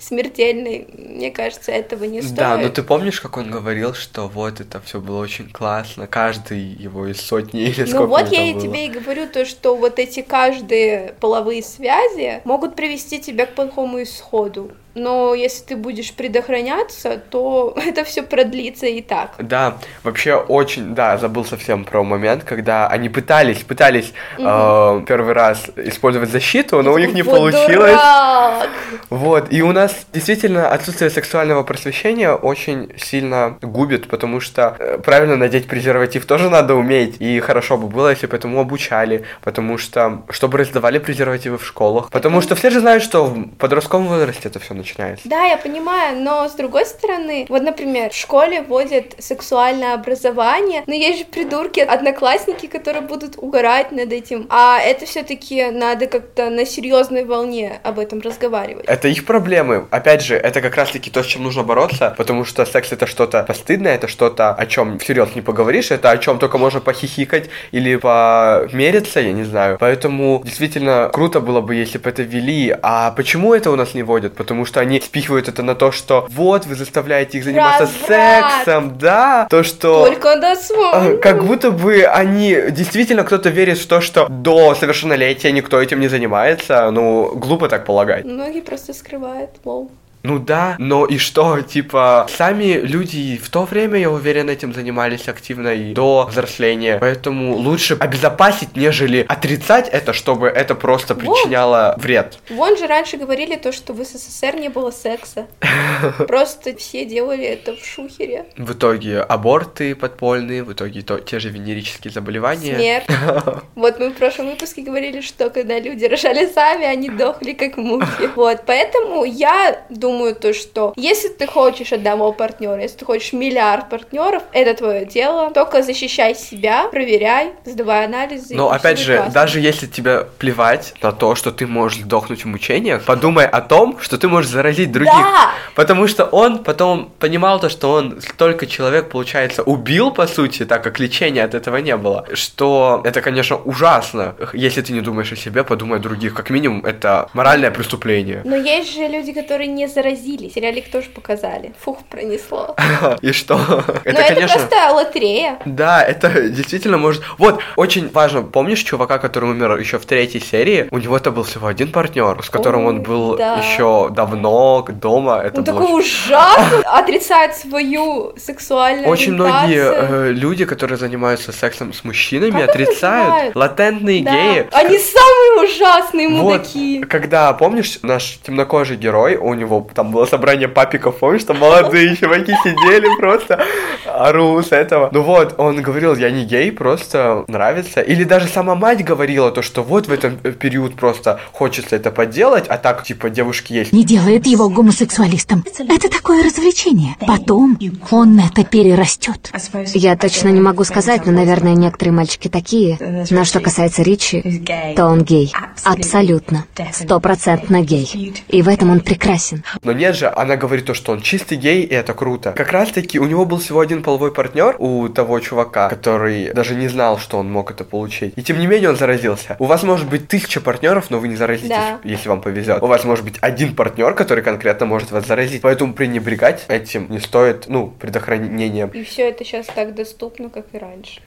смертельной, 0.00 0.88
мне 0.92 1.30
кажется, 1.30 1.70
этого 1.70 2.04
не 2.04 2.22
стоит. 2.22 2.34
Да, 2.34 2.56
но 2.56 2.70
ты 2.70 2.82
помнишь, 2.82 3.20
как 3.20 3.36
он 3.36 3.50
говорил, 3.50 3.92
что 3.92 4.26
вот 4.26 4.60
это 4.60 4.80
все 4.80 5.02
было 5.02 5.20
очень 5.20 5.50
классно, 5.50 6.06
каждый 6.06 6.60
его 6.60 7.06
из 7.06 7.20
сотни 7.20 7.60
или 7.60 7.84
сколько 7.84 7.98
Ну 7.98 8.06
вот 8.06 8.32
я 8.32 8.42
и 8.42 8.54
было. 8.54 8.62
тебе 8.62 8.86
и 8.86 8.90
говорю 8.90 9.28
то, 9.28 9.44
что 9.44 9.76
вот 9.76 9.98
эти 9.98 10.22
каждые 10.22 11.14
половые 11.20 11.62
связи 11.62 12.40
могут 12.44 12.74
привести 12.74 13.20
тебя 13.20 13.44
к 13.44 13.54
плохому 13.54 14.02
исходу. 14.02 14.72
Но 14.96 15.34
если 15.34 15.62
ты 15.62 15.76
будешь 15.76 16.14
предохраняться, 16.14 17.20
то 17.30 17.74
это 17.86 18.02
все 18.02 18.22
продлится 18.22 18.86
и 18.86 19.02
так. 19.02 19.34
Да, 19.38 19.76
вообще 20.02 20.34
очень, 20.36 20.94
да, 20.94 21.18
забыл 21.18 21.44
совсем 21.44 21.84
про 21.84 22.02
момент, 22.02 22.44
когда 22.44 22.88
они 22.88 23.10
пытались, 23.10 23.58
пытались 23.58 24.14
э, 24.38 25.02
первый 25.06 25.34
раз 25.34 25.66
использовать 25.76 26.30
защиту, 26.30 26.82
но 26.82 26.94
у 26.94 26.98
них 26.98 27.12
не 27.12 27.22
Вот 27.22 27.36
получилось. 27.36 27.92
дурак! 27.92 28.68
Вот, 29.10 29.52
и 29.52 29.60
у 29.62 29.72
нас 29.72 30.06
действительно 30.14 30.70
отсутствие 30.70 31.10
сексуального 31.10 31.62
просвещения 31.62 32.32
очень 32.32 32.90
сильно 32.96 33.58
губит, 33.60 34.08
потому 34.08 34.40
что 34.40 34.76
э, 34.78 34.98
правильно 34.98 35.36
надеть 35.36 35.66
презерватив 35.66 36.24
тоже 36.24 36.48
надо 36.48 36.74
уметь, 36.74 37.16
и 37.20 37.38
хорошо 37.40 37.76
бы 37.76 37.86
было, 37.88 38.08
если 38.08 38.28
бы 38.28 38.36
этому 38.36 38.60
обучали, 38.60 39.24
потому 39.42 39.76
что, 39.76 40.22
чтобы 40.30 40.56
раздавали 40.56 40.98
презервативы 40.98 41.58
в 41.58 41.66
школах, 41.66 42.10
потому 42.10 42.40
что 42.40 42.54
все 42.54 42.70
же 42.70 42.80
знают, 42.80 43.02
что 43.02 43.26
в 43.26 43.50
подростковом 43.58 44.06
возрасте 44.06 44.48
это 44.48 44.58
все 44.58 44.72
начинается. 44.72 44.85
Да, 45.24 45.44
я 45.44 45.56
понимаю, 45.56 46.18
но 46.20 46.48
с 46.48 46.52
другой 46.52 46.86
стороны, 46.86 47.46
вот, 47.48 47.62
например, 47.62 48.10
в 48.10 48.16
школе 48.16 48.62
вводят 48.62 49.14
сексуальное 49.18 49.94
образование, 49.94 50.82
но 50.86 50.94
есть 50.94 51.18
же 51.18 51.24
придурки, 51.24 51.80
одноклассники, 51.80 52.66
которые 52.66 53.02
будут 53.02 53.36
угорать 53.38 53.92
над 53.92 54.12
этим, 54.12 54.46
а 54.50 54.78
это 54.80 55.06
все-таки 55.06 55.70
надо 55.70 56.06
как-то 56.06 56.50
на 56.50 56.64
серьезной 56.64 57.24
волне 57.24 57.80
об 57.82 57.98
этом 57.98 58.20
разговаривать. 58.20 58.84
Это 58.86 59.08
их 59.08 59.24
проблемы. 59.24 59.86
Опять 59.90 60.22
же, 60.22 60.36
это 60.36 60.60
как 60.60 60.76
раз-таки 60.76 61.10
то, 61.10 61.22
с 61.22 61.26
чем 61.26 61.42
нужно 61.42 61.62
бороться, 61.62 62.14
потому 62.16 62.44
что 62.44 62.64
секс 62.64 62.92
это 62.92 63.06
что-то 63.06 63.42
постыдное, 63.42 63.94
это 63.94 64.08
что-то, 64.08 64.54
о 64.54 64.66
чем 64.66 64.98
всерьез 64.98 65.34
не 65.34 65.42
поговоришь, 65.42 65.90
это 65.90 66.10
о 66.10 66.18
чем 66.18 66.38
только 66.38 66.58
можно 66.58 66.80
похихикать 66.80 67.50
или 67.72 67.96
помериться, 67.96 69.20
я 69.20 69.32
не 69.32 69.44
знаю. 69.44 69.76
Поэтому 69.80 70.42
действительно 70.44 71.10
круто 71.12 71.40
было 71.40 71.60
бы, 71.60 71.74
если 71.74 71.98
бы 71.98 72.08
это 72.10 72.22
ввели. 72.22 72.76
А 72.82 73.10
почему 73.10 73.54
это 73.54 73.70
у 73.70 73.76
нас 73.76 73.94
не 73.94 74.02
вводят? 74.02 74.34
Потому 74.34 74.64
что 74.64 74.75
они 74.80 75.00
спихивают 75.00 75.48
это 75.48 75.62
на 75.62 75.74
то, 75.74 75.92
что 75.92 76.26
вот 76.30 76.66
вы 76.66 76.74
заставляете 76.74 77.38
их 77.38 77.44
заниматься 77.44 77.84
Разврат. 77.84 78.52
сексом, 78.64 78.98
да, 78.98 79.46
то 79.50 79.62
что 79.62 80.06
Только 80.06 80.36
до 80.40 80.54
свадьбы. 80.56 81.16
а, 81.16 81.18
Как 81.18 81.44
будто 81.44 81.70
бы 81.70 82.02
они 82.04 82.56
действительно 82.70 83.24
кто-то 83.24 83.48
верит 83.50 83.78
в 83.78 83.86
то, 83.86 84.00
что 84.00 84.26
до 84.28 84.74
совершеннолетия 84.74 85.52
никто 85.52 85.80
этим 85.80 86.00
не 86.00 86.08
занимается. 86.08 86.90
Ну, 86.90 87.32
глупо 87.34 87.68
так 87.68 87.84
полагать. 87.84 88.24
Многие 88.24 88.60
просто 88.62 88.92
скрывают, 88.94 89.50
лол. 89.64 89.90
Ну 90.26 90.40
да, 90.40 90.74
но 90.78 91.06
и 91.06 91.18
что, 91.18 91.60
типа, 91.74 92.26
сами 92.28 92.80
люди 92.82 93.36
в 93.36 93.48
то 93.48 93.64
время, 93.64 94.00
я 94.00 94.10
уверен, 94.10 94.50
этим 94.50 94.74
занимались 94.74 95.28
активно 95.28 95.68
и 95.68 95.94
до 95.94 96.26
взросления. 96.28 96.98
Поэтому 97.00 97.54
лучше 97.54 97.96
обезопасить, 98.00 98.76
нежели 98.76 99.24
отрицать 99.28 99.88
это, 99.88 100.12
чтобы 100.12 100.48
это 100.48 100.74
просто 100.74 101.14
причиняло 101.14 101.94
вред. 101.98 102.38
Вон 102.50 102.76
же 102.76 102.88
раньше 102.88 103.18
говорили 103.18 103.54
то, 103.54 103.70
что 103.70 103.92
в 103.92 104.02
СССР 104.04 104.56
не 104.56 104.68
было 104.68 104.90
секса. 104.90 105.46
Просто 106.26 106.76
все 106.76 107.04
делали 107.04 107.44
это 107.44 107.76
в 107.76 107.84
шухере. 107.84 108.46
В 108.56 108.72
итоге 108.72 109.20
аборты 109.20 109.94
подпольные, 109.94 110.64
в 110.64 110.72
итоге 110.72 111.02
то, 111.02 111.18
те 111.20 111.38
же 111.38 111.50
венерические 111.50 112.10
заболевания. 112.12 112.74
Смерть. 112.74 113.06
Вот 113.76 114.00
мы 114.00 114.10
в 114.10 114.14
прошлом 114.14 114.48
выпуске 114.50 114.82
говорили, 114.82 115.20
что 115.20 115.50
когда 115.50 115.78
люди 115.78 116.04
рожали 116.04 116.46
сами, 116.46 116.84
они 116.84 117.10
дохли 117.10 117.52
как 117.52 117.76
мухи. 117.76 118.30
Вот, 118.34 118.62
поэтому 118.66 119.24
я 119.24 119.84
думаю 119.90 120.15
то, 120.40 120.52
что 120.52 120.92
если 120.96 121.28
ты 121.28 121.46
хочешь 121.46 121.92
одного 121.92 122.32
партнера, 122.32 122.80
если 122.80 122.98
ты 122.98 123.04
хочешь 123.04 123.32
миллиард 123.32 123.88
партнеров, 123.88 124.42
это 124.52 124.74
твое 124.74 125.04
дело. 125.04 125.50
Только 125.50 125.82
защищай 125.82 126.34
себя, 126.34 126.88
проверяй, 126.88 127.52
сдавай 127.64 128.04
анализы. 128.04 128.54
Но 128.54 128.70
опять 128.70 128.98
же, 128.98 129.16
классно. 129.16 129.34
даже 129.34 129.60
если 129.60 129.86
тебе 129.86 130.26
плевать 130.38 130.94
на 131.02 131.12
то, 131.12 131.34
что 131.34 131.52
ты 131.52 131.66
можешь 131.66 132.00
сдохнуть 132.00 132.44
в 132.44 132.48
мучениях, 132.48 133.04
подумай 133.04 133.46
о 133.46 133.60
том, 133.60 133.98
что 134.00 134.18
ты 134.18 134.28
можешь 134.28 134.50
заразить 134.50 134.92
других. 134.92 135.12
Да! 135.12 135.50
Потому 135.74 136.06
что 136.06 136.24
он 136.24 136.64
потом 136.64 137.12
понимал 137.18 137.60
то, 137.60 137.68
что 137.68 137.92
он 137.92 138.20
столько 138.20 138.66
человек, 138.66 139.10
получается, 139.10 139.62
убил, 139.62 140.10
по 140.10 140.26
сути, 140.26 140.64
так 140.64 140.82
как 140.82 140.98
лечения 140.98 141.44
от 141.44 141.54
этого 141.54 141.76
не 141.78 141.96
было. 141.96 142.26
Что 142.32 143.02
это, 143.04 143.20
конечно, 143.20 143.56
ужасно. 143.56 144.34
Если 144.52 144.82
ты 144.82 144.92
не 144.92 145.00
думаешь 145.00 145.32
о 145.32 145.36
себе, 145.36 145.64
подумай 145.64 145.98
о 145.98 146.02
других. 146.02 146.34
Как 146.34 146.50
минимум, 146.50 146.84
это 146.84 147.28
моральное 147.32 147.70
преступление. 147.70 148.42
Но 148.44 148.56
есть 148.56 148.94
же 148.94 149.06
люди, 149.06 149.32
которые 149.32 149.68
не 149.68 149.88
заразились. 149.96 150.52
Сериалик 150.54 150.90
тоже 150.90 151.08
показали. 151.08 151.72
Фух, 151.80 151.98
пронесло. 152.10 152.76
И 153.22 153.32
что? 153.32 153.56
Но 154.04 154.10
это 154.10 154.46
просто 154.46 154.92
лотерея. 154.92 155.58
Да, 155.64 156.02
это 156.02 156.48
действительно 156.50 156.98
может... 156.98 157.22
Вот, 157.38 157.60
очень 157.76 158.10
важно, 158.10 158.42
помнишь 158.42 158.80
чувака, 158.80 159.18
который 159.18 159.50
умер 159.50 159.78
еще 159.78 159.98
в 159.98 160.04
третьей 160.04 160.40
серии? 160.40 160.88
У 160.90 160.98
него-то 160.98 161.30
был 161.30 161.44
всего 161.44 161.66
один 161.66 161.90
партнер, 161.92 162.42
с 162.42 162.50
которым 162.50 162.84
он 162.84 162.96
Ой, 162.96 163.02
был 163.02 163.36
да. 163.36 163.56
еще 163.56 164.10
давно 164.10 164.84
дома. 164.88 165.40
Это 165.42 165.58
Он 165.58 165.64
было 165.64 165.80
такой 165.80 166.00
ужасный, 166.00 166.82
отрицает 166.84 167.56
свою 167.56 168.34
сексуальную 168.36 169.08
Очень 169.08 169.32
многие 169.32 169.84
э, 169.92 170.32
люди, 170.32 170.64
которые 170.66 170.98
занимаются 170.98 171.52
сексом 171.52 171.92
с 171.92 172.04
мужчинами, 172.04 172.60
Как 172.60 172.70
отрицают. 172.70 173.56
Латентные 173.56 174.22
Да. 174.22 174.32
геи. 174.32 174.68
Они 174.72 174.98
самые 174.98 175.64
ужасные 175.64 176.28
Вот, 176.28 176.42
мудаки. 176.42 177.00
когда, 177.08 177.52
помнишь, 177.54 177.98
наш 178.02 178.38
темнокожий 178.44 178.96
герой, 178.96 179.36
у 179.36 179.54
него 179.54 179.85
там 179.94 180.10
было 180.10 180.26
собрание 180.26 180.68
папиков, 180.68 181.18
помнишь, 181.18 181.44
там 181.44 181.58
молодые 181.58 182.16
чуваки 182.16 182.52
сидели 182.64 183.08
просто, 183.18 183.64
ору 184.06 184.62
с 184.62 184.72
этого. 184.72 185.08
Ну 185.12 185.22
вот, 185.22 185.54
он 185.58 185.82
говорил, 185.82 186.14
я 186.16 186.30
не 186.30 186.44
гей, 186.44 186.72
просто 186.72 187.44
нравится. 187.48 188.00
Или 188.00 188.24
даже 188.24 188.48
сама 188.48 188.74
мать 188.74 189.04
говорила 189.04 189.50
то, 189.50 189.62
что 189.62 189.82
вот 189.82 190.06
в 190.06 190.12
этом 190.12 190.36
период 190.36 190.94
просто 190.94 191.40
хочется 191.52 191.96
это 191.96 192.10
поделать, 192.10 192.66
а 192.68 192.78
так, 192.78 193.04
типа, 193.04 193.30
девушки 193.30 193.72
есть. 193.72 193.92
Не 193.92 194.04
делает 194.04 194.46
его 194.46 194.68
гомосексуалистом. 194.68 195.64
Это 195.88 196.08
такое 196.08 196.44
развлечение. 196.44 197.16
Потом 197.26 197.78
он 198.10 198.40
это 198.40 198.64
перерастет. 198.64 199.52
Я 199.94 200.16
точно 200.16 200.48
не 200.48 200.60
могу 200.60 200.84
сказать, 200.84 201.26
но, 201.26 201.32
наверное, 201.32 201.74
некоторые 201.74 202.12
мальчики 202.12 202.48
такие. 202.48 203.26
Но 203.30 203.44
что 203.44 203.60
касается 203.60 204.02
Ричи, 204.02 204.64
то 204.96 205.06
он 205.06 205.22
гей. 205.22 205.52
Абсолютно. 205.84 206.64
Стопроцентно 206.92 207.82
гей. 207.82 208.34
И 208.48 208.62
в 208.62 208.68
этом 208.68 208.90
он 208.90 209.00
прекрасен. 209.00 209.64
Но 209.82 209.92
нет 209.92 210.16
же, 210.16 210.28
она 210.34 210.56
говорит 210.56 210.86
то, 210.86 210.94
что 210.94 211.12
он 211.12 211.20
чистый 211.20 211.56
гей, 211.56 211.82
и 211.82 211.94
это 211.94 212.14
круто. 212.14 212.52
Как 212.52 212.72
раз 212.72 212.90
таки, 212.90 213.18
у 213.18 213.24
него 213.26 213.44
был 213.44 213.58
всего 213.58 213.80
один 213.80 214.02
половой 214.02 214.32
партнер, 214.32 214.76
у 214.78 215.08
того 215.08 215.40
чувака, 215.40 215.88
который 215.88 216.52
даже 216.52 216.74
не 216.74 216.88
знал, 216.88 217.18
что 217.18 217.38
он 217.38 217.50
мог 217.50 217.70
это 217.70 217.84
получить. 217.84 218.32
И 218.36 218.42
тем 218.42 218.58
не 218.58 218.66
менее 218.66 218.90
он 218.90 218.96
заразился. 218.96 219.56
У 219.58 219.64
вас 219.66 219.82
может 219.82 220.08
быть 220.08 220.28
тысяча 220.28 220.60
партнеров, 220.60 221.10
но 221.10 221.18
вы 221.18 221.28
не 221.28 221.36
заразитесь, 221.36 221.68
Да. 221.70 222.00
если 222.04 222.28
вам 222.28 222.40
повезет. 222.40 222.82
У 222.82 222.86
вас 222.86 223.04
может 223.04 223.24
быть 223.24 223.36
один 223.40 223.74
партнер, 223.74 224.14
который 224.14 224.42
конкретно 224.42 224.86
может 224.86 225.10
вас 225.10 225.26
заразить. 225.26 225.62
Поэтому 225.62 225.92
пренебрегать 225.92 226.64
этим 226.68 227.06
не 227.10 227.18
стоит, 227.20 227.64
ну, 227.68 227.88
предохранением. 227.88 228.88
И 228.88 229.02
все 229.02 229.28
это 229.28 229.44
сейчас 229.44 229.66
так 229.66 229.94
доступно, 229.94 230.48
как 230.50 230.66
и 230.72 230.78
раньше. 230.78 231.20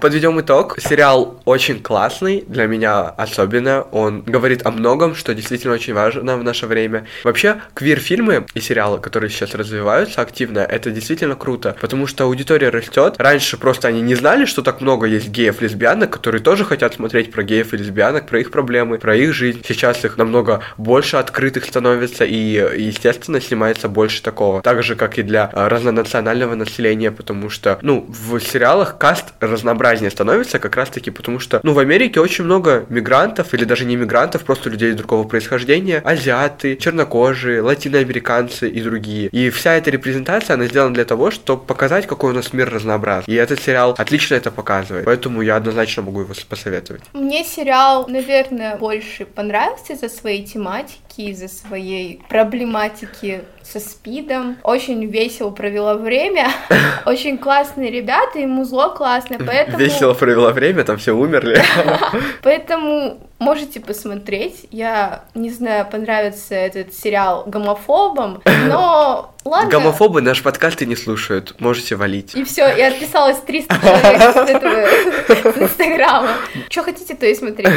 Подведем 0.00 0.40
итог. 0.40 0.78
Сериал 0.80 1.38
очень 1.44 1.82
классный, 1.82 2.42
для 2.48 2.66
меня 2.66 3.00
особенно. 3.02 3.82
Он 3.92 4.22
говорит 4.22 4.64
о 4.64 4.70
многом, 4.70 5.14
что 5.14 5.34
действительно 5.34 5.74
очень 5.74 5.92
важно 5.92 6.38
в 6.38 6.42
наше 6.42 6.66
время. 6.66 7.06
Вообще, 7.22 7.60
квир-фильмы 7.74 8.46
и 8.54 8.60
сериалы, 8.60 8.98
которые 8.98 9.28
сейчас 9.28 9.54
развиваются 9.54 10.22
активно, 10.22 10.60
это 10.60 10.90
действительно 10.90 11.34
круто, 11.34 11.76
потому 11.82 12.06
что 12.06 12.24
аудитория 12.24 12.70
растет. 12.70 13.16
Раньше 13.18 13.58
просто 13.58 13.88
они 13.88 14.00
не 14.00 14.14
знали, 14.14 14.46
что 14.46 14.62
так 14.62 14.80
много 14.80 15.06
есть 15.06 15.28
геев, 15.28 15.60
лесбиянок, 15.60 16.08
которые 16.08 16.40
тоже 16.40 16.64
хотят 16.64 16.94
смотреть 16.94 17.30
про 17.30 17.42
геев 17.42 17.74
и 17.74 17.76
лесбиянок, 17.76 18.26
про 18.26 18.40
их 18.40 18.50
проблемы, 18.50 18.96
про 18.98 19.14
их 19.14 19.34
жизнь. 19.34 19.62
Сейчас 19.68 20.02
их 20.06 20.16
намного 20.16 20.62
больше 20.78 21.18
открытых 21.18 21.66
становится, 21.66 22.24
и, 22.24 22.34
естественно, 22.34 23.38
снимается 23.38 23.88
больше 23.88 24.22
такого. 24.22 24.62
Так 24.62 24.82
же, 24.82 24.96
как 24.96 25.18
и 25.18 25.22
для 25.22 25.50
а, 25.52 25.68
разнонационального 25.68 26.54
населения, 26.54 27.10
потому 27.10 27.50
что, 27.50 27.78
ну, 27.82 28.06
в 28.08 28.40
сериалах 28.40 28.96
каст 28.96 29.34
разнообразен 29.40 29.89
разнообразнее 29.90 30.10
становится 30.10 30.58
как 30.58 30.76
раз-таки 30.76 31.10
потому, 31.10 31.38
что, 31.38 31.60
ну, 31.62 31.72
в 31.72 31.78
Америке 31.78 32.20
очень 32.20 32.44
много 32.44 32.86
мигрантов 32.88 33.54
или 33.54 33.64
даже 33.64 33.84
не 33.84 33.96
мигрантов, 33.96 34.44
просто 34.44 34.70
людей 34.70 34.92
другого 34.92 35.26
происхождения, 35.26 36.00
азиаты, 36.04 36.76
чернокожие, 36.76 37.60
латиноамериканцы 37.62 38.68
и 38.68 38.80
другие. 38.82 39.28
И 39.28 39.50
вся 39.50 39.74
эта 39.74 39.90
репрезентация, 39.90 40.54
она 40.54 40.66
сделана 40.66 40.94
для 40.94 41.04
того, 41.04 41.30
чтобы 41.30 41.64
показать, 41.64 42.06
какой 42.06 42.32
у 42.32 42.34
нас 42.34 42.52
мир 42.52 42.70
разнообразный. 42.70 43.34
И 43.34 43.36
этот 43.36 43.60
сериал 43.60 43.94
отлично 43.98 44.34
это 44.36 44.50
показывает. 44.50 45.04
Поэтому 45.04 45.42
я 45.42 45.56
однозначно 45.56 46.02
могу 46.02 46.20
его 46.20 46.34
посоветовать. 46.48 47.02
Мне 47.12 47.44
сериал, 47.44 48.06
наверное, 48.08 48.76
больше 48.76 49.24
понравился 49.24 49.92
из-за 49.94 50.08
своей 50.08 50.44
тематики, 50.44 51.30
из-за 51.30 51.48
своей 51.48 52.22
проблематики 52.28 53.42
со 53.70 53.80
спидом. 53.80 54.56
Очень 54.62 55.06
весело 55.06 55.50
провела 55.50 55.94
время. 55.94 56.48
Очень 57.06 57.38
классные 57.38 57.90
ребята, 57.90 58.38
и 58.38 58.46
музло 58.46 58.88
классное, 58.90 59.38
поэтому... 59.38 59.78
Весело 59.78 60.14
провела 60.14 60.52
время, 60.52 60.84
там 60.84 60.96
все 60.98 61.12
умерли. 61.12 61.62
Поэтому 62.42 63.20
можете 63.40 63.80
посмотреть. 63.80 64.66
Я 64.70 65.24
не 65.34 65.50
знаю, 65.50 65.86
понравится 65.90 66.54
этот 66.54 66.94
сериал 66.94 67.44
гомофобам, 67.46 68.42
но 68.68 69.34
ладно. 69.44 69.70
Гомофобы 69.70 70.20
наш 70.20 70.42
подкаст 70.42 70.80
и 70.82 70.86
не 70.86 70.94
слушают. 70.94 71.56
Можете 71.58 71.96
валить. 71.96 72.34
И 72.36 72.44
все, 72.44 72.68
и 72.76 72.80
отписалось 72.80 73.38
300 73.38 73.74
человек 73.80 74.20
с 74.20 74.50
этого 74.50 75.52
с 75.52 75.58
Инстаграма. 75.58 76.36
Что 76.68 76.82
хотите, 76.84 77.14
то 77.14 77.26
и 77.26 77.34
смотрите. 77.34 77.72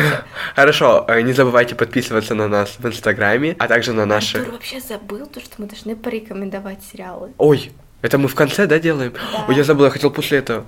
Хорошо, 0.56 1.06
э, 1.08 1.22
не 1.22 1.34
забывайте 1.34 1.76
подписываться 1.76 2.36
на 2.36 2.48
нас 2.48 2.76
в 2.78 2.86
Инстаграме, 2.86 3.56
а 3.58 3.68
также 3.68 3.94
на 3.94 4.06
наши... 4.06 4.38
Артур 4.38 4.54
вообще 4.54 4.80
забыл 4.80 5.26
то, 5.26 5.40
что 5.40 5.56
мы 5.58 5.68
должны 5.68 5.96
порекомендовать 5.96 6.80
сериалы. 6.92 7.32
Ой, 7.38 7.72
это 8.02 8.18
мы 8.18 8.28
в 8.28 8.36
конце, 8.36 8.68
да, 8.68 8.80
делаем? 8.80 9.14
Да. 9.14 9.46
Ой, 9.48 9.56
я 9.56 9.64
забыл, 9.64 9.86
я 9.86 9.92
хотел 9.92 10.12
после 10.12 10.40
этого. 10.40 10.66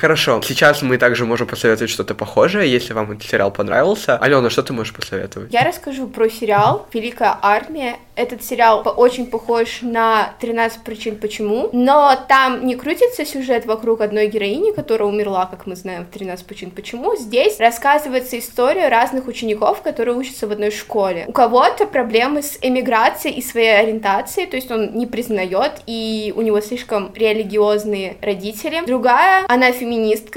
Хорошо, 0.00 0.40
сейчас 0.42 0.82
мы 0.82 0.96
также 0.96 1.24
можем 1.24 1.48
посоветовать 1.48 1.90
что-то 1.90 2.14
похожее, 2.14 2.70
если 2.70 2.92
вам 2.92 3.10
этот 3.12 3.24
сериал 3.24 3.50
понравился. 3.50 4.16
Алена, 4.16 4.48
что 4.48 4.62
ты 4.62 4.72
можешь 4.72 4.94
посоветовать? 4.94 5.52
Я 5.52 5.64
расскажу 5.64 6.06
про 6.06 6.28
сериал 6.28 6.86
«Великая 6.92 7.36
армия». 7.42 7.96
Этот 8.14 8.42
сериал 8.42 8.82
очень 8.96 9.26
похож 9.26 9.78
на 9.82 10.34
«13 10.40 10.82
причин 10.84 11.16
почему», 11.16 11.70
но 11.72 12.16
там 12.28 12.66
не 12.66 12.74
крутится 12.74 13.24
сюжет 13.24 13.66
вокруг 13.66 14.00
одной 14.00 14.28
героини, 14.28 14.72
которая 14.72 15.08
умерла, 15.08 15.46
как 15.46 15.66
мы 15.66 15.76
знаем, 15.76 16.06
в 16.06 16.14
«13 16.14 16.44
причин 16.44 16.70
почему». 16.70 17.16
Здесь 17.16 17.58
рассказывается 17.58 18.38
история 18.38 18.88
разных 18.88 19.26
учеников, 19.26 19.82
которые 19.82 20.16
учатся 20.16 20.46
в 20.46 20.52
одной 20.52 20.70
школе. 20.70 21.24
У 21.28 21.32
кого-то 21.32 21.86
проблемы 21.86 22.42
с 22.42 22.58
эмиграцией 22.60 23.36
и 23.36 23.42
своей 23.42 23.78
ориентацией, 23.78 24.46
то 24.46 24.56
есть 24.56 24.70
он 24.70 24.94
не 24.94 25.06
признает, 25.06 25.72
и 25.86 26.32
у 26.36 26.42
него 26.42 26.60
слишком 26.60 27.12
религиозные 27.14 28.16
родители. 28.20 28.84
Другая, 28.86 29.44
она 29.48 29.70
феминистка 29.70 29.87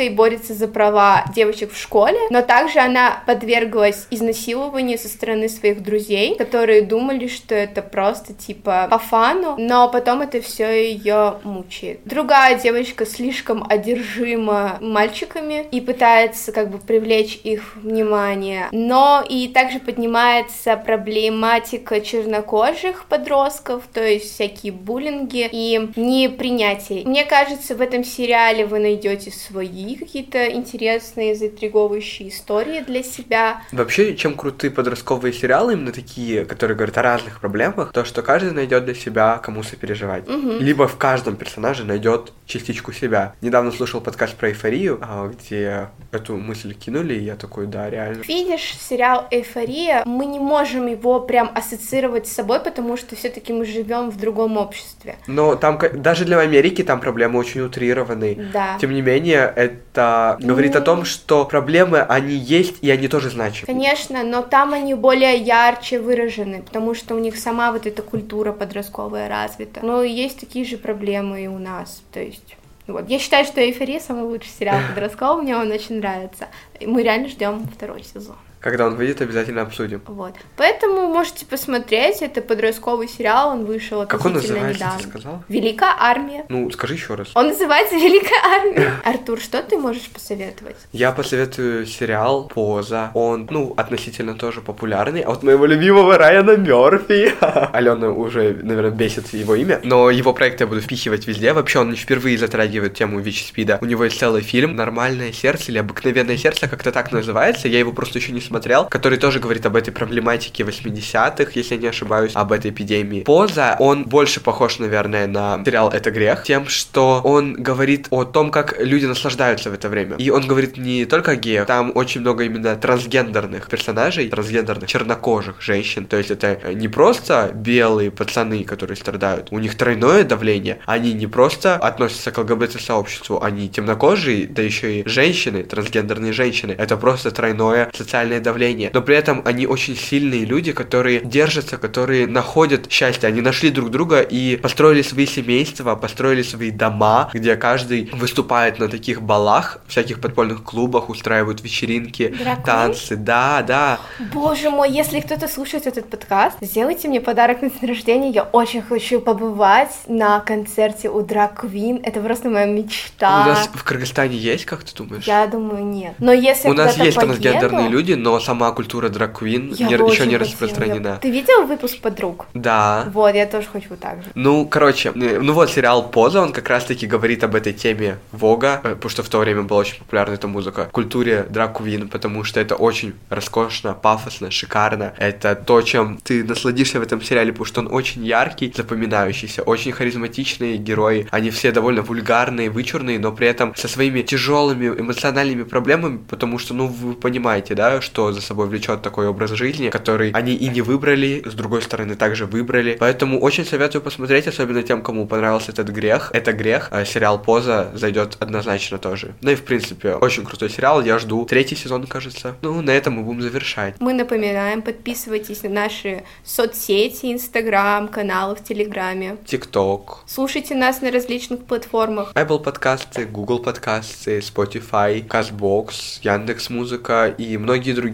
и 0.02 0.10
борется 0.10 0.54
за 0.54 0.68
права 0.68 1.26
девочек 1.34 1.74
в 1.74 1.78
школе, 1.78 2.18
но 2.30 2.42
также 2.42 2.80
она 2.80 3.22
подверглась 3.26 4.08
изнасилованию 4.10 4.98
со 4.98 5.08
стороны 5.08 5.50
своих 5.50 5.84
друзей, 5.84 6.36
которые 6.36 6.82
думали, 6.82 7.28
что 7.28 7.56
это 7.56 7.82
просто 7.82 8.34
типа 8.34 8.88
по 8.90 8.98
фану, 8.98 9.56
но 9.58 9.90
потом 9.90 10.22
это 10.22 10.42
все 10.42 10.92
ее 10.92 11.36
мучает. 11.44 12.02
Другая 12.06 12.60
девочка 12.60 13.06
слишком 13.06 13.66
одержима 13.68 14.78
мальчиками 14.82 15.66
и 15.72 15.82
пытается 15.82 16.52
как 16.52 16.70
бы 16.70 16.78
привлечь 16.78 17.40
их 17.44 17.76
внимание, 17.76 18.68
но 18.72 19.24
и 19.28 19.48
также 19.48 19.80
поднимается 19.80 20.76
проблематика 20.78 22.02
чернокожих 22.02 23.06
подростков, 23.06 23.84
то 23.94 24.04
есть 24.04 24.34
всякие 24.34 24.72
буллинги 24.72 25.50
и 25.52 25.90
непринятие. 25.96 27.06
Мне 27.06 27.26
кажется, 27.26 27.76
в 27.76 27.82
этом 27.82 28.04
сериале 28.04 28.66
вы 28.66 28.80
найдете 28.80 29.32
свои 29.48 29.96
какие-то 29.96 30.52
интересные, 30.52 31.36
заинтриговывающие 31.36 32.30
истории 32.30 32.82
для 32.82 33.04
себя. 33.04 33.64
Вообще, 33.72 34.16
чем 34.16 34.36
крутые 34.36 34.72
подростковые 34.72 35.34
сериалы, 35.34 35.74
именно 35.74 35.92
такие, 35.92 36.46
которые 36.46 36.76
говорят 36.76 36.98
о 36.98 37.02
разных 37.02 37.40
проблемах, 37.40 37.92
то, 37.92 38.06
что 38.06 38.22
каждый 38.22 38.52
найдет 38.52 38.86
для 38.86 38.94
себя, 38.94 39.38
кому 39.38 39.64
сопереживать. 39.64 40.28
Либо 40.28 40.88
в 40.88 40.98
каждом 40.98 41.36
персонаже 41.36 41.84
найдет 41.84 42.34
частичку 42.46 42.92
себя. 42.92 43.34
Недавно 43.42 43.72
слушал 43.72 44.02
подкаст 44.02 44.36
про 44.36 44.50
эйфорию, 44.50 45.00
а, 45.02 45.30
где 45.30 45.90
эту 46.12 46.38
мысль 46.38 46.74
кинули, 46.74 47.14
и 47.14 47.24
я 47.24 47.36
такой, 47.36 47.68
да, 47.68 47.90
реально. 47.90 48.24
Видишь, 48.24 48.76
сериал 48.80 49.28
«Эйфория», 49.32 50.04
мы 50.06 50.26
не 50.26 50.40
можем 50.40 50.88
его 50.88 51.22
прям 51.22 51.52
ассоциировать 51.56 52.28
с 52.28 52.34
собой, 52.34 52.60
потому 52.60 52.98
что 52.98 53.16
все-таки 53.16 53.54
мы 53.54 53.66
живем 53.66 54.10
в 54.10 54.18
другом 54.18 54.58
обществе. 54.58 55.16
Но 55.28 55.56
там, 55.56 55.80
даже 55.94 56.26
для 56.26 56.40
Америки, 56.40 56.84
там 56.84 57.00
проблемы 57.00 57.40
очень 57.40 57.62
утрированы. 57.62 58.50
Да. 58.54 58.78
Тем 58.80 58.92
не 58.92 59.02
менее, 59.02 59.31
это 59.38 60.38
говорит 60.40 60.76
о 60.76 60.82
том, 60.82 61.06
что 61.06 61.46
проблемы, 61.46 62.00
они 62.02 62.36
есть, 62.36 62.76
и 62.82 62.90
они 62.90 63.08
тоже 63.08 63.30
значимы. 63.30 63.66
Конечно, 63.66 64.24
но 64.24 64.42
там 64.42 64.74
они 64.74 64.94
более 64.94 65.38
ярче 65.38 66.00
выражены, 66.00 66.62
потому 66.62 66.94
что 66.94 67.16
у 67.16 67.20
них 67.20 67.38
сама 67.38 67.72
вот 67.72 67.86
эта 67.86 68.02
культура 68.02 68.52
подростковая 68.52 69.30
развита. 69.30 69.82
Но 69.84 70.04
есть 70.04 70.40
такие 70.40 70.66
же 70.66 70.78
проблемы 70.78 71.44
и 71.44 71.48
у 71.48 71.60
нас, 71.60 72.02
то 72.12 72.20
есть... 72.20 72.58
Вот. 72.88 73.08
Я 73.08 73.20
считаю, 73.20 73.46
что 73.46 73.62
«Эйфория» 73.62 74.00
самый 74.00 74.24
лучший 74.24 74.50
сериал 74.50 74.80
подростковый, 74.90 75.44
мне 75.44 75.56
он 75.56 75.72
очень 75.72 76.00
нравится. 76.00 76.48
И 76.80 76.88
мы 76.88 77.04
реально 77.04 77.30
ждем 77.30 77.66
второй 77.68 78.04
сезон. 78.04 78.36
Когда 78.62 78.86
он 78.86 78.96
выйдет, 78.96 79.22
обязательно 79.22 79.64
обсудим. 79.64 80.02
Вот. 80.06 80.36
Поэтому 80.56 81.08
можете 81.08 81.46
посмотреть, 81.46 82.22
это 82.22 82.42
подростковый 82.42 83.08
сериал, 83.08 83.50
он 83.50 83.66
вышел 83.66 84.06
Как 84.06 84.24
он 84.24 84.32
относительно 84.32 84.68
называется, 84.68 84.86
недавно. 84.86 85.04
ты 85.04 85.10
сказал? 85.10 85.44
Великая 85.50 85.96
армия. 85.98 86.46
Ну, 86.48 86.70
скажи 86.70 86.94
еще 86.94 87.16
раз. 87.16 87.30
Он 87.34 87.48
называется 87.48 87.96
Великая 87.96 88.40
армия. 88.44 88.92
Артур, 89.04 89.40
что 89.40 89.64
ты 89.64 89.78
можешь 89.78 90.08
посоветовать? 90.10 90.76
Я 90.92 91.12
посоветую 91.12 91.88
сериал 91.88 92.48
«Поза». 92.48 93.10
Он, 93.16 93.48
ну, 93.50 93.74
относительно 93.78 94.36
тоже 94.36 94.62
популярный. 94.62 95.22
А 95.22 95.30
вот 95.32 95.42
моего 95.42 95.66
любимого 95.66 96.18
Райана 96.20 96.56
Мерфи. 96.56 97.34
Алена 97.74 98.10
уже, 98.10 98.60
наверное, 98.62 98.92
бесит 98.92 99.34
его 99.34 99.56
имя. 99.56 99.80
Но 99.84 100.12
его 100.12 100.34
проект 100.34 100.62
я 100.62 100.68
буду 100.68 100.82
впихивать 100.82 101.26
везде. 101.26 101.54
Вообще, 101.54 101.80
он 101.80 101.90
не 101.90 101.96
впервые 101.96 102.38
затрагивает 102.38 102.94
тему 102.94 103.20
ВИЧ-СПИДа. 103.20 103.80
У 103.82 103.86
него 103.86 104.04
есть 104.04 104.20
целый 104.20 104.44
фильм 104.44 104.76
«Нормальное 104.76 105.32
сердце» 105.32 105.72
или 105.72 105.80
«Обыкновенное 105.80 106.38
сердце», 106.38 106.68
как-то 106.68 106.92
так 106.92 107.12
называется. 107.12 107.68
Я 107.68 107.80
его 107.80 107.92
просто 107.92 108.20
еще 108.20 108.32
не 108.32 108.42
смотрел. 108.52 108.86
Который 108.86 109.18
тоже 109.18 109.40
говорит 109.40 109.66
об 109.66 109.78
этой 109.78 109.92
проблематике 109.92 110.64
80-х, 110.64 111.52
если 111.56 111.76
я 111.76 111.82
не 111.82 111.88
ошибаюсь, 111.88 112.34
об 112.36 112.52
этой 112.52 112.72
эпидемии. 112.72 113.22
«Поза», 113.22 113.78
он 113.80 114.04
больше 114.04 114.42
похож, 114.42 114.80
наверное, 114.80 115.26
на 115.26 115.64
сериал 115.66 115.90
«Это 115.90 116.12
грех», 116.12 116.44
тем, 116.44 116.68
что 116.68 117.22
он 117.24 117.54
говорит 117.54 118.08
о 118.10 118.26
том, 118.26 118.52
как 118.52 118.76
люди 118.80 119.06
наслаждаются 119.06 119.70
в 119.70 119.74
это 119.74 119.88
время. 119.88 120.18
И 120.18 120.30
он 120.30 120.48
говорит 120.48 120.78
не 120.78 121.06
только 121.06 121.32
о 121.32 121.36
геях, 121.38 121.66
там 121.66 121.94
очень 121.96 122.20
много 122.22 122.44
именно 122.44 122.76
трансгендерных 122.76 123.70
персонажей, 123.70 124.28
трансгендерных 124.28 124.90
чернокожих 124.90 125.62
женщин. 125.62 126.06
То 126.06 126.18
есть 126.18 126.32
это 126.32 126.74
не 126.74 126.90
просто 126.90 127.52
белые 127.54 128.12
пацаны, 128.12 128.66
которые 128.66 128.98
страдают, 128.98 129.48
у 129.52 129.60
них 129.60 129.78
тройное 129.78 130.26
давление. 130.26 130.80
Они 130.86 131.14
не 131.14 131.28
просто 131.28 131.76
относятся 131.76 132.32
к 132.32 132.38
ЛГБТ-сообществу, 132.38 133.42
они 133.42 133.70
темнокожие, 133.70 134.46
да 134.48 134.62
еще 134.62 135.00
и 135.00 135.08
женщины, 135.08 135.64
трансгендерные 135.64 136.34
женщины. 136.34 136.76
Это 136.78 136.98
просто 136.98 137.32
тройное 137.32 137.90
социальное 137.96 138.41
давление. 138.42 138.92
Но 138.94 139.02
при 139.02 139.16
этом 139.16 139.42
они 139.46 139.68
очень 139.68 139.96
сильные 139.96 140.46
люди, 140.46 140.72
которые 140.72 141.22
держатся, 141.22 141.78
которые 141.78 142.28
находят 142.28 142.92
счастье. 142.92 143.28
Они 143.28 143.42
нашли 143.42 143.70
друг 143.70 143.90
друга 143.90 144.22
и 144.22 144.58
построили 144.58 145.02
свои 145.02 145.26
семейства, 145.26 145.96
построили 145.96 146.42
свои 146.42 146.72
дома, 146.72 147.30
где 147.34 147.56
каждый 147.56 148.10
выступает 148.14 148.80
на 148.80 148.88
таких 148.88 149.22
балах, 149.22 149.80
всяких 149.88 150.20
подпольных 150.20 150.64
клубах, 150.64 151.10
устраивают 151.10 151.62
вечеринки, 151.62 152.28
Дракон? 152.28 152.64
танцы. 152.64 153.16
Да, 153.16 153.64
да. 153.66 154.00
Боже 154.34 154.70
мой, 154.70 154.92
если 154.92 155.20
кто-то 155.20 155.48
слушает 155.48 155.88
этот 155.88 156.10
подкаст, 156.10 156.58
сделайте 156.62 157.08
мне 157.08 157.22
подарок 157.22 157.62
на 157.62 157.70
день 157.70 157.88
рождения. 157.88 158.30
Я 158.30 158.44
очень 158.44 158.82
хочу 158.82 159.20
побывать 159.20 159.92
на 160.08 160.40
концерте 160.40 161.10
у 161.10 161.22
Драг 161.22 161.62
Квин. 161.62 162.02
Это 162.04 162.20
просто 162.20 162.50
моя 162.50 162.66
мечта. 162.66 163.44
У 163.44 163.50
нас 163.50 163.70
в 163.74 163.84
Кыргызстане 163.84 164.38
есть, 164.38 164.66
как 164.66 164.84
ты 164.84 164.96
думаешь? 164.96 165.24
Я 165.26 165.48
думаю, 165.48 165.86
нет. 165.86 166.14
Но 166.20 166.32
если 166.32 166.70
У 166.70 166.74
нас 166.74 166.98
есть 166.98 167.16
поеду, 167.18 167.34
трансгендерные 167.34 167.90
люди, 167.90 168.14
но 168.14 168.31
сама 168.40 168.72
культура 168.72 169.10
драг-квин 169.10 169.74
я 169.74 169.88
не- 169.88 169.94
еще 170.12 170.26
не 170.26 170.38
распространена. 170.38 171.20
Ты 171.22 171.32
видел 171.32 171.66
выпуск 171.66 172.00
подруг? 172.00 172.46
Да. 172.54 173.06
Вот, 173.14 173.34
я 173.36 173.46
тоже 173.46 173.68
хочу 173.72 173.96
так 173.96 174.24
же. 174.24 174.30
Ну, 174.36 174.66
короче, 174.66 175.12
э, 175.16 175.40
ну 175.40 175.54
вот 175.54 175.70
сериал 175.72 176.10
Поза, 176.10 176.42
он 176.42 176.52
как 176.54 176.70
раз-таки 176.70 177.08
говорит 177.08 177.44
об 177.44 177.56
этой 177.56 177.74
теме 177.74 178.18
Вога, 178.32 178.82
э, 178.84 178.96
потому 178.96 179.10
что 179.10 179.24
в 179.24 179.30
то 179.30 179.40
время 179.40 179.64
была 179.64 179.80
очень 179.82 179.98
популярна 180.00 180.34
эта 180.34 180.48
музыка, 180.48 180.90
культуре 180.92 181.46
драг-квин, 181.50 182.08
потому 182.10 182.44
что 182.44 182.60
это 182.60 182.76
очень 182.76 183.14
роскошно, 183.30 183.94
пафосно, 183.94 184.52
шикарно. 184.52 185.14
Это 185.18 185.56
то, 185.56 185.82
чем 185.82 186.18
ты 186.24 186.44
насладишься 186.44 187.00
в 187.00 187.04
этом 187.04 187.22
сериале, 187.22 187.52
потому 187.52 187.66
что 187.66 187.82
он 187.82 187.88
очень 187.92 188.26
яркий, 188.26 188.72
запоминающийся, 188.76 189.64
очень 189.64 189.92
харизматичные 189.92 190.78
герои. 190.78 191.28
Они 191.32 191.50
все 191.50 191.72
довольно 191.72 192.02
вульгарные, 192.02 192.70
вычурные, 192.70 193.20
но 193.20 193.32
при 193.32 193.48
этом 193.48 193.74
со 193.76 193.88
своими 193.88 194.22
тяжелыми 194.22 194.88
эмоциональными 194.88 195.64
проблемами, 195.64 196.18
потому 196.30 196.60
что, 196.60 196.74
ну, 196.74 196.88
вы 196.88 197.14
понимаете, 197.14 197.76
да, 197.76 198.02
что 198.02 198.21
что 198.22 198.32
за 198.34 198.42
собой 198.42 198.68
влечет 198.68 199.02
такой 199.02 199.28
образ 199.28 199.50
жизни, 199.52 199.90
который 199.90 200.30
они 200.32 200.54
и 200.54 200.70
не 200.70 200.82
выбрали, 200.82 201.42
с 201.44 201.54
другой 201.56 201.82
стороны 201.82 202.16
также 202.16 202.46
выбрали. 202.46 202.98
Поэтому 203.00 203.40
очень 203.40 203.66
советую 203.66 204.04
посмотреть, 204.04 204.48
особенно 204.48 204.84
тем, 204.84 205.02
кому 205.02 205.26
понравился 205.26 205.72
этот 205.72 205.90
грех. 205.90 206.30
Это 206.34 206.54
грех. 206.54 206.90
А 206.92 207.04
сериал 207.04 207.42
Поза 207.42 207.92
зайдет 207.96 208.38
однозначно 208.40 209.00
тоже. 209.00 209.34
Ну 209.42 209.50
и 209.50 209.56
в 209.56 209.64
принципе, 209.64 210.14
очень 210.14 210.46
крутой 210.46 210.70
сериал. 210.70 211.02
Я 211.02 211.18
жду 211.18 211.46
третий 211.46 211.76
сезон, 211.76 212.06
кажется. 212.06 212.56
Ну, 212.62 212.82
на 212.82 212.92
этом 212.92 213.14
мы 213.14 213.24
будем 213.24 213.42
завершать. 213.42 213.96
Мы 214.00 214.14
напоминаем, 214.14 214.84
подписывайтесь 214.84 215.64
на 215.64 215.70
наши 215.70 216.24
соцсети, 216.44 217.34
Инстаграм, 217.34 218.08
каналы 218.08 218.56
в 218.56 218.64
Телеграме. 218.64 219.38
ТикТок. 219.48 220.20
Слушайте 220.28 220.76
нас 220.76 221.02
на 221.02 221.10
различных 221.12 221.62
платформах. 221.66 222.34
Apple 222.34 222.62
подкасты, 222.62 223.26
Google 223.26 223.60
подкасты, 223.60 224.40
Spotify, 224.40 225.26
CastBox, 225.26 226.20
Яндекс 226.22 226.70
Музыка 226.70 227.34
и 227.36 227.58
многие 227.58 227.94
другие. 227.94 228.11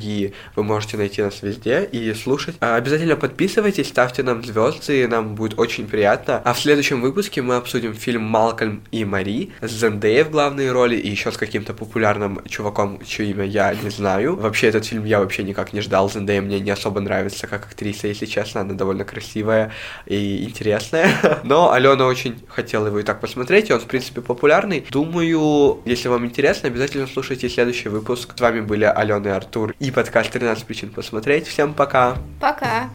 Вы 0.56 0.64
можете 0.64 0.98
найти 0.98 1.22
нас 1.22 1.42
везде 1.42 1.84
и 1.84 2.14
слушать. 2.14 2.56
А, 2.60 2.76
обязательно 2.76 3.16
подписывайтесь, 3.16 3.88
ставьте 3.88 4.24
нам 4.24 4.44
звезды, 4.44 5.08
нам 5.08 5.36
будет 5.36 5.60
очень 5.60 5.88
приятно. 5.88 6.42
А 6.44 6.54
в 6.54 6.60
следующем 6.60 7.02
выпуске 7.02 7.42
мы 7.42 7.56
обсудим 7.56 7.94
фильм 7.94 8.24
«Малкольм 8.24 8.84
и 8.92 9.06
Мари» 9.06 9.52
с 9.62 9.72
Зендеей 9.72 10.24
в 10.24 10.32
главной 10.32 10.72
роли 10.72 10.96
и 10.96 11.10
еще 11.10 11.32
с 11.32 11.38
каким-то 11.38 11.74
популярным 11.74 12.42
чуваком, 12.48 13.00
чье 13.06 13.30
имя 13.32 13.46
я 13.46 13.74
не 13.74 13.90
знаю. 13.90 14.36
Вообще 14.36 14.68
этот 14.68 14.86
фильм 14.86 15.06
я 15.06 15.20
вообще 15.20 15.44
никак 15.44 15.74
не 15.74 15.82
ждал. 15.82 16.10
Зендея 16.10 16.42
мне 16.42 16.60
не 16.60 16.72
особо 16.72 17.00
нравится 17.00 17.48
как 17.48 17.66
актриса, 17.66 18.08
если 18.08 18.26
честно. 18.26 18.62
Она 18.62 18.74
довольно 18.74 19.06
красивая 19.06 19.72
и 20.06 20.44
интересная. 20.44 21.10
Но 21.44 21.72
Алена 21.72 22.06
очень 22.06 22.44
хотела 22.48 22.88
его 22.88 23.00
и 23.00 23.04
так 23.04 23.20
посмотреть, 23.20 23.70
и 23.70 23.74
он, 23.74 23.80
в 23.80 23.86
принципе, 23.86 24.22
популярный. 24.22 24.86
Думаю, 24.90 25.82
если 25.86 26.08
вам 26.08 26.26
интересно, 26.26 26.68
обязательно 26.68 27.08
слушайте 27.08 27.50
следующий 27.50 27.90
выпуск. 27.90 28.34
С 28.36 28.42
вами 28.42 28.62
были 28.62 28.84
Алена 28.84 29.30
и 29.30 29.34
Артур 29.34 29.76
и 29.80 29.92
подкаст 29.92 30.32
13 30.32 30.66
причин 30.66 30.90
посмотреть. 30.90 31.48
Всем 31.48 31.74
пока! 31.74 32.18
Пока! 32.40 32.90